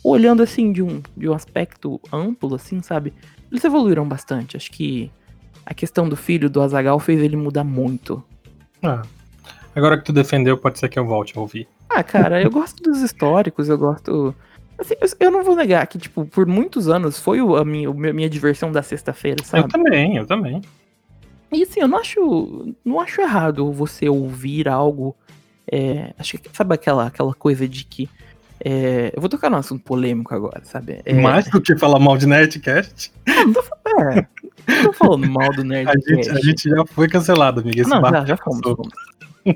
olhando 0.03 0.41
assim 0.41 0.71
de 0.71 0.81
um, 0.81 1.01
de 1.15 1.29
um 1.29 1.33
aspecto 1.33 1.99
amplo, 2.11 2.55
assim, 2.55 2.81
sabe? 2.81 3.13
Eles 3.51 3.63
evoluíram 3.63 4.07
bastante. 4.07 4.55
Acho 4.55 4.71
que 4.71 5.11
a 5.65 5.73
questão 5.73 6.07
do 6.07 6.15
filho 6.15 6.49
do 6.49 6.61
Azagal 6.61 6.99
fez 6.99 7.21
ele 7.21 7.35
mudar 7.35 7.63
muito. 7.63 8.23
Ah, 8.81 9.01
agora 9.75 9.97
que 9.97 10.05
tu 10.05 10.13
defendeu, 10.13 10.57
pode 10.57 10.79
ser 10.79 10.89
que 10.89 10.97
eu 10.97 11.05
volte 11.05 11.37
a 11.37 11.41
ouvir. 11.41 11.67
Ah, 11.89 12.03
cara, 12.03 12.41
eu 12.41 12.49
gosto 12.49 12.81
dos 12.81 13.01
históricos, 13.01 13.69
eu 13.69 13.77
gosto. 13.77 14.33
Assim, 14.79 14.93
eu- 15.01 15.09
eu 15.27 15.31
não 15.31 15.43
vou 15.43 15.55
negar 15.55 15.85
que, 15.87 15.97
tipo, 15.97 16.25
por 16.25 16.45
muitos 16.45 16.87
anos 16.87 17.19
foi 17.19 17.41
o- 17.41 17.55
a 17.57 17.65
minha, 17.65 17.93
meu- 17.93 18.13
minha 18.13 18.29
diversão 18.29 18.71
da 18.71 18.81
sexta-feira, 18.81 19.41
Eu 19.41 19.45
sabe? 19.45 19.67
também, 19.69 20.15
eu 20.17 20.25
também. 20.25 20.61
E 21.51 21.63
assim, 21.63 21.79
eu 21.81 21.87
não 21.87 21.97
acho. 21.97 22.73
Não 22.85 22.99
acho 22.99 23.21
errado 23.21 23.71
você 23.73 24.07
ouvir 24.07 24.67
algo. 24.69 25.15
é, 25.71 26.13
acho 26.17 26.37
que. 26.37 26.49
Sabe 26.55 26.73
aquela, 26.73 27.07
aquela 27.07 27.33
coisa 27.33 27.67
de 27.67 27.83
que. 27.83 28.09
é, 28.63 29.11
eu 29.15 29.21
vou 29.21 29.29
tocar 29.29 29.49
num 29.49 29.57
assunto 29.57 29.83
polêmico 29.83 30.33
agora, 30.33 30.61
sabe? 30.63 30.99
É, 31.05 31.13
Mais 31.13 31.47
do 31.49 31.61
que 31.61 31.77
falar 31.77 31.99
mal 31.99 32.17
de 32.17 32.25
Nerdcast, 32.27 33.11
Não 33.27 33.53
tô, 33.53 33.63
é, 34.01 34.27
não 34.67 34.83
tô 34.85 34.93
falando 34.93 35.27
mal 35.29 35.53
do 35.53 35.61
a 35.61 35.63
Nerdcast. 35.63 36.09
gente, 36.09 36.29
a 36.29 36.41
gente 36.41 36.69
já 36.69 36.85
foi 36.85 37.07
cancelado, 37.07 37.61
amigo. 37.61 37.79
Esse 37.79 37.89
Não, 37.89 38.01
já, 38.01 38.25
já 38.25 38.37
fomos, 38.37 38.61
fomos. 38.61 38.87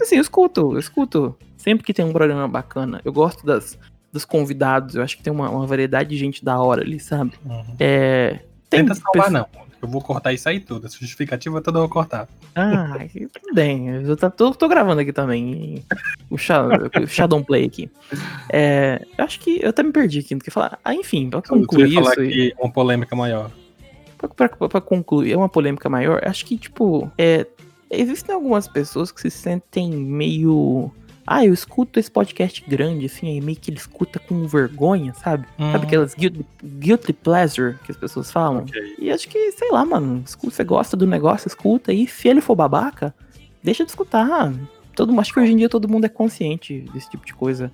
Assim, 0.02 0.16
eu 0.16 0.22
escuto, 0.22 0.74
eu 0.74 0.80
escuto. 0.80 1.36
Sempre 1.58 1.84
que 1.86 1.94
tem 1.94 2.04
um 2.06 2.14
programa 2.14 2.48
bacana, 2.48 3.02
eu 3.04 3.12
gosto 3.14 3.46
das, 3.46 3.78
dos 4.14 4.24
convidados, 4.24 4.96
eu 4.96 5.04
acho 5.04 5.18
que 5.18 5.24
tem 5.24 5.34
uma, 5.34 5.50
uma 5.50 5.66
variedade 5.68 6.10
de 6.12 6.18
gente 6.18 6.46
da 6.46 6.58
hora 6.62 6.82
ali, 6.84 7.00
sabe? 7.00 7.34
Uhum. 7.44 7.76
É. 7.80 8.40
Tem 8.70 8.82
Tenta 8.86 8.96
salvar, 8.96 9.26
pessoa- 9.26 9.30
não. 9.32 9.64
Eu 9.82 9.90
vou 9.90 10.00
cortar 10.02 10.32
isso 10.32 10.48
aí 10.48 10.62
tudo. 10.62 10.86
Essa 10.88 10.98
justificativa 10.98 11.60
toda 11.62 11.78
eu 11.78 11.82
vou 11.82 11.90
cortar. 11.90 12.26
Ah, 12.56 12.96
tudo 13.12 13.54
bem. 13.54 13.90
Eu 13.90 14.16
tô, 14.16 14.52
tô 14.54 14.68
gravando 14.70 15.02
aqui 15.02 15.12
também. 15.12 15.84
O, 16.30 16.38
Sha- 16.38 16.66
o 17.04 17.06
Shadow 17.06 17.44
Play 17.44 17.66
aqui. 17.66 17.92
É, 18.50 19.06
eu 19.18 19.26
acho 19.26 19.42
que 19.42 19.60
eu 19.62 19.70
até 19.72 19.84
me 19.84 19.92
perdi 19.92 20.20
aqui 20.20 20.36
no 20.36 20.40
que 20.42 20.50
falar. 20.50 20.80
Ah, 20.86 20.96
enfim, 20.96 21.30
pra 21.30 21.40
Eu 21.40 21.44
concluir 21.44 21.96
falar 21.96 22.12
isso. 22.14 22.22
e- 22.24 22.28
aqui 22.48 22.54
uma 22.58 22.72
polêmica 22.72 23.14
maior. 23.14 23.52
Pra, 24.18 24.48
pra- 24.48 24.70
pra 24.70 24.80
concluir, 24.80 25.34
é 25.34 25.38
uma 25.38 25.50
polêmica 25.50 25.90
maior. 25.90 26.22
Acho 26.26 26.46
que, 26.46 26.58
tipo, 26.58 27.12
é, 27.18 27.46
existem 27.92 28.34
algumas 28.34 28.70
pessoas 28.70 29.12
que 29.12 29.20
se 29.20 29.30
sentem 29.30 29.92
meio. 29.92 30.90
Ah, 31.26 31.46
eu 31.46 31.54
escuto 31.54 32.00
esse 32.00 32.12
podcast 32.12 32.64
grande, 32.68 33.06
assim, 33.06 33.28
aí 33.28 33.42
meio 33.42 33.58
que 33.58 33.72
ele 33.72 33.78
escuta 33.78 34.20
com 34.20 34.46
vergonha, 34.46 35.14
sabe? 35.14 35.48
Sabe 35.58 35.86
Hum, 35.86 35.88
aquelas 35.88 36.14
guilty, 36.14 36.46
guilty 36.64 37.14
pleasure 37.14 37.78
que 37.86 37.92
as 37.92 37.98
pessoas 37.98 38.32
falam? 38.32 38.64
ok. 38.64 38.96
E 39.00 39.10
acho 39.12 39.28
que, 39.30 39.52
sei 39.54 39.72
lá, 39.72 39.86
mano, 39.86 40.24
você 40.44 40.64
gosta 40.64 40.98
do 40.98 41.08
negócio, 41.08 41.48
escuta, 41.48 41.94
e 41.94 42.08
se 42.08 42.28
ele 42.28 42.42
for 42.42 42.56
babaca, 42.56 43.14
deixa 43.64 43.84
de 43.86 43.90
escutar. 43.92 44.54
Todo, 44.96 45.18
acho 45.20 45.34
que 45.34 45.40
hoje 45.40 45.54
em 45.54 45.58
dia 45.58 45.70
todo 45.70 45.88
mundo 45.90 46.06
é 46.06 46.10
consciente 46.10 46.82
desse 46.94 47.10
tipo 47.10 47.26
de 47.26 47.34
coisa. 47.34 47.72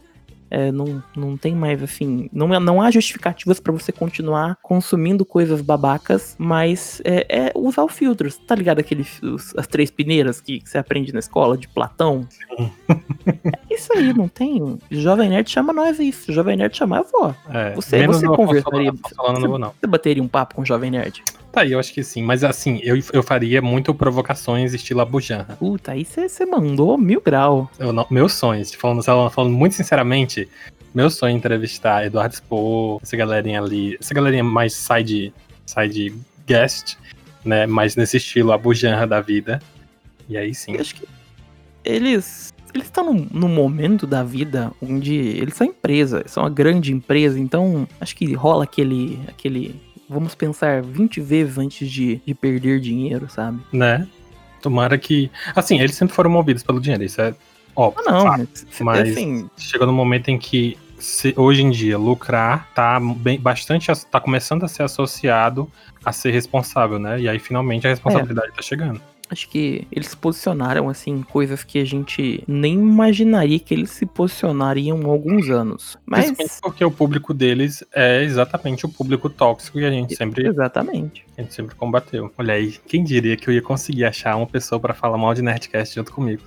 É, 0.52 0.72
não, 0.72 1.04
não 1.16 1.38
tem 1.38 1.54
mais, 1.56 1.82
assim, 1.84 2.30
não, 2.34 2.48
não 2.60 2.82
há 2.82 2.90
justificativas 2.90 3.60
pra 3.60 3.72
você 3.72 3.92
continuar 3.92 4.58
consumindo 4.64 5.24
coisas 5.26 5.62
babacas, 5.62 6.36
mas 6.40 7.02
é, 7.06 7.26
é 7.48 7.52
usar 7.56 7.84
o 7.84 7.88
filtro. 7.88 8.32
Tá 8.48 8.56
ligado 8.56 8.80
aquele, 8.80 9.06
os- 9.22 9.54
as 9.56 9.68
três 9.68 9.92
peneiras 9.92 10.42
que, 10.42 10.60
que 10.60 10.70
você 10.70 10.78
aprende 10.78 11.14
na 11.14 11.20
escola, 11.20 11.58
de 11.58 11.68
Platão? 11.68 12.28
Isso 13.80 13.94
aí, 13.94 14.13
não 14.13 14.28
tem. 14.28 14.78
Jovem 14.92 15.30
Nerd 15.30 15.50
chama 15.50 15.72
nós 15.74 16.00
isso. 16.00 16.32
Jovem 16.34 16.58
Nerd 16.58 16.76
chama, 16.76 16.98
eu 16.98 17.06
vou. 17.12 17.36
É, 17.54 17.74
Você- 17.76 18.06
você 18.06 18.26
conversaria- 18.28 18.92
Solano 19.15 19.46
eu 19.46 19.58
não. 19.58 19.74
Você 19.80 19.88
bateria 19.88 20.22
um 20.22 20.28
papo 20.28 20.56
com 20.56 20.62
o 20.62 20.65
Jovem 20.65 20.92
Nerd? 20.92 21.24
Tá 21.52 21.62
aí, 21.62 21.72
eu 21.72 21.80
acho 21.80 21.92
que 21.94 22.04
sim. 22.04 22.22
Mas 22.22 22.44
assim, 22.44 22.80
eu, 22.84 22.96
eu 23.12 23.24
faria 23.24 23.62
muito 23.62 23.94
provocações 23.94 24.74
estilo 24.74 25.02
Abujanra. 25.02 25.56
Puta, 25.58 25.94
aí 25.94 26.06
você 26.06 26.46
mandou 26.46 26.98
mil 26.98 27.22
grau. 27.22 27.70
Eu 27.80 27.92
não, 27.92 28.06
meus 28.12 28.34
sonhos, 28.34 28.74
falando, 28.74 29.02
falando 29.32 29.54
muito 29.54 29.74
sinceramente, 29.76 30.48
meu 30.94 31.10
sonho 31.10 31.34
é 31.34 31.38
entrevistar 31.38 32.06
Eduardo 32.06 32.36
Spoh, 32.36 33.00
essa 33.02 33.15
galerinha 33.18 33.62
ali, 33.62 33.98
essa 34.00 34.13
galerinha 34.13 34.44
mais 34.44 34.74
side, 34.74 35.34
side 35.65 36.13
guest, 36.46 36.98
né? 37.44 37.65
Mais 37.65 37.96
nesse 37.96 38.18
estilo 38.18 38.52
Abujanra 38.52 39.08
da 39.08 39.20
vida. 39.22 39.60
E 40.28 40.38
aí 40.38 40.54
sim. 40.54 40.74
Eu 40.76 40.82
acho 40.82 40.94
que 40.96 41.08
eles 41.84 42.54
eles 42.73 42.88
estão 42.88 43.03
num, 43.13 43.27
num 43.32 43.47
momento 43.47 44.05
da 44.08 44.23
vida 44.23 44.71
onde 44.82 45.15
eles 45.15 45.53
são 45.55 45.67
empresa, 45.67 46.23
são 46.27 46.43
uma 46.43 46.49
grande 46.49 46.91
empresa, 46.93 47.39
então 47.39 47.88
acho 47.99 48.15
que 48.15 48.34
rola 48.34 48.63
aquele 48.63 49.19
aquele 49.27 49.75
vamos 50.10 50.34
pensar 50.36 50.82
20 50.82 51.21
vezes 51.21 51.58
antes 51.58 51.89
de, 51.89 52.21
de 52.25 52.34
perder 52.34 52.79
dinheiro, 52.79 53.29
sabe? 53.29 53.60
Né? 53.71 54.08
Tomara 54.62 54.97
que. 54.97 55.29
Assim, 55.55 55.79
eles 55.79 55.95
sempre 55.95 56.13
foram 56.15 56.29
movidos 56.29 56.63
pelo 56.63 56.82
dinheiro, 56.82 57.03
isso 57.03 57.21
é 57.21 57.34
óbvio. 57.75 58.03
Ah, 58.08 58.12
não, 58.12 58.21
fato. 58.25 58.39
mas, 58.39 58.65
mas- 58.82 59.10
assim, 59.12 59.49
Chegou 59.58 59.88
no 59.88 59.93
momento 59.93 60.29
em 60.29 60.38
que, 60.38 60.77
se- 60.99 61.34
hoje 61.38 61.62
em 61.62 61.69
dia, 61.69 61.97
lucrar 61.97 62.69
tá 62.75 62.99
bem, 62.99 63.39
bastante. 63.39 63.89
as- 63.91 64.03
tá 64.03 64.19
começando 64.19 64.63
a 64.63 64.67
ser 64.67 64.84
associado 64.84 65.69
a 66.03 66.12
ser 66.12 66.32
responsável, 66.32 66.97
né? 66.99 67.21
E 67.21 67.29
aí 67.29 67.39
finalmente 67.39 67.86
a 67.88 67.89
responsabilidade 67.89 68.51
tá 68.53 68.62
chegando. 68.62 68.99
Acho 69.30 69.48
que 69.50 69.88
eles 69.92 70.08
se 70.08 70.18
posicionaram 70.18 70.89
assim 70.89 71.22
coisas 71.22 71.63
que 71.63 71.80
a 71.80 71.86
gente 71.86 72.44
nem 72.48 72.74
imaginaria 72.74 73.60
que 73.60 73.74
eles 73.74 73.92
se 73.92 74.06
posicionariam 74.06 75.00
há 75.04 75.08
alguns 75.08 75.50
anos. 75.50 75.98
Mas 76.06 76.26
Principalmente 76.26 76.62
porque 76.62 76.86
o 76.86 76.92
público 76.92 77.34
deles 77.34 77.84
é 77.94 78.24
exatamente 78.24 78.86
o 78.86 78.89
público 78.89 79.30
tóxico 79.30 79.78
que 79.78 79.86
a 79.86 79.92
gente 79.92 80.15
sempre, 80.15 80.48
exatamente. 80.48 81.26
a 81.38 81.42
gente 81.42 81.54
sempre 81.54 81.76
combateu. 81.76 82.32
Olha 82.38 82.54
aí, 82.56 82.72
quem 82.88 83.04
diria 83.04 83.38
que 83.38 83.48
eu 83.48 83.54
ia 83.54 83.62
conseguir 83.62 84.06
achar 84.06 84.36
uma 84.36 84.48
pessoa 84.48 84.80
pra 84.80 84.94
falar 84.94 85.18
mal 85.18 85.34
de 85.34 85.42
Nerdcast 85.42 85.96
junto 85.96 86.12
comigo? 86.12 86.42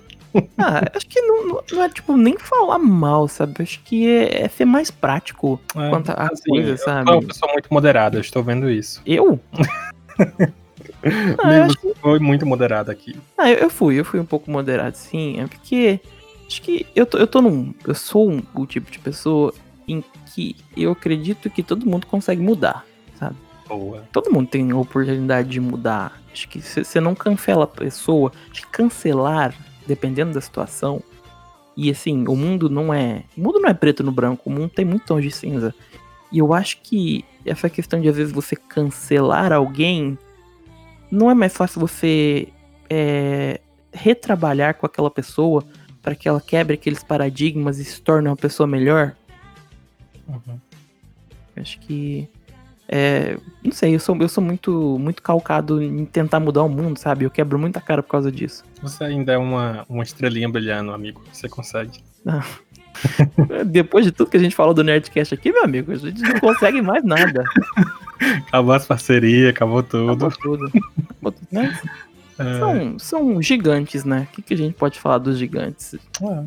Ah, 0.59 0.83
acho 0.97 1.07
que 1.07 1.21
não, 1.21 1.47
não- 1.47 1.63
não 1.73 1.83
é 1.85 1.89
tipo 1.89 2.17
nem 2.17 2.37
falar 2.39 2.79
mal, 2.79 3.29
sabe? 3.29 3.63
Acho 3.63 3.81
que 3.85 4.09
é, 4.09 4.43
é 4.45 4.49
ser 4.49 4.65
mais 4.65 4.91
prático 4.91 5.61
É, 5.77 5.89
quanto 5.91 6.11
a 6.11 6.29
assim, 6.33 6.51
coisa, 6.51 6.71
eu 6.71 6.79
sabe? 6.79 7.07
sou 7.11 7.19
uma 7.21 7.27
pessoa 7.29 7.53
muito 7.53 7.69
moderada, 7.71 8.17
eu 8.17 8.21
estou 8.23 8.43
vendo 8.43 8.71
isso. 8.71 9.01
Eu? 9.07 9.39
Ah, 11.39 11.43
eu, 11.45 11.49
Mesmo 11.49 11.65
acho 11.67 11.77
que- 11.79 11.95
foi 12.01 12.19
muito 12.19 12.47
moderada 12.47 12.93
aqui. 12.93 13.17
ah, 13.37 13.51
eu, 13.51 13.59
eu 13.59 13.71
fui, 13.71 13.99
eu 13.99 14.05
fui 14.05 14.21
um 14.21 14.25
pouco 14.25 14.51
moderado, 14.51 14.97
sim. 14.97 15.41
É 15.41 15.47
porque 15.47 16.01
acho 16.47 16.63
que 16.63 16.87
eu 16.95 17.05
tô, 17.07 17.19
eu 17.19 17.27
tô 17.27 17.41
num. 17.43 17.75
Eu 17.87 17.95
sou 17.95 18.31
um, 18.31 18.43
o 18.55 18.67
tipo 18.67 18.91
de 18.91 18.99
pessoa 18.99 19.53
em 19.89 20.03
que 20.35 20.57
eu 20.77 20.93
acredito 20.93 21.51
que 21.51 21.63
todo 21.63 21.85
mundo 21.87 22.07
consegue 22.07 22.41
mudar, 22.41 22.85
sabe? 23.19 23.37
Boa. 23.69 24.05
Todo 24.13 24.31
mundo 24.31 24.49
tem 24.49 24.71
a 24.71 24.77
oportunidade 24.77 25.49
de 25.49 25.61
mudar. 25.61 26.21
Acho 26.33 26.49
que 26.49 26.61
você 26.61 27.01
não 27.01 27.15
cancela 27.15 27.65
a 27.65 27.67
pessoa. 27.67 28.33
Acho 28.51 28.63
que 28.63 28.69
cancelar, 28.69 29.55
dependendo 29.87 30.33
da 30.33 30.41
situação. 30.41 31.03
E 31.77 31.91
assim, 31.91 32.27
o 32.29 32.37
mundo 32.37 32.69
não 32.71 32.93
é. 32.93 33.25
O 33.37 33.41
mundo 33.43 33.59
não 33.59 33.69
é 33.69 33.75
preto 33.75 34.03
no 34.05 34.13
branco, 34.13 34.43
o 34.49 34.51
mundo 34.53 34.69
tem 34.71 34.85
muito 34.85 35.05
tons 35.07 35.23
de 35.23 35.31
cinza. 35.31 35.75
E 36.31 36.39
eu 36.39 36.53
acho 36.55 36.79
que 36.83 37.25
essa 37.45 37.69
questão 37.69 38.01
de 38.01 38.09
às 38.09 38.17
vezes 38.17 38.33
você 38.33 38.55
cancelar 38.57 39.53
alguém. 39.53 40.17
Não 41.13 41.31
é 41.31 41.35
mais 41.35 41.55
fácil 41.55 41.79
você 41.79 42.49
é, 42.89 43.61
retrabalhar 43.93 44.73
com 44.77 44.87
aquela 44.87 45.11
pessoa 45.11 45.63
para 46.01 46.15
que 46.15 46.27
ela 46.27 46.41
quebre 46.41 46.73
aqueles 46.73 47.05
paradigmas 47.05 47.79
e 47.79 47.85
se 47.85 48.01
torne 48.01 48.29
uma 48.29 48.37
pessoa 48.37 48.67
melhor? 48.67 49.15
Uhum. 50.27 50.59
Acho 51.55 51.79
que. 51.81 52.27
É, 52.89 53.37
não 53.63 53.73
sei, 53.73 53.95
eu 53.95 54.01
sou, 54.01 54.17
eu 54.21 54.29
sou 54.29 54.43
muito, 54.43 54.99
muito 54.99 55.23
calcado 55.23 55.83
em 55.83 56.07
tentar 56.07 56.41
mudar 56.41 56.63
o 56.63 56.69
mundo, 56.69 56.99
sabe? 56.99 57.27
Eu 57.27 57.31
quebro 57.31 57.59
muita 57.59 57.81
cara 57.81 58.03
por 58.03 58.11
causa 58.11 58.33
disso. 58.33 58.65
Você 58.81 59.05
ainda 59.05 59.35
é 59.35 59.39
uma, 59.39 59.85
uma 59.91 60.03
estrelinha 60.03 60.49
brilhando, 60.49 60.93
amigo. 60.93 61.23
Você 61.31 61.47
consegue. 61.47 62.03
Depois 63.67 64.07
de 64.07 64.13
tudo 64.13 64.31
que 64.31 64.37
a 64.39 64.41
gente 64.41 64.55
falou 64.55 64.73
do 64.73 64.83
Nerdcast 64.83 65.35
aqui, 65.35 65.53
meu 65.53 65.65
amigo, 65.65 65.93
a 65.93 65.97
gente 65.97 66.23
não 66.23 66.41
consegue 66.41 66.81
mais 66.81 67.05
nada. 67.05 67.45
Acabou 68.49 68.75
as 68.75 68.87
parcerias, 68.87 69.51
acabou 69.51 69.83
tudo. 69.83 70.27
Acabou 70.27 70.31
tudo. 70.31 70.67
Acabou 70.67 71.33
tudo. 71.33 71.49
Mas 71.51 71.79
É, 72.39 72.59
são, 72.59 72.99
são 72.99 73.43
gigantes, 73.43 74.05
né? 74.05 74.27
O 74.31 74.35
que, 74.35 74.43
que 74.43 74.55
a 74.55 74.57
gente 74.57 74.75
pode 74.75 74.99
falar 74.99 75.19
dos 75.19 75.39
gigantes? 75.39 75.95
é. 75.95 76.45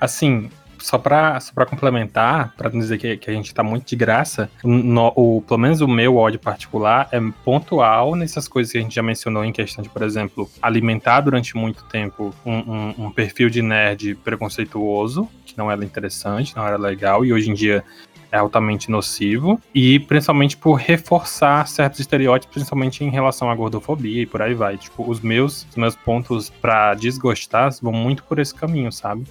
Assim, 0.00 0.48
só 0.78 0.98
pra, 0.98 1.38
só 1.40 1.52
pra 1.52 1.64
complementar, 1.64 2.54
pra 2.56 2.68
não 2.70 2.78
dizer 2.80 2.98
que, 2.98 3.16
que 3.16 3.30
a 3.30 3.32
gente 3.32 3.54
tá 3.54 3.62
muito 3.62 3.86
de 3.86 3.96
graça, 3.96 4.50
no, 4.64 5.12
o, 5.14 5.42
pelo 5.42 5.58
menos 5.58 5.80
o 5.80 5.88
meu 5.88 6.16
ódio 6.16 6.40
particular 6.40 7.08
é 7.12 7.20
pontual 7.44 8.14
nessas 8.16 8.48
coisas 8.48 8.72
que 8.72 8.78
a 8.78 8.80
gente 8.80 8.94
já 8.94 9.02
mencionou 9.02 9.44
em 9.44 9.52
questão 9.52 9.82
de, 9.82 9.88
por 9.88 10.02
exemplo, 10.02 10.50
alimentar 10.60 11.20
durante 11.20 11.56
muito 11.56 11.84
tempo 11.84 12.34
um, 12.44 12.52
um, 12.58 12.94
um 13.06 13.10
perfil 13.10 13.48
de 13.48 13.62
nerd 13.62 14.14
preconceituoso, 14.16 15.28
que 15.44 15.56
não 15.56 15.70
era 15.70 15.84
interessante, 15.84 16.54
não 16.56 16.66
era 16.66 16.76
legal, 16.76 17.24
e 17.24 17.32
hoje 17.32 17.50
em 17.50 17.54
dia 17.54 17.84
é 18.32 18.38
altamente 18.38 18.90
nocivo 18.90 19.60
e 19.74 20.00
principalmente 20.00 20.56
por 20.56 20.74
reforçar 20.74 21.68
certos 21.68 22.00
estereótipos, 22.00 22.54
principalmente 22.54 23.04
em 23.04 23.10
relação 23.10 23.50
à 23.50 23.54
gordofobia 23.54 24.22
e 24.22 24.26
por 24.26 24.40
aí 24.40 24.54
vai. 24.54 24.78
Tipo, 24.78 25.08
os 25.08 25.20
meus, 25.20 25.66
os 25.70 25.76
meus 25.76 25.94
pontos 25.94 26.48
para 26.48 26.94
desgostar 26.94 27.70
vão 27.82 27.92
muito 27.92 28.24
por 28.24 28.38
esse 28.38 28.54
caminho, 28.54 28.90
sabe? 28.90 29.24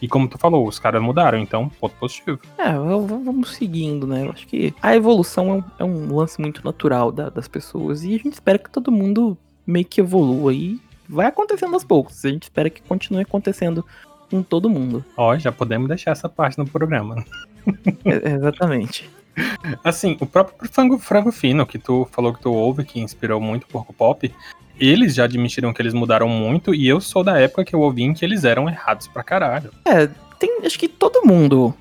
E 0.00 0.08
como 0.08 0.28
tu 0.28 0.38
falou, 0.38 0.66
os 0.66 0.78
caras 0.78 1.02
mudaram, 1.02 1.38
então, 1.38 1.68
ponto 1.68 1.94
positivo. 1.96 2.38
É, 2.58 2.72
vamos 2.72 3.54
seguindo, 3.54 4.06
né? 4.06 4.24
Eu 4.26 4.30
acho 4.30 4.46
que 4.46 4.74
a 4.82 4.94
evolução 4.94 5.50
é 5.50 5.52
um, 5.52 5.64
é 5.78 5.84
um 5.84 6.16
lance 6.16 6.40
muito 6.40 6.64
natural 6.64 7.12
da, 7.12 7.30
das 7.30 7.48
pessoas 7.48 8.04
e 8.04 8.14
a 8.14 8.18
gente 8.18 8.32
espera 8.32 8.58
que 8.58 8.70
todo 8.70 8.90
mundo 8.90 9.36
meio 9.66 9.84
que 9.84 10.00
evolua 10.00 10.52
e 10.52 10.78
vai 11.08 11.26
acontecendo 11.26 11.74
aos 11.74 11.84
poucos. 11.84 12.24
A 12.24 12.28
gente 12.28 12.44
espera 12.44 12.68
que 12.68 12.82
continue 12.82 13.22
acontecendo 13.22 13.84
com 14.30 14.42
todo 14.42 14.68
mundo. 14.68 15.04
Ó, 15.16 15.36
já 15.38 15.52
podemos 15.52 15.88
deixar 15.88 16.10
essa 16.10 16.28
parte 16.28 16.58
no 16.58 16.66
programa. 16.66 17.24
É, 18.04 18.30
exatamente. 18.30 19.10
Assim, 19.84 20.16
o 20.20 20.26
próprio 20.26 20.68
Frango, 20.70 20.98
Frango 20.98 21.32
Fino, 21.32 21.66
que 21.66 21.78
tu 21.78 22.08
falou 22.10 22.32
que 22.32 22.40
tu 22.40 22.52
ouve, 22.52 22.84
que 22.84 23.00
inspirou 23.00 23.40
muito 23.40 23.64
o 23.64 23.66
Porco 23.66 23.92
Pop, 23.92 24.32
eles 24.78 25.14
já 25.14 25.24
admitiram 25.24 25.72
que 25.72 25.82
eles 25.82 25.92
mudaram 25.92 26.28
muito, 26.28 26.74
e 26.74 26.86
eu 26.86 27.00
sou 27.00 27.22
da 27.22 27.38
época 27.38 27.64
que 27.64 27.74
eu 27.74 27.80
ouvi 27.80 28.02
em 28.02 28.14
que 28.14 28.24
eles 28.24 28.44
eram 28.44 28.68
errados 28.68 29.08
pra 29.08 29.22
caralho. 29.22 29.70
É, 29.84 30.08
tem, 30.38 30.60
acho 30.64 30.78
que 30.78 30.88
todo 30.88 31.26
mundo 31.26 31.74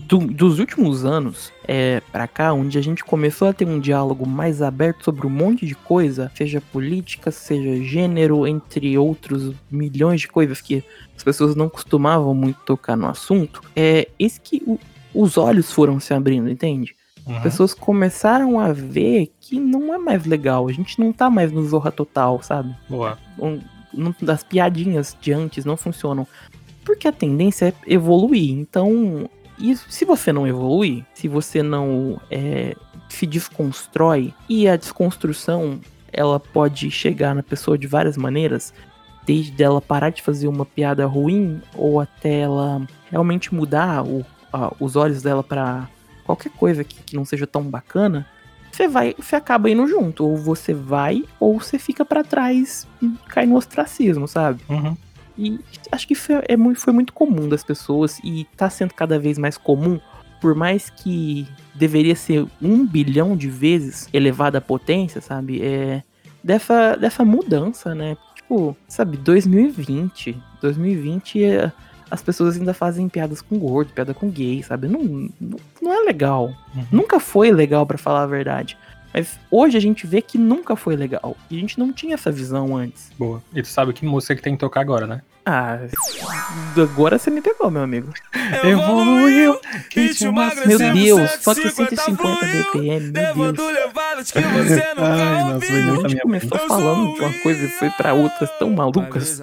do, 0.00 0.18
dos 0.18 0.58
últimos 0.58 1.04
anos 1.04 1.52
é, 1.66 2.02
para 2.12 2.28
cá, 2.28 2.52
onde 2.52 2.76
a 2.76 2.82
gente 2.82 3.02
começou 3.02 3.48
a 3.48 3.52
ter 3.52 3.66
um 3.66 3.80
diálogo 3.80 4.26
mais 4.28 4.60
aberto 4.60 5.04
sobre 5.04 5.26
um 5.26 5.30
monte 5.30 5.64
de 5.64 5.74
coisa, 5.74 6.30
seja 6.34 6.60
política, 6.60 7.30
seja 7.30 7.82
gênero, 7.82 8.46
entre 8.46 8.98
outros 8.98 9.54
milhões 9.70 10.20
de 10.20 10.28
coisas 10.28 10.60
que 10.60 10.84
as 11.16 11.24
pessoas 11.24 11.54
não 11.54 11.68
costumavam 11.68 12.34
muito 12.34 12.60
tocar 12.64 12.96
no 12.96 13.08
assunto, 13.08 13.62
é 13.74 14.08
esse 14.18 14.40
que 14.40 14.62
o, 14.66 14.78
os 15.14 15.36
olhos 15.36 15.72
foram 15.72 16.00
se 16.00 16.14
abrindo, 16.14 16.48
entende? 16.48 16.94
Uhum. 17.26 17.36
As 17.36 17.42
pessoas 17.42 17.74
começaram 17.74 18.58
a 18.58 18.72
ver 18.72 19.32
que 19.40 19.58
não 19.58 19.94
é 19.94 19.98
mais 19.98 20.24
legal, 20.26 20.68
a 20.68 20.72
gente 20.72 20.98
não 20.98 21.12
tá 21.12 21.30
mais 21.30 21.52
no 21.52 21.64
Zorra 21.64 21.92
Total, 21.92 22.42
sabe? 22.42 22.74
Boa. 22.88 23.18
Um, 23.38 23.60
um, 23.94 24.14
das 24.20 24.42
piadinhas 24.42 25.16
de 25.20 25.32
antes 25.32 25.64
não 25.64 25.76
funcionam. 25.76 26.26
Porque 26.84 27.06
a 27.06 27.12
tendência 27.12 27.66
é 27.66 27.74
evoluir. 27.86 28.50
Então, 28.50 29.30
e 29.58 29.76
se 29.76 30.04
você 30.04 30.32
não 30.32 30.46
evolui, 30.46 31.04
se 31.14 31.28
você 31.28 31.62
não 31.62 32.20
é, 32.28 32.74
se 33.08 33.26
desconstrói, 33.26 34.34
e 34.48 34.68
a 34.68 34.76
desconstrução 34.76 35.80
ela 36.12 36.40
pode 36.40 36.90
chegar 36.90 37.34
na 37.34 37.42
pessoa 37.42 37.78
de 37.78 37.86
várias 37.86 38.16
maneiras, 38.16 38.74
desde 39.24 39.62
ela 39.62 39.80
parar 39.80 40.10
de 40.10 40.20
fazer 40.20 40.48
uma 40.48 40.66
piada 40.66 41.06
ruim 41.06 41.62
ou 41.76 42.00
até 42.00 42.40
ela 42.40 42.84
realmente 43.10 43.54
mudar 43.54 44.04
o, 44.04 44.26
os 44.78 44.96
olhos 44.96 45.22
dela 45.22 45.42
para 45.42 45.88
qualquer 46.24 46.50
coisa 46.52 46.84
que, 46.84 47.02
que, 47.02 47.16
não 47.16 47.24
seja 47.24 47.46
tão 47.46 47.62
bacana, 47.62 48.26
você 48.70 48.88
vai, 48.88 49.14
você 49.18 49.36
acaba 49.36 49.68
indo 49.68 49.86
junto, 49.86 50.24
ou 50.24 50.36
você 50.36 50.72
vai 50.72 51.24
ou 51.38 51.60
você 51.60 51.78
fica 51.78 52.04
para 52.04 52.24
trás 52.24 52.86
e 53.02 53.10
cai 53.28 53.46
no 53.46 53.56
ostracismo, 53.56 54.26
sabe? 54.26 54.62
Uhum. 54.68 54.96
E 55.36 55.60
acho 55.90 56.06
que 56.06 56.14
foi, 56.14 56.42
é 56.48 56.56
muito, 56.56 56.80
foi 56.80 56.92
muito 56.92 57.12
comum 57.12 57.48
das 57.48 57.64
pessoas 57.64 58.18
e 58.22 58.46
tá 58.56 58.68
sendo 58.68 58.94
cada 58.94 59.18
vez 59.18 59.38
mais 59.38 59.56
comum, 59.56 59.98
por 60.40 60.54
mais 60.54 60.90
que 60.90 61.46
deveria 61.74 62.14
ser 62.14 62.46
um 62.60 62.86
bilhão 62.86 63.36
de 63.36 63.48
vezes 63.48 64.08
elevada 64.12 64.58
a 64.58 64.60
potência, 64.60 65.20
sabe? 65.20 65.62
É, 65.62 66.02
dessa, 66.42 66.96
dessa 66.96 67.24
mudança, 67.24 67.94
né? 67.94 68.16
Tipo, 68.34 68.76
sabe, 68.88 69.16
2020. 69.16 70.36
2020 70.60 71.44
é, 71.44 71.72
as 72.12 72.22
pessoas 72.22 72.58
ainda 72.58 72.74
fazem 72.74 73.08
piadas 73.08 73.40
com 73.40 73.58
gordo, 73.58 73.90
piada 73.94 74.12
com 74.12 74.28
gay, 74.28 74.62
sabe? 74.62 74.86
Não, 74.86 75.30
não, 75.80 75.92
é 75.94 76.04
legal. 76.04 76.54
Uhum. 76.76 76.84
Nunca 76.92 77.18
foi 77.18 77.50
legal, 77.50 77.86
para 77.86 77.96
falar 77.96 78.24
a 78.24 78.26
verdade. 78.26 78.76
Mas 79.14 79.40
hoje 79.50 79.78
a 79.78 79.80
gente 79.80 80.06
vê 80.06 80.20
que 80.20 80.36
nunca 80.36 80.76
foi 80.76 80.94
legal. 80.94 81.34
E 81.50 81.56
a 81.56 81.60
gente 81.60 81.78
não 81.78 81.90
tinha 81.90 82.12
essa 82.12 82.30
visão 82.30 82.76
antes. 82.76 83.10
Boa. 83.18 83.42
E 83.54 83.62
tu 83.62 83.68
sabe 83.68 83.94
que 83.94 84.04
música 84.04 84.36
que 84.36 84.42
tem 84.42 84.52
que 84.52 84.60
tocar 84.60 84.82
agora, 84.82 85.06
né? 85.06 85.22
Ah, 85.44 85.78
agora 86.80 87.18
você 87.18 87.28
me 87.28 87.40
pegou, 87.40 87.68
meu 87.68 87.82
amigo. 87.82 88.12
Evoluiu, 88.62 89.58
Meu 90.66 90.78
Deus, 90.78 91.30
só 91.40 91.52
que 91.54 91.68
150 91.68 92.46
BPM, 92.46 93.10
meu 93.34 93.52
Deus. 93.52 93.72
Ai, 94.96 95.52
nossa, 95.52 95.66
foi 95.66 95.80
a 95.80 96.08
gente 96.08 96.20
começou 96.20 96.58
falando 96.68 97.14
de 97.14 97.20
uma 97.20 97.32
coisa 97.40 97.64
e 97.64 97.68
foi 97.68 97.90
pra 97.90 98.14
outras 98.14 98.50
tão 98.58 98.70
malucas. 98.70 99.42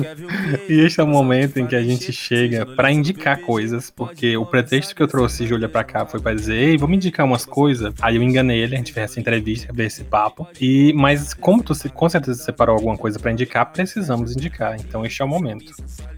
e 0.68 0.80
este 0.80 1.00
é 1.00 1.04
o 1.04 1.06
momento 1.06 1.58
em 1.58 1.66
que 1.66 1.76
a 1.76 1.82
gente 1.82 2.10
chega 2.10 2.64
pra 2.64 2.90
indicar 2.90 3.38
coisas, 3.40 3.90
porque 3.90 4.36
o 4.38 4.46
pretexto 4.46 4.94
que 4.94 5.02
eu 5.02 5.08
trouxe 5.08 5.46
Júlia 5.46 5.68
pra 5.68 5.84
cá 5.84 6.06
foi 6.06 6.20
pra 6.20 6.32
dizer, 6.32 6.56
ei, 6.56 6.78
vamos 6.78 6.96
indicar 6.96 7.26
umas 7.26 7.44
coisas. 7.44 7.92
Aí 8.00 8.16
eu 8.16 8.22
enganei 8.22 8.60
ele, 8.60 8.74
a 8.74 8.78
gente 8.78 8.94
fez 8.94 9.10
essa 9.10 9.20
entrevista, 9.20 9.74
fez 9.74 9.92
esse 9.92 10.04
papo. 10.04 10.48
E, 10.58 10.92
mas 10.94 11.34
como 11.34 11.62
tu 11.62 11.74
com 11.92 12.08
certeza 12.08 12.42
separou 12.42 12.76
alguma 12.76 12.96
coisa 12.96 13.18
pra 13.18 13.30
indicar, 13.30 13.66
precisamos 13.72 14.34
indicar. 14.34 14.76
Então 14.76 15.04
este 15.04 15.20
é 15.20 15.24
o 15.24 15.33
momento. 15.34 15.72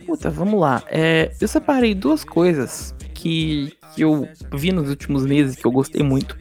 Puta, 0.06 0.30
vamos 0.30 0.60
lá. 0.60 0.82
É, 0.88 1.32
eu 1.40 1.48
separei 1.48 1.94
duas 1.94 2.24
coisas 2.24 2.94
que, 3.14 3.72
que 3.94 4.02
eu 4.02 4.28
vi 4.52 4.72
nos 4.72 4.88
últimos 4.88 5.24
meses 5.26 5.56
que 5.56 5.66
eu 5.66 5.70
gostei 5.72 6.02
muito. 6.02 6.36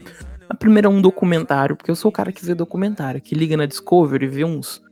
A 0.48 0.54
primeira 0.54 0.86
é 0.86 0.90
um 0.90 1.00
documentário, 1.00 1.76
porque 1.76 1.90
eu 1.90 1.96
sou 1.96 2.08
o 2.10 2.12
cara 2.12 2.30
que 2.30 2.44
vê 2.44 2.54
documentário, 2.54 3.20
que 3.20 3.34
liga 3.34 3.56
na 3.56 3.66
Discovery 3.66 4.26
e 4.26 4.28
vê 4.28 4.44
uns, 4.44 4.82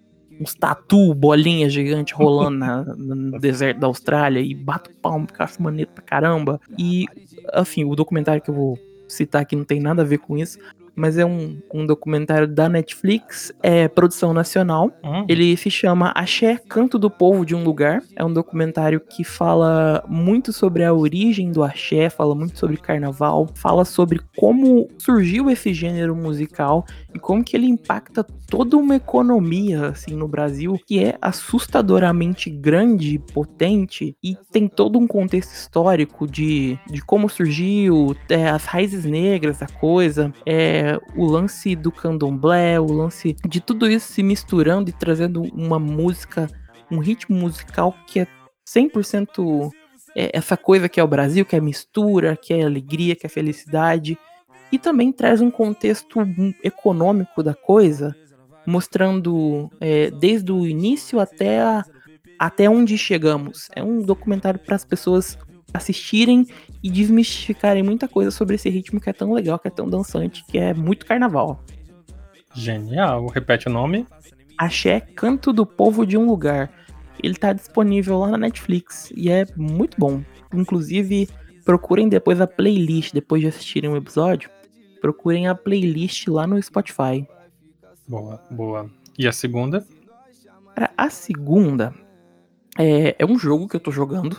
uns 0.41 0.55
tatu, 0.55 1.15
bolinha 1.15 1.69
gigante 1.71 2.13
rolando 2.15 2.59
na, 2.59 2.83
no 2.83 3.39
deserto 3.39 3.79
da 3.79 3.87
Austrália 3.87 4.41
e 4.41 4.55
bato 4.55 4.91
palmo, 5.01 5.27
porque 5.27 5.43
acho 5.43 5.63
maneiro 5.63 5.91
pra 5.93 6.03
caramba. 6.03 6.61
E, 6.77 7.07
assim, 7.53 7.85
o 7.85 7.95
documentário 7.95 8.43
que 8.43 8.51
eu 8.51 8.55
vou 8.55 8.79
citar 9.07 9.43
aqui 9.43 9.55
não 9.55 9.65
tem 9.65 9.81
nada 9.81 10.03
a 10.03 10.05
ver 10.05 10.19
com 10.19 10.37
isso, 10.37 10.59
mas 10.97 11.19
é 11.19 11.25
um, 11.25 11.61
um 11.73 11.87
documentário 11.87 12.47
da 12.47 12.69
Netflix, 12.69 13.53
é 13.63 13.89
produção 13.89 14.33
nacional. 14.33 14.91
Uhum. 15.03 15.25
Ele 15.29 15.57
se 15.57 15.71
chama 15.71 16.13
Axé, 16.15 16.57
Canto 16.69 16.99
do 16.99 17.11
Povo 17.11 17.45
de 17.45 17.55
um 17.55 17.65
Lugar. 17.65 18.03
É 18.17 18.25
um 18.25 18.33
documentário 18.33 19.01
que 19.01 19.25
fala 19.25 20.05
muito 20.09 20.53
sobre 20.53 20.85
a 20.85 20.93
origem 20.93 21.51
do 21.51 21.63
axé, 21.63 22.09
fala 22.09 22.35
muito 22.35 22.59
sobre 22.59 22.77
carnaval, 22.77 23.49
fala 23.55 23.85
sobre 23.85 24.21
como 24.37 24.89
surgiu 24.99 25.51
esse 25.51 25.73
gênero 25.73 26.15
musical 26.15 26.85
e 27.15 27.19
como 27.19 27.45
que 27.45 27.57
ele 27.57 27.67
impacta 27.67 28.25
toda 28.49 28.77
uma 28.77 28.97
economia 28.97 29.89
assim 29.89 30.15
no 30.15 30.29
Brasil 30.29 30.79
que 30.87 31.03
é 31.03 31.17
assustadoramente 31.21 32.51
grande, 32.51 33.19
potente 33.33 34.17
e 34.23 34.37
tem 34.53 34.69
todo 34.69 34.99
um 34.99 35.07
contexto 35.07 35.53
histórico 35.53 36.27
de, 36.27 36.79
de 36.91 37.03
como 37.03 37.29
surgiu, 37.29 38.15
é, 38.29 38.49
as 38.49 38.65
raízes 38.65 39.05
negras 39.05 39.59
da 39.59 39.67
coisa, 39.67 40.33
é, 40.47 40.84
o 41.17 41.25
lance 41.25 41.75
do 41.75 41.91
candomblé, 41.93 42.79
o 42.81 42.93
lance 42.93 43.37
de 43.47 43.61
tudo 43.61 43.89
isso 43.89 44.13
se 44.13 44.23
misturando 44.23 44.91
e 44.91 44.93
trazendo 44.93 45.43
uma 45.55 45.79
música, 45.79 46.49
um 46.91 46.99
ritmo 46.99 47.37
musical 47.37 47.95
que 48.07 48.21
é 48.21 48.27
100% 48.69 49.71
é, 50.17 50.31
essa 50.37 50.57
coisa 50.57 50.89
que 50.89 51.01
é 51.01 51.05
o 51.05 51.09
Brasil, 51.09 51.45
que 51.45 51.57
é 51.57 51.61
mistura, 51.61 52.37
que 52.37 52.55
é 52.55 52.65
alegria, 52.65 53.17
que 53.17 53.27
é 53.27 53.29
felicidade 53.29 54.19
e 54.71 54.79
também 54.79 55.13
traz 55.13 55.41
um 55.41 55.51
contexto 55.51 56.21
econômico 56.63 57.43
da 57.43 57.55
coisa, 57.55 58.15
mostrando 58.67 59.71
é, 59.81 60.11
desde 60.11 60.51
o 60.51 60.67
início 60.67 61.21
até, 61.21 61.61
a, 61.61 61.85
até 62.39 62.69
onde 62.69 62.99
chegamos. 62.99 63.69
É 63.75 63.83
um 63.83 64.03
documentário 64.03 64.59
para 64.59 64.75
as 64.75 64.85
pessoas 64.85 65.39
assistirem 65.73 66.47
e 66.85 66.91
desmistificarem 66.91 67.83
muita 67.83 68.07
coisa 68.07 68.31
sobre 68.31 68.57
esse 68.57 68.69
ritmo 68.69 69.01
que 69.01 69.09
é 69.09 69.13
tão 69.15 69.33
legal, 69.33 69.59
que 69.59 69.67
é 69.67 69.71
tão 69.71 69.89
dançante, 69.89 70.45
que 70.45 70.59
é 70.59 70.75
muito 70.75 71.07
carnaval. 71.07 71.65
Genial. 72.55 73.27
Repete 73.29 73.69
o 73.69 73.73
nome. 73.73 74.07
Axé 74.59 75.01
Canto 75.01 75.51
do 75.51 75.65
Povo 75.65 76.07
de 76.07 76.19
um 76.19 76.27
Lugar. 76.27 76.71
Ele 77.23 77.37
tá 77.37 77.55
disponível 77.55 78.19
lá 78.19 78.33
na 78.33 78.37
Netflix 78.37 79.11
e 79.17 79.31
é 79.31 79.47
muito 79.57 79.99
bom. 79.99 80.23
Inclusive, 80.53 81.27
procurem 81.65 82.07
depois 82.07 82.39
a 82.39 82.47
playlist, 82.47 83.15
depois 83.15 83.41
de 83.41 83.49
assistirem 83.49 83.89
o 83.89 83.97
episódio, 83.97 84.51
procurem 85.01 85.49
a 85.49 85.55
playlist 85.55 86.29
lá 86.29 86.47
no 86.47 86.63
Spotify. 86.63 87.27
Boa, 88.07 88.43
boa. 88.51 88.91
E 89.19 89.27
a 89.27 89.33
segunda? 89.33 89.87
A 90.99 91.09
segunda 91.09 91.95
é, 92.79 93.17
é 93.19 93.25
um 93.25 93.39
jogo 93.39 93.69
que 93.69 93.77
eu 93.77 93.81
tô 93.81 93.91
jogando, 93.91 94.39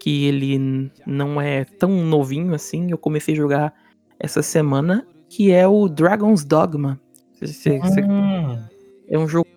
que 0.00 0.24
ele 0.24 0.90
não 1.06 1.40
é 1.40 1.64
tão 1.64 1.90
novinho 1.90 2.54
assim, 2.54 2.90
eu 2.90 2.98
comecei 2.98 3.34
a 3.34 3.36
jogar 3.36 3.74
essa 4.18 4.42
semana, 4.42 5.06
que 5.28 5.52
é 5.52 5.68
o 5.68 5.88
Dragon's 5.88 6.44
Dogma. 6.44 6.98
Cê, 7.34 7.46
cê, 7.46 7.80
hum. 8.02 8.58
É 9.08 9.18
um 9.18 9.28
jogo 9.28 9.48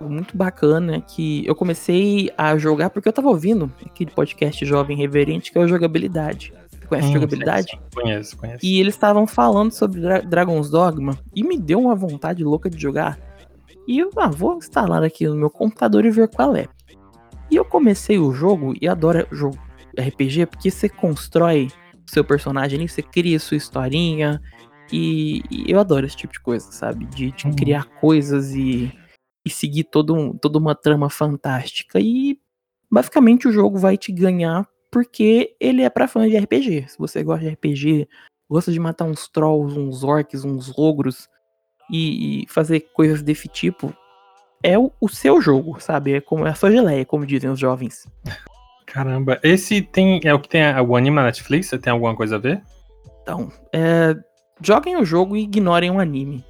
muito 0.00 0.36
bacana 0.36 1.00
que 1.00 1.44
eu 1.46 1.54
comecei 1.54 2.30
a 2.36 2.56
jogar 2.56 2.90
porque 2.90 3.08
eu 3.08 3.12
tava 3.12 3.28
ouvindo 3.28 3.72
aquele 3.84 4.10
podcast 4.10 4.64
Jovem 4.64 4.96
Reverente 4.96 5.50
que 5.50 5.58
é 5.58 5.60
o 5.60 5.66
Jogabilidade. 5.66 6.52
Você 6.70 6.86
conhece 6.86 7.08
Hum, 7.08 7.12
Jogabilidade? 7.14 7.80
Conheço, 7.94 8.36
conheço. 8.36 8.64
E 8.64 8.80
eles 8.80 8.94
estavam 8.94 9.26
falando 9.26 9.72
sobre 9.72 10.00
Dra- 10.00 10.20
Dragon's 10.20 10.70
Dogma 10.70 11.18
e 11.34 11.42
me 11.42 11.58
deu 11.58 11.80
uma 11.80 11.94
vontade 11.94 12.44
louca 12.44 12.70
de 12.70 12.80
jogar. 12.80 13.18
E 13.86 13.98
eu 13.98 14.10
ah, 14.16 14.28
vou 14.28 14.56
instalar 14.58 15.02
aqui 15.02 15.26
no 15.26 15.34
meu 15.34 15.50
computador 15.50 16.04
e 16.04 16.10
ver 16.10 16.28
qual 16.28 16.54
é. 16.54 16.66
E 17.50 17.56
eu 17.56 17.64
comecei 17.64 18.18
o 18.18 18.32
jogo 18.32 18.74
e 18.80 18.86
adoro 18.86 19.26
jogo 19.32 19.58
RPG 20.00 20.46
porque 20.46 20.70
você 20.70 20.88
constrói 20.88 21.68
seu 22.06 22.24
personagem 22.24 22.78
ali, 22.78 22.88
você 22.88 23.02
cria 23.02 23.38
sua 23.38 23.56
historinha. 23.56 24.40
E, 24.90 25.42
e 25.50 25.70
eu 25.70 25.78
adoro 25.78 26.06
esse 26.06 26.16
tipo 26.16 26.32
de 26.32 26.40
coisa, 26.40 26.70
sabe? 26.72 27.04
De, 27.06 27.30
de 27.32 27.46
Uhum. 27.46 27.54
criar 27.56 27.84
coisas 28.00 28.52
e, 28.52 28.90
e 29.44 29.50
seguir 29.50 29.84
todo 29.84 30.14
um- 30.14 30.32
toda 30.36 30.58
uma 30.58 30.74
trama 30.74 31.10
fantástica. 31.10 32.00
E 32.00 32.38
basicamente 32.90 33.46
o 33.46 33.52
jogo 33.52 33.76
vai 33.78 33.98
te 33.98 34.10
ganhar 34.12 34.66
porque 34.90 35.54
ele 35.60 35.82
é 35.82 35.90
pra 35.90 36.08
fã 36.08 36.26
de 36.26 36.36
RPG. 36.38 36.88
Se 36.88 36.98
você 36.98 37.22
gosta 37.22 37.44
de 37.44 37.50
RPG, 37.52 38.08
gosta 38.50 38.72
de 38.72 38.80
matar 38.80 39.04
uns 39.04 39.28
trolls, 39.28 39.78
uns 39.78 40.02
orcs, 40.02 40.42
uns 40.44 40.72
ogros 40.78 41.28
e, 41.90 42.44
e 42.44 42.48
fazer 42.48 42.80
coisas 42.94 43.22
desse 43.22 43.46
tipo, 43.48 43.94
é 44.62 44.78
o, 44.78 44.90
o 44.98 45.08
seu 45.08 45.38
jogo, 45.42 45.78
sabe? 45.80 46.14
É 46.14 46.20
como 46.22 46.46
é 46.46 46.50
a 46.50 46.54
sua 46.54 46.70
geleia, 46.70 47.04
como 47.04 47.26
dizem 47.26 47.50
os 47.50 47.60
jovens. 47.60 48.06
Caramba, 48.92 49.38
esse 49.42 49.82
tem 49.82 50.20
é 50.24 50.32
o 50.32 50.40
que 50.40 50.48
tem 50.48 50.62
o 50.80 50.96
anime 50.96 51.16
na 51.16 51.24
Netflix? 51.24 51.68
Você 51.68 51.78
tem 51.78 51.92
alguma 51.92 52.16
coisa 52.16 52.36
a 52.36 52.38
ver? 52.38 52.62
Então, 53.22 53.52
é, 53.72 54.14
joguem 54.60 54.96
o 54.96 55.04
jogo 55.04 55.36
e 55.36 55.42
ignorem 55.42 55.90
o 55.90 56.00
anime. 56.00 56.44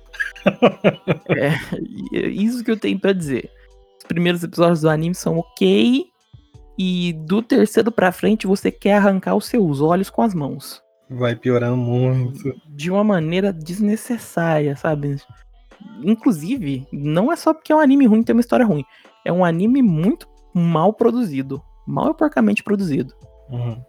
é, 1.31 1.53
é 2.17 2.27
isso 2.29 2.63
que 2.63 2.71
eu 2.71 2.77
tenho 2.77 2.99
pra 2.99 3.13
dizer. 3.13 3.51
Os 3.99 4.05
primeiros 4.05 4.43
episódios 4.43 4.81
do 4.81 4.89
anime 4.89 5.15
são 5.15 5.39
ok, 5.39 6.07
e 6.79 7.13
do 7.13 7.43
terceiro 7.43 7.91
pra 7.91 8.13
frente 8.13 8.47
você 8.47 8.71
quer 8.71 8.95
arrancar 8.95 9.35
os 9.35 9.47
seus 9.47 9.81
olhos 9.81 10.09
com 10.09 10.23
as 10.23 10.33
mãos. 10.33 10.81
Vai 11.11 11.35
piorando 11.35 11.77
muito. 11.77 12.55
de 12.69 12.91
uma 12.91 13.03
maneira 13.03 13.53
desnecessária, 13.53 14.77
sabe? 14.77 15.17
Inclusive, 16.05 16.87
não 16.93 17.33
é 17.33 17.37
só 17.37 17.53
porque 17.53 17.73
é 17.73 17.77
um 17.77 17.81
anime 17.81 18.07
ruim 18.07 18.23
tem 18.23 18.35
uma 18.35 18.41
história 18.41 18.65
ruim. 18.65 18.85
É 19.25 19.33
um 19.33 19.45
anime 19.45 19.83
muito 19.83 20.29
mal 20.55 20.93
produzido. 20.93 21.61
Mal 21.89 22.11
e 22.11 22.15
porcamente 22.15 22.63
produzido. 22.63 23.15
Uhum. 23.49 23.83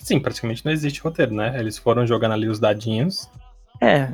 Sim, 0.00 0.20
praticamente 0.20 0.64
não 0.64 0.72
existe 0.72 1.00
roteiro, 1.00 1.34
né? 1.34 1.58
Eles 1.58 1.78
foram 1.78 2.06
jogando 2.06 2.32
ali 2.32 2.48
os 2.48 2.58
dadinhos. 2.58 3.28
É, 3.80 4.12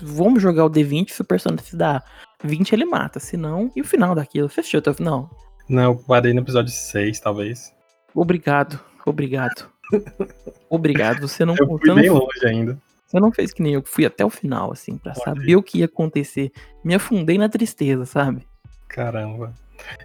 vamos 0.00 0.40
jogar 0.40 0.64
o 0.64 0.70
D20, 0.70 1.10
se 1.10 1.20
o 1.20 1.24
personagem 1.24 1.64
se 1.64 1.76
dá 1.76 2.02
20, 2.44 2.72
ele 2.72 2.84
mata. 2.84 3.18
Se 3.18 3.36
não, 3.36 3.70
e 3.74 3.80
o 3.80 3.84
final 3.84 4.14
daquilo? 4.14 4.48
Você 4.48 4.60
assistiu 4.60 4.78
até 4.78 4.90
o 4.90 4.94
final? 4.94 5.28
Não, 5.68 5.82
eu 5.82 5.96
parei 5.96 6.32
no 6.32 6.40
episódio 6.40 6.72
6, 6.72 7.18
talvez. 7.20 7.74
Obrigado, 8.14 8.78
obrigado. 9.04 9.68
Obrigado, 10.70 11.26
você 11.26 11.44
não, 11.44 11.56
Eu 11.58 11.66
você 11.66 11.78
fui 11.78 11.88
não, 11.88 11.96
bem 11.96 12.10
longe 12.10 12.46
ainda. 12.46 12.78
você 13.04 13.18
não 13.18 13.32
fez 13.32 13.52
que 13.52 13.60
nem 13.60 13.74
eu, 13.74 13.82
fui 13.84 14.06
até 14.06 14.24
o 14.24 14.30
final, 14.30 14.70
assim, 14.70 14.96
pra 14.96 15.12
Olha 15.16 15.24
saber 15.24 15.56
o 15.56 15.62
que 15.64 15.78
ia 15.78 15.86
acontecer. 15.86 16.52
Me 16.84 16.94
afundei 16.94 17.36
na 17.36 17.48
tristeza, 17.48 18.06
sabe? 18.06 18.46
Caramba. 18.88 19.52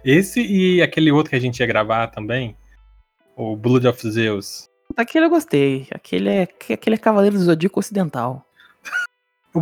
Esse 0.04 0.40
e 0.40 0.82
aquele 0.82 1.10
outro 1.12 1.30
que 1.30 1.36
a 1.36 1.40
gente 1.40 1.60
ia 1.60 1.66
gravar 1.66 2.08
também, 2.08 2.56
o 3.36 3.56
Blood 3.56 3.86
of 3.88 4.10
Zeus. 4.10 4.68
Aquele 4.96 5.26
eu 5.26 5.30
gostei. 5.30 5.86
Aquele 5.90 6.28
é, 6.28 6.42
aquele 6.72 6.96
é 6.96 6.98
Cavaleiro 6.98 7.36
do 7.36 7.42
Zodíaco 7.44 7.80
Ocidental. 7.80 8.44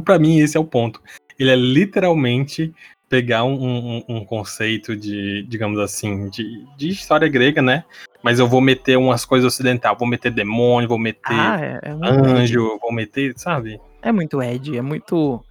Pra 0.04 0.18
mim, 0.18 0.38
esse 0.38 0.56
é 0.56 0.60
o 0.60 0.64
ponto. 0.64 1.00
Ele 1.38 1.50
é 1.50 1.56
literalmente 1.56 2.72
pegar 3.08 3.44
um, 3.44 3.54
um- 3.98 4.04
um 4.08 4.24
conceito 4.24 4.96
de, 4.96 5.44
digamos 5.48 5.78
assim, 5.78 6.28
de, 6.30 6.66
de 6.76 6.88
história 6.88 7.28
grega, 7.28 7.62
né? 7.62 7.84
Mas 8.22 8.38
eu 8.38 8.48
vou 8.48 8.60
meter 8.60 8.96
umas 8.96 9.24
coisas 9.24 9.52
ocidentais. 9.52 9.96
Vou 9.98 10.08
meter 10.08 10.32
demônio, 10.32 10.88
vou 10.88 10.98
meter 10.98 11.20
Ah, 11.32 11.58
é, 11.60 11.80
é 11.82 11.94
muito 11.94 12.26
Ed. 12.26 12.38
anjo, 12.40 12.78
vou 12.80 12.92
meter, 12.92 13.34
sabe? 13.36 13.80
É 14.02 14.10
muito 14.10 14.42
Ed, 14.42 14.76
é 14.76 14.82
muito. 14.82 15.44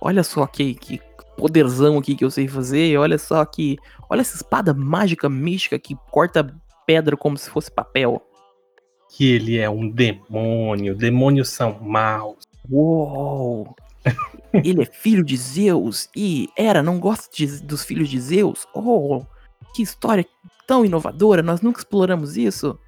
Olha 0.00 0.22
só 0.22 0.46
que, 0.46 0.74
que 0.74 1.00
poderzão 1.40 1.98
aqui 1.98 2.14
que 2.14 2.24
eu 2.24 2.30
sei 2.30 2.46
fazer. 2.48 2.96
Olha 2.98 3.18
só 3.18 3.44
que. 3.44 3.76
Olha 4.08 4.20
essa 4.20 4.36
espada 4.36 4.74
mágica 4.74 5.28
mística 5.28 5.78
que 5.78 5.96
corta 6.10 6.54
pedra 6.86 7.16
como 7.16 7.36
se 7.36 7.48
fosse 7.50 7.70
papel. 7.70 8.22
Que 9.08 9.32
ele 9.32 9.58
é 9.58 9.68
um 9.68 9.88
demônio. 9.88 10.94
Demônios 10.94 11.48
são 11.48 11.78
maus. 11.80 12.44
Uou! 12.70 13.74
Ele 14.52 14.82
é 14.82 14.86
filho 14.86 15.22
de 15.24 15.36
Zeus 15.36 16.08
e 16.16 16.48
Hera 16.56 16.82
não 16.82 16.98
gosta 16.98 17.28
de- 17.34 17.62
dos 17.62 17.84
filhos 17.84 18.08
de 18.08 18.18
Zeus? 18.20 18.66
Oh, 18.74 19.22
que 19.74 19.82
história 19.82 20.24
tão 20.66 20.84
inovadora, 20.84 21.42
nós 21.42 21.60
nunca 21.60 21.80
exploramos 21.80 22.36
isso. 22.36 22.78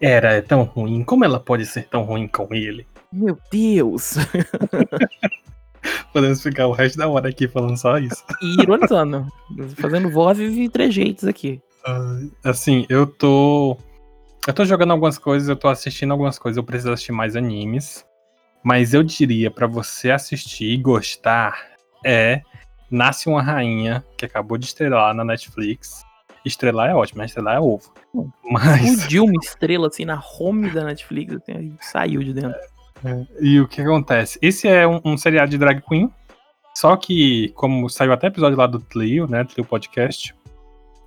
Era 0.00 0.32
é 0.34 0.42
tão 0.42 0.62
ruim. 0.64 1.04
Como 1.04 1.24
ela 1.24 1.40
pode 1.40 1.64
ser 1.64 1.86
tão 1.88 2.02
ruim 2.02 2.26
com 2.28 2.52
ele? 2.54 2.86
Meu 3.12 3.38
Deus! 3.50 4.14
Podemos 6.12 6.42
ficar 6.42 6.66
o 6.66 6.72
resto 6.72 6.98
da 6.98 7.08
hora 7.08 7.28
aqui 7.28 7.48
falando 7.48 7.76
só 7.76 7.98
isso. 7.98 8.24
E 8.42 8.62
ironizando, 8.62 9.26
fazendo 9.76 10.10
vozes 10.10 10.56
e 10.56 10.68
trejeitos 10.68 11.24
aqui. 11.24 11.60
Ai, 11.86 12.30
Assim, 12.44 12.86
eu 12.88 13.06
tô. 13.06 13.76
Eu 14.46 14.54
tô 14.54 14.64
jogando 14.64 14.92
algumas 14.92 15.18
coisas, 15.18 15.48
eu 15.48 15.56
tô 15.56 15.68
assistindo 15.68 16.12
algumas 16.12 16.38
coisas, 16.38 16.56
eu 16.56 16.64
preciso 16.64 16.92
assistir 16.92 17.12
mais 17.12 17.34
animes. 17.34 18.04
Mas 18.62 18.94
eu 18.94 19.02
diria 19.02 19.50
pra 19.50 19.66
você 19.66 20.10
assistir 20.10 20.66
e 20.66 20.76
gostar 20.76 21.76
é 22.04 22.42
Nasce 22.90 23.28
uma 23.28 23.42
Rainha, 23.42 24.04
que 24.16 24.24
acabou 24.24 24.56
de 24.56 24.66
estrelar 24.66 25.12
na 25.14 25.24
Netflix. 25.24 26.04
Estrelar 26.44 26.90
é 26.90 26.94
ótimo, 26.94 27.18
mas 27.18 27.30
estrelar 27.30 27.56
é 27.56 27.60
ovo. 27.60 27.92
Hum. 28.14 28.30
Mas. 28.44 28.84
Explodiu 28.84 29.24
uma 29.24 29.40
estrela 29.42 29.88
assim 29.88 30.04
na 30.04 30.22
home 30.38 30.70
da 30.70 30.84
Netflix 30.84 31.34
assim, 31.34 31.76
saiu 31.80 32.22
de 32.22 32.32
dentro. 32.32 32.58
E 33.40 33.60
o 33.60 33.68
que 33.68 33.80
acontece? 33.80 34.38
Esse 34.40 34.68
é 34.68 34.86
um, 34.86 35.00
um 35.04 35.16
seriado 35.16 35.50
de 35.50 35.58
drag 35.58 35.82
queen. 35.82 36.10
Só 36.74 36.96
que, 36.96 37.50
como 37.54 37.88
saiu 37.88 38.12
até 38.12 38.26
episódio 38.26 38.58
lá 38.58 38.66
do 38.66 38.78
Tlio, 38.78 39.26
né? 39.26 39.44
Tlio 39.44 39.64
Podcast. 39.64 40.34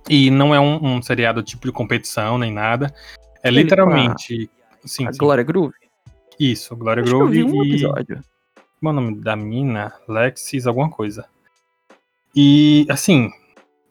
E 0.08 0.30
não 0.30 0.54
é 0.54 0.60
um, 0.60 0.96
um 0.96 1.02
seriado 1.02 1.42
tipo 1.42 1.66
de 1.66 1.72
competição 1.72 2.38
nem 2.38 2.52
nada. 2.52 2.92
É 3.42 3.48
Ele 3.48 3.62
literalmente. 3.62 4.50
Sim, 4.84 5.06
a 5.06 5.12
sim. 5.12 5.18
Glória 5.18 5.44
Groove? 5.44 5.74
Isso, 6.38 6.74
Glória 6.74 7.02
Acho 7.02 7.10
que 7.10 7.14
eu 7.14 7.18
Groove 7.20 7.36
vi 7.36 7.44
um 7.44 7.64
e. 7.64 7.68
episódio. 7.68 8.20
Como 8.80 8.88
é 8.88 8.90
o 8.90 8.92
nome 8.92 9.20
da 9.20 9.36
mina? 9.36 9.92
Lexis, 10.08 10.66
alguma 10.66 10.90
coisa. 10.90 11.26
E, 12.34 12.86
assim, 12.88 13.30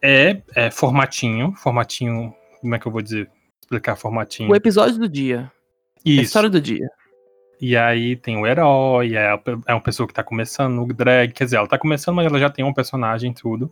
é, 0.02 0.42
é 0.56 0.72
formatinho. 0.72 1.54
Formatinho. 1.56 2.34
Como 2.60 2.76
é 2.76 2.80
que 2.80 2.88
eu 2.88 2.92
vou 2.92 3.02
dizer? 3.02 3.30
Explicar 3.62 3.96
formatinho. 3.96 4.50
O 4.50 4.56
episódio 4.56 4.98
do 4.98 5.08
dia. 5.08 5.52
A 5.98 6.02
Isso. 6.04 6.22
história 6.22 6.50
do 6.50 6.60
dia. 6.60 6.90
E 7.62 7.76
aí 7.76 8.15
tem 8.15 8.38
o 8.38 8.48
herói, 8.48 9.15
é, 9.15 9.38
é 9.67 9.74
uma 9.74 9.82
pessoa 9.82 10.08
que 10.08 10.13
tá 10.13 10.24
começando 10.24 10.76
no 10.76 10.88
drag, 10.93 11.34
quer 11.34 11.43
dizer, 11.43 11.58
ela 11.58 11.67
tá 11.67 11.78
começando, 11.78 12.15
mas 12.15 12.26
ela 12.26 12.39
já 12.39 12.50
tem 12.50 12.63
um 12.63 12.74
personagem 12.74 13.32
e 13.32 13.34
tudo. 13.34 13.72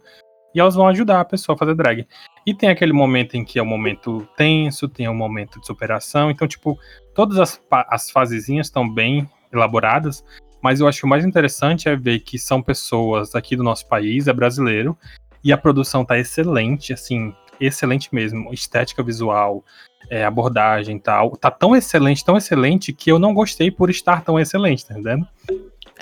E 0.53 0.59
elas 0.59 0.75
vão 0.75 0.87
ajudar 0.87 1.21
a 1.21 1.25
pessoa 1.25 1.55
a 1.55 1.57
fazer 1.57 1.75
drag. 1.75 2.05
E 2.45 2.53
tem 2.53 2.69
aquele 2.69 2.91
momento 2.91 3.35
em 3.35 3.45
que 3.45 3.59
é 3.59 3.63
um 3.63 3.67
momento 3.67 4.27
tenso, 4.35 4.89
tem 4.89 5.07
um 5.07 5.13
momento 5.13 5.59
de 5.59 5.67
superação. 5.67 6.29
Então, 6.31 6.47
tipo, 6.47 6.77
todas 7.13 7.37
as, 7.37 7.61
as 7.89 8.09
fasezinhas 8.09 8.67
estão 8.67 8.89
bem 8.89 9.29
elaboradas. 9.53 10.23
Mas 10.61 10.79
eu 10.79 10.87
acho 10.87 10.99
que 10.99 11.05
o 11.05 11.09
mais 11.09 11.23
interessante 11.23 11.87
é 11.87 11.95
ver 11.95 12.19
que 12.19 12.37
são 12.39 12.61
pessoas 12.61 13.35
aqui 13.35 13.55
do 13.55 13.63
nosso 13.63 13.87
país, 13.87 14.27
é 14.27 14.33
brasileiro. 14.33 14.97
E 15.43 15.53
a 15.53 15.57
produção 15.57 16.03
tá 16.03 16.17
excelente, 16.17 16.91
assim, 16.91 17.33
excelente 17.59 18.13
mesmo. 18.13 18.53
Estética 18.53 19.01
visual, 19.03 19.63
é, 20.09 20.23
abordagem 20.25 20.97
e 20.97 20.99
tal. 20.99 21.35
Tá 21.37 21.49
tão 21.51 21.75
excelente, 21.75 22.23
tão 22.23 22.37
excelente, 22.37 22.93
que 22.93 23.11
eu 23.11 23.19
não 23.19 23.33
gostei 23.33 23.69
por 23.71 23.89
estar 23.89 24.23
tão 24.23 24.39
excelente, 24.39 24.85
tá 24.85 24.93
entendendo? 24.93 25.27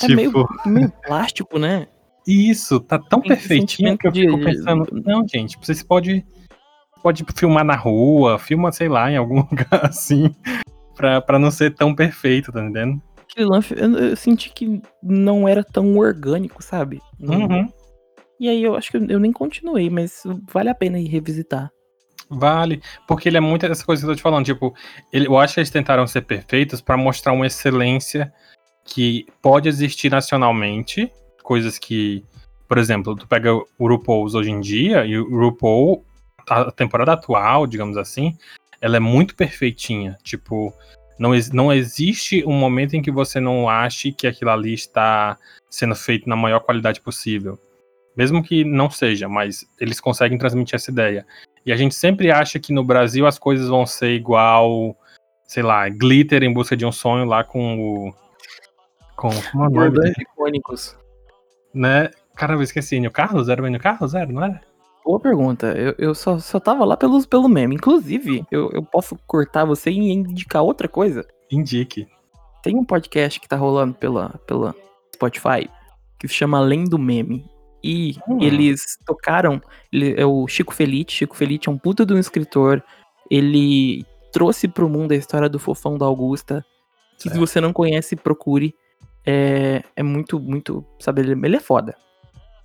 É 0.01 0.07
meio, 0.07 0.31
meio 0.65 0.91
plástico, 1.05 1.57
né? 1.57 1.87
Isso, 2.27 2.79
tá 2.79 2.97
tão 2.97 3.21
Tem 3.21 3.29
perfeitinho 3.29 3.97
que 3.97 4.07
eu 4.07 4.11
fico 4.11 4.37
de- 4.37 4.43
pensando, 4.43 4.87
não, 5.05 5.25
gente, 5.27 5.57
vocês 5.61 5.83
pode 5.83 6.25
pode 7.03 7.23
filmar 7.35 7.63
na 7.63 7.75
rua, 7.75 8.39
filma, 8.39 8.71
sei 8.71 8.89
lá, 8.89 9.11
em 9.11 9.15
algum 9.17 9.35
lugar 9.51 9.85
assim, 9.85 10.35
pra, 10.95 11.21
pra 11.21 11.37
não 11.37 11.51
ser 11.51 11.75
tão 11.75 11.93
perfeito, 11.93 12.51
tá 12.51 12.61
entendendo? 12.61 12.99
Aquele 13.31 13.47
lance, 13.47 13.75
eu, 13.77 13.93
eu 13.95 14.15
senti 14.15 14.49
que 14.49 14.81
não 15.03 15.47
era 15.47 15.63
tão 15.63 15.95
orgânico, 15.97 16.63
sabe? 16.63 16.99
Uhum. 17.19 17.71
E 18.39 18.49
aí 18.49 18.63
eu 18.63 18.75
acho 18.75 18.91
que 18.91 18.97
eu, 18.97 19.19
nem 19.19 19.31
continuei, 19.31 19.89
mas 19.89 20.23
vale 20.51 20.69
a 20.69 20.75
pena 20.75 20.99
ir 20.99 21.07
revisitar. 21.07 21.71
Vale, 22.29 22.81
porque 23.07 23.29
ele 23.29 23.37
é 23.37 23.41
muito 23.41 23.65
essa 23.65 23.85
coisa 23.85 24.01
que 24.01 24.05
eu 24.05 24.13
tô 24.13 24.17
te 24.17 24.21
falando, 24.21 24.45
tipo, 24.45 24.73
ele, 25.13 25.27
eu 25.27 25.37
acho 25.37 25.53
que 25.53 25.59
eles 25.59 25.69
tentaram 25.69 26.07
ser 26.07 26.21
perfeitos 26.21 26.81
pra 26.81 26.97
mostrar 26.97 27.33
uma 27.33 27.45
excelência 27.45 28.33
que 28.83 29.25
pode 29.41 29.69
existir 29.69 30.09
nacionalmente, 30.09 31.11
coisas 31.43 31.77
que, 31.77 32.23
por 32.67 32.77
exemplo, 32.77 33.15
tu 33.15 33.27
pega 33.27 33.53
o 33.53 33.87
RuPaul's 33.87 34.33
hoje 34.33 34.51
em 34.51 34.59
dia, 34.59 35.05
e 35.05 35.17
o 35.17 35.39
RuPaul, 35.39 36.03
a 36.49 36.71
temporada 36.71 37.13
atual, 37.13 37.67
digamos 37.67 37.95
assim, 37.95 38.35
ela 38.81 38.97
é 38.97 38.99
muito 38.99 39.35
perfeitinha, 39.35 40.17
tipo, 40.23 40.73
não, 41.17 41.31
não 41.53 41.71
existe 41.71 42.43
um 42.45 42.53
momento 42.53 42.95
em 42.95 43.01
que 43.01 43.11
você 43.11 43.39
não 43.39 43.69
ache 43.69 44.11
que 44.11 44.27
aquilo 44.27 44.51
ali 44.51 44.73
está 44.73 45.37
sendo 45.69 45.95
feito 45.95 46.27
na 46.27 46.35
maior 46.35 46.59
qualidade 46.59 47.01
possível. 47.01 47.59
Mesmo 48.15 48.41
que 48.41 48.63
não 48.63 48.89
seja, 48.89 49.27
mas 49.27 49.65
eles 49.79 49.99
conseguem 49.99 50.37
transmitir 50.37 50.75
essa 50.75 50.91
ideia. 50.91 51.25
E 51.65 51.71
a 51.71 51.75
gente 51.75 51.95
sempre 51.95 52.31
acha 52.31 52.59
que 52.59 52.71
no 52.71 52.83
Brasil 52.83 53.25
as 53.25 53.37
coisas 53.37 53.67
vão 53.67 53.85
ser 53.85 54.11
igual, 54.11 54.95
sei 55.47 55.63
lá, 55.63 55.89
Glitter 55.89 56.43
em 56.43 56.53
busca 56.53 56.77
de 56.77 56.85
um 56.85 56.91
sonho 56.91 57.25
lá 57.25 57.43
com 57.43 57.79
o. 57.79 58.13
Com. 59.15 59.29
Como 59.51 59.63
é 59.63 59.67
o 59.67 59.71
nome? 59.71 59.99
dele? 59.99 60.13
icônicos. 60.19 60.97
Né? 61.73 62.09
Caramba, 62.35 62.59
eu 62.59 62.63
esqueci. 62.63 62.95
Enio 62.95 63.11
Carlos? 63.11 63.49
Era 63.49 63.61
o 63.61 63.67
Enio 63.67 63.79
Carlos? 63.79 64.13
Era, 64.13 64.31
não 64.31 64.43
era? 64.43 64.61
Boa 65.03 65.19
pergunta. 65.19 65.67
Eu, 65.67 65.95
eu 65.97 66.15
só, 66.15 66.39
só 66.39 66.59
tava 66.59 66.85
lá 66.85 66.95
pelos, 66.95 67.25
pelo 67.25 67.47
meme. 67.47 67.75
Inclusive, 67.75 68.45
eu, 68.51 68.71
eu 68.71 68.81
posso 68.81 69.17
cortar 69.27 69.65
você 69.65 69.91
e 69.91 70.11
indicar 70.11 70.63
outra 70.63 70.87
coisa. 70.87 71.25
Indique. 71.51 72.07
Tem 72.63 72.75
um 72.75 72.83
podcast 72.83 73.39
que 73.39 73.47
tá 73.47 73.55
rolando 73.55 73.93
pela, 73.93 74.29
pela 74.47 74.73
Spotify 75.13 75.69
que 76.17 76.27
se 76.27 76.33
chama 76.33 76.57
Além 76.57 76.85
do 76.85 76.97
Meme. 76.97 77.45
E 77.87 78.15
Hum. 78.27 78.39
eles 78.41 78.97
tocaram. 79.05 79.61
Ele, 79.93 80.15
é 80.19 80.25
o 80.25 80.47
Chico 80.47 80.73
Felite. 80.73 81.13
Chico 81.13 81.35
Felite 81.35 81.69
é 81.69 81.71
um 81.71 81.77
puta 81.77 82.03
de 82.05 82.13
um 82.13 82.17
escritor. 82.17 82.83
Ele 83.29 84.03
trouxe 84.33 84.67
pro 84.67 84.89
mundo 84.89 85.11
a 85.11 85.15
história 85.15 85.47
do 85.47 85.59
fofão 85.59 85.97
da 85.97 86.05
Augusta. 86.05 86.65
Que 87.17 87.23
se 87.23 87.29
Certo. 87.29 87.39
você 87.39 87.61
não 87.61 87.71
conhece, 87.71 88.15
procure. 88.15 88.73
É, 89.25 89.83
é 89.95 90.01
muito, 90.03 90.39
muito. 90.39 90.83
Sabe, 90.99 91.21
ele, 91.21 91.33
ele 91.45 91.55
é 91.57 91.59
foda. 91.59 91.95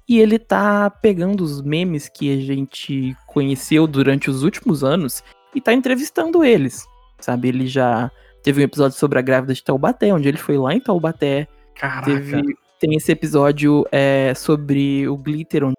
E 0.08 0.18
ele 0.18 0.38
tá 0.38 0.88
pegando 0.90 1.42
os 1.44 1.60
memes 1.62 2.08
que 2.08 2.32
a 2.32 2.40
gente 2.40 3.14
conheceu 3.26 3.86
durante 3.86 4.28
os 4.30 4.42
últimos 4.42 4.82
anos 4.82 5.22
e 5.54 5.60
tá 5.60 5.72
entrevistando 5.72 6.42
eles. 6.42 6.84
Sabe, 7.20 7.48
ele 7.48 7.66
já 7.66 8.10
teve 8.42 8.60
um 8.60 8.64
episódio 8.64 8.96
sobre 8.98 9.18
a 9.18 9.22
grávida 9.22 9.52
de 9.54 9.62
Taubaté, 9.62 10.12
onde 10.12 10.26
ele 10.28 10.38
foi 10.38 10.56
lá 10.58 10.74
em 10.74 10.80
Taubaté. 10.80 11.46
Caraca. 11.76 12.06
Teve, 12.06 12.42
tem 12.80 12.96
esse 12.96 13.12
episódio 13.12 13.86
é, 13.92 14.32
sobre 14.34 15.06
o 15.06 15.16
Glitter, 15.16 15.64
onde 15.64 15.76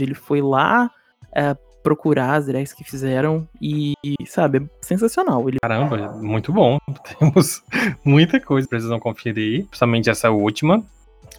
ele 0.00 0.14
foi 0.14 0.40
lá 0.40 0.90
é, 1.32 1.54
procurar 1.82 2.34
as 2.34 2.46
drags 2.46 2.72
que 2.72 2.82
fizeram 2.82 3.46
e, 3.60 3.94
sabe, 4.26 4.58
é 4.58 4.62
sensacional. 4.80 5.46
Ele 5.46 5.58
Caramba, 5.62 6.12
muito 6.14 6.52
bom. 6.52 6.78
Temos 7.18 7.62
muita 8.02 8.40
coisa 8.40 8.66
que 8.66 8.70
precisam 8.70 8.98
conferir, 8.98 9.66
principalmente 9.66 10.08
essa 10.08 10.30
última. 10.30 10.82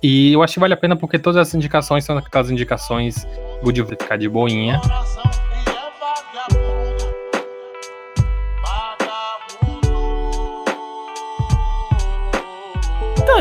E 0.02 0.32
eu 0.32 0.42
acho 0.42 0.54
que 0.54 0.60
vale 0.60 0.74
a 0.74 0.78
pena 0.78 0.96
porque 0.96 1.20
todas 1.20 1.42
essas 1.42 1.56
indicações 1.56 2.06
são 2.06 2.18
aquelas 2.18 2.50
indicações 2.50 3.28
good 3.64 3.84
ficar 3.84 4.18
de 4.18 4.30
boinha. 4.30 4.80
Coração 4.80 5.51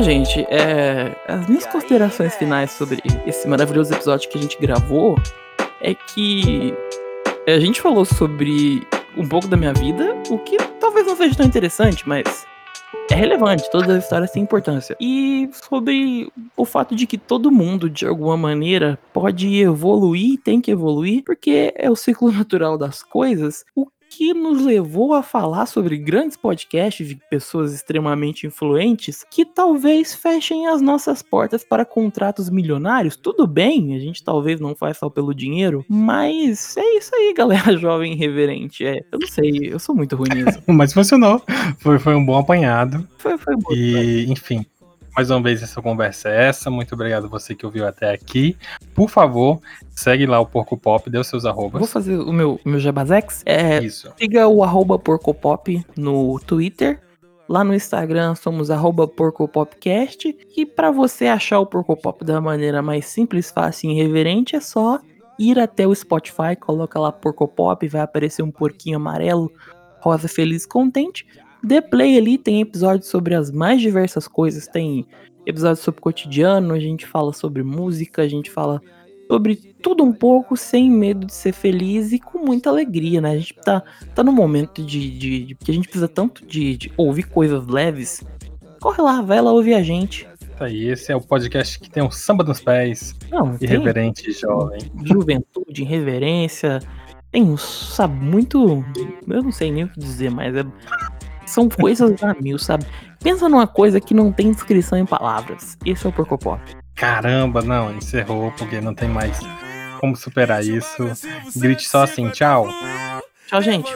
Gente, 0.03 0.41
é, 0.49 1.15
as 1.29 1.47
minhas 1.47 1.67
considerações 1.67 2.35
finais 2.35 2.71
sobre 2.71 3.03
esse 3.27 3.47
maravilhoso 3.47 3.93
episódio 3.93 4.31
que 4.31 4.39
a 4.39 4.41
gente 4.41 4.59
gravou 4.59 5.17
é 5.83 5.95
que 5.95 6.75
a 7.47 7.61
gente 7.61 7.83
falou 7.83 8.07
sobre 8.07 8.87
um 9.15 9.29
pouco 9.29 9.47
da 9.47 9.59
minha 9.59 9.75
vida, 9.75 10.17
o 10.31 10.39
que 10.39 10.57
talvez 10.81 11.07
não 11.07 11.15
seja 11.17 11.37
tão 11.37 11.45
interessante, 11.45 12.09
mas 12.09 12.47
é 13.11 13.15
relevante, 13.15 13.71
todas 13.71 13.91
as 13.91 14.05
histórias 14.05 14.31
têm 14.31 14.43
importância. 14.43 14.97
E 14.99 15.51
sobre 15.53 16.33
o 16.57 16.65
fato 16.65 16.97
de 16.97 17.07
que 17.07 17.19
todo 17.19 17.51
mundo, 17.51 17.91
de 17.91 18.07
alguma 18.07 18.39
maneira, 18.39 18.99
pode 19.13 19.61
evoluir, 19.61 20.41
tem 20.43 20.63
que 20.63 20.71
evoluir, 20.71 21.23
porque 21.25 21.75
é 21.77 21.91
o 21.91 21.97
ciclo 21.97 22.33
natural 22.33 22.79
das 22.79 23.03
coisas. 23.03 23.67
O 23.77 23.87
que 24.11 24.35
nos 24.35 24.61
levou 24.63 25.15
a 25.15 25.23
falar 25.23 25.67
sobre 25.67 25.97
grandes 25.97 26.37
podcasts 26.37 27.07
de 27.07 27.15
pessoas 27.31 27.73
extremamente 27.73 28.47
influentes 28.47 29.25
que 29.31 29.45
talvez 29.45 30.15
fechem 30.15 30.67
as 30.67 30.83
nossas 30.83 31.23
portas 31.23 31.65
para 31.65 31.85
contratos 31.85 32.51
milionários. 32.51 33.17
Tudo 33.17 33.47
bem, 33.47 33.95
a 33.95 33.99
gente 34.01 34.25
talvez 34.25 34.61
não 34.61 34.75
faz 34.75 34.99
só 34.99 35.09
pelo 35.09 35.33
dinheiro, 35.33 35.85
mas 35.89 36.77
é 36.77 36.99
isso 36.99 37.15
aí, 37.15 37.33
galera 37.33 37.75
jovem 37.79 38.13
irreverente. 38.13 38.85
É, 38.85 39.01
eu 39.13 39.19
não 39.21 39.29
sei, 39.29 39.53
eu 39.73 39.79
sou 39.79 39.95
muito 39.95 40.17
ruim 40.17 40.31
nisso. 40.35 40.61
Mas 40.67 40.93
funcionou. 40.93 41.43
Foi, 41.79 41.99
foi 41.99 42.15
um 42.15 42.25
bom 42.25 42.39
apanhado. 42.39 43.07
Foi, 43.19 43.39
foi 43.39 43.55
bom. 43.57 43.73
E, 43.73 44.27
enfim, 44.29 44.67
mais 45.15 45.31
uma 45.31 45.43
vez 45.43 45.63
essa 45.63 45.81
conversa 45.83 46.29
é 46.29 46.49
essa. 46.49 46.71
Muito 46.71 46.95
obrigado 46.95 47.27
a 47.27 47.29
você 47.29 47.55
que 47.55 47.67
ouviu 47.67 47.87
até 47.87 48.13
aqui. 48.13 48.57
Por 48.95 49.09
favor, 49.09 49.61
segue 49.91 50.27
lá 50.27 50.41
o 50.41 50.47
Porco 50.47 50.77
Pop, 50.77 51.09
dê 51.11 51.19
os 51.19 51.27
seus 51.27 51.43
Vou 51.43 51.53
arrobas. 51.53 51.93
fazer 51.93 52.19
o 52.19 52.33
meu, 52.33 52.61
meu 52.65 52.79
jabazex. 52.79 53.43
É, 53.45 53.83
Isso. 53.83 54.13
Siga 54.19 54.47
o 54.49 54.63
arroba 54.63 54.99
porcopop 54.99 55.85
no 55.97 56.39
Twitter. 56.41 57.01
Lá 57.49 57.65
no 57.65 57.75
Instagram 57.75 58.37
somos 58.37 58.71
arroba 58.71 59.09
porcopopcast. 59.09 60.37
E 60.57 60.65
para 60.65 60.93
você 60.93 61.27
achar 61.27 61.59
o 61.59 61.67
Porcopop 61.67 62.25
da 62.25 62.41
maneira 62.41 62.81
mais 62.81 63.07
simples, 63.07 63.51
fácil 63.51 63.91
e 63.91 63.95
irreverente, 63.95 64.55
é 64.55 64.61
só 64.61 65.01
ir 65.37 65.59
até 65.59 65.85
o 65.85 65.93
Spotify, 65.93 66.55
coloca 66.59 67.01
lá 67.01 67.11
Porcopop, 67.11 67.89
vai 67.89 68.03
aparecer 68.03 68.43
um 68.43 68.53
porquinho 68.53 68.99
amarelo, 68.99 69.51
rosa, 69.99 70.29
feliz, 70.29 70.65
contente. 70.65 71.27
Dê 71.63 71.81
play 71.81 72.17
ali, 72.19 72.39
tem 72.39 72.61
episódios 72.61 73.09
sobre 73.09 73.35
as 73.35 73.51
mais 73.51 73.81
diversas 73.81 74.27
coisas, 74.27 74.67
tem 74.67 75.07
episódios 75.47 75.81
sobre 75.81 76.01
cotidiano, 76.01 76.75
a 76.75 76.79
gente 76.81 77.07
fala 77.07 77.33
sobre 77.33 77.63
música, 77.63 78.23
a 78.23 78.29
gente 78.29 78.51
fala 78.51 78.81
sobre 79.29 79.57
tudo 79.83 80.03
um 80.03 80.13
pouco, 80.13 80.57
sem 80.57 80.91
medo 80.91 81.27
de 81.27 81.33
ser 81.35 81.53
feliz 81.53 82.13
e 82.13 82.19
com 82.19 82.39
muita 82.39 82.69
alegria, 82.71 83.21
né? 83.21 83.31
A 83.33 83.37
gente 83.39 83.55
tá, 83.55 83.83
tá 84.15 84.25
no 84.25 84.33
momento 84.33 84.83
de, 84.85 85.11
de, 85.19 85.45
de- 85.47 85.55
que 85.55 85.71
a 85.71 85.75
gente 85.75 85.85
precisa 85.89 86.09
tanto 86.09 86.45
de, 86.47 86.77
de 86.77 86.93
ouvir 86.97 87.25
coisas 87.25 87.67
leves. 87.67 88.25
Corre 88.81 89.03
lá, 89.03 89.21
vai 89.23 89.41
lá 89.41 89.53
ouvir 89.53 89.75
a 89.75 89.83
gente. 89.83 90.27
Tá 90.59 90.65
aí, 90.67 90.89
esse 90.89 91.13
é 91.13 91.17
o 91.17 91.21
podcast 91.21 91.79
que 91.79 91.89
tem 91.89 92.03
um 92.03 92.11
samba 92.11 92.43
nos 92.45 92.61
pés, 92.61 93.15
Não, 93.31 93.57
tem 93.57 93.69
irreverente, 93.69 94.31
jovem. 94.33 94.81
juventude, 95.05 95.83
irreverência, 95.83 96.81
tem 97.31 97.43
um, 97.45 97.57
sabe, 97.57 98.15
muito. 98.23 98.85
Eu 99.29 99.43
não 99.43 99.53
sei 99.53 99.71
nem 99.71 99.85
o 99.85 99.89
que 99.89 99.99
dizer, 100.01 100.31
mas 100.31 100.55
é, 100.57 100.65
são 101.51 101.69
coisas 101.69 102.23
a 102.23 102.35
mil, 102.35 102.59
sabe? 102.59 102.87
Pensa 103.23 103.49
numa 103.49 103.67
coisa 103.67 104.01
que 104.01 104.15
não 104.15 104.33
tem 104.33 104.51
descrição 104.51 104.99
em 104.99 105.05
palavras. 105.05 105.77
Esse 105.85 106.07
é 106.07 106.09
o 106.09 106.13
Porcopop. 106.13 106.61
Caramba, 106.95 107.63
não, 107.63 107.95
encerrou, 107.95 108.53
porque 108.53 108.81
não 108.81 108.95
tem 108.95 109.09
mais 109.09 109.39
como 110.01 110.17
superar 110.17 110.65
isso. 110.65 111.11
Grite 111.57 111.89
só 111.89 112.05
assim, 112.05 112.29
tchau. 112.31 112.69
Tchau, 113.47 113.63
gente. 113.63 113.91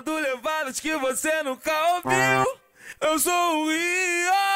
Eu 3.00 3.18
sou 3.18 3.64
o 3.64 3.68
Rio. 3.68 4.53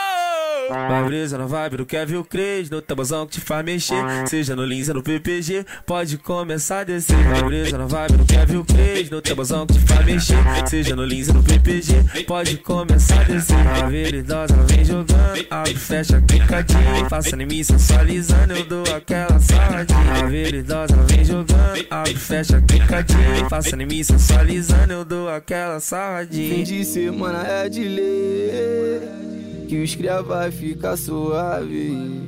Vai 0.68 1.04
brisa 1.04 1.38
na 1.38 1.46
vibe 1.46 1.78
do 1.78 1.86
Kevin 1.86 2.22
Cres, 2.22 2.68
no 2.68 2.82
tabuzão 2.82 3.26
que 3.26 3.34
te 3.34 3.40
faz 3.40 3.64
mexer. 3.64 4.04
Seja 4.26 4.54
no 4.54 4.64
Lins 4.64 4.88
ou 4.88 4.96
no 4.96 5.02
PPG, 5.02 5.64
pode 5.86 6.18
começar 6.18 6.80
a 6.80 6.84
descer. 6.84 7.16
Vai 7.16 7.42
brisa 7.42 7.78
na 7.78 7.86
vibe 7.86 8.18
do 8.18 8.24
Kevin 8.26 8.64
Cres, 8.64 9.10
no 9.10 9.22
tabuzão 9.22 9.66
que 9.66 9.74
te 9.74 9.80
faz 9.80 10.04
mexer. 10.04 10.36
Seja 10.66 10.94
no 10.94 11.04
Lins 11.04 11.28
ou 11.28 11.34
no 11.34 11.42
PPG, 11.42 12.24
pode 12.26 12.58
começar 12.58 13.20
a 13.20 13.24
descer. 13.24 13.56
A 13.56 13.88
veridosa 13.88 14.54
ela 14.54 14.64
vem 14.64 14.84
jogando, 14.84 15.46
abre, 15.50 15.74
fecha, 15.74 16.20
clicadinho. 16.20 17.08
Faça 17.08 17.34
em 17.34 17.46
mim 17.46 17.64
sensualizando, 17.64 18.52
eu 18.52 18.64
dou 18.64 18.84
aquela 18.94 19.40
saladinha. 19.40 20.12
A 20.22 20.26
veridosa 20.26 20.94
ela 20.94 21.04
vem 21.04 21.24
jogando, 21.24 21.86
abre, 21.90 22.14
fecha, 22.14 22.60
clicadinho. 22.60 23.48
Faça 23.48 23.74
em 23.74 23.86
mim 23.86 24.04
sensualizando, 24.04 24.92
eu 24.92 25.04
dou 25.04 25.30
aquela 25.30 25.80
saladinha. 25.80 26.56
Fim 26.56 26.62
de 26.62 26.84
semana 26.84 27.46
é 27.46 27.68
de 27.70 27.84
ler 27.84 29.38
Que 29.68 29.82
os 29.82 29.94
cria 29.94 30.22
vai 30.22 30.50
ficar 30.50 30.96
suave. 30.96 32.22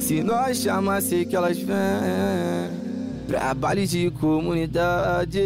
Se 0.00 0.22
nós 0.22 0.56
chamar, 0.56 1.02
sei 1.02 1.26
que 1.26 1.36
elas 1.36 1.58
vêm 1.58 1.76
Pra 3.26 3.52
baile 3.52 3.86
de 3.86 4.10
comunidade. 4.12 5.42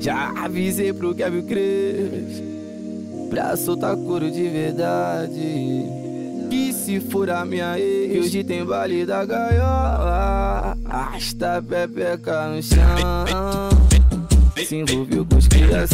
Já 0.00 0.32
avisei 0.44 0.92
pro 0.92 1.14
Kevin 1.14 1.42
Cres 1.42 2.42
Pra 3.28 3.56
soltar 3.56 3.94
couro 3.94 4.28
de 4.28 4.48
verdade. 4.48 5.84
Que 6.50 6.72
se 6.72 6.98
for 6.98 7.30
a 7.30 7.44
minha 7.44 7.78
ex 7.78 8.26
Hoje 8.26 8.42
tem 8.42 8.64
baile 8.64 9.06
da 9.06 9.24
gaiola. 9.24 10.76
Arrasta 10.84 11.62
pepeca 11.62 12.48
no 12.48 12.60
chão. 12.60 13.70
Se 14.66 14.74
envolveu 14.74 15.24
com 15.24 15.36
os 15.36 15.46
cria 15.46 15.86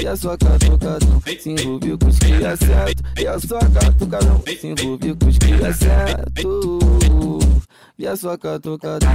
e 0.00 0.06
a 0.06 0.16
sua 0.16 0.36
catucadão. 0.36 1.22
Se 1.38 1.50
envolveu 1.50 1.98
com 1.98 2.06
os 2.08 2.18
é 2.20 2.56
certo 2.56 3.02
e 3.18 3.26
a 3.26 3.38
sua 3.38 3.60
catucadão. 3.60 4.42
Se 4.46 4.66
envolveu 4.66 5.16
com 5.16 5.28
os 5.28 5.36
é 5.36 5.72
certo 5.72 7.48
e 7.98 8.06
a 8.06 8.16
sua 8.16 8.38
catucadão. 8.38 9.10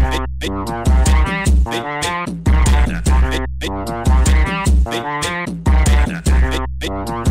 Thank 6.88 7.24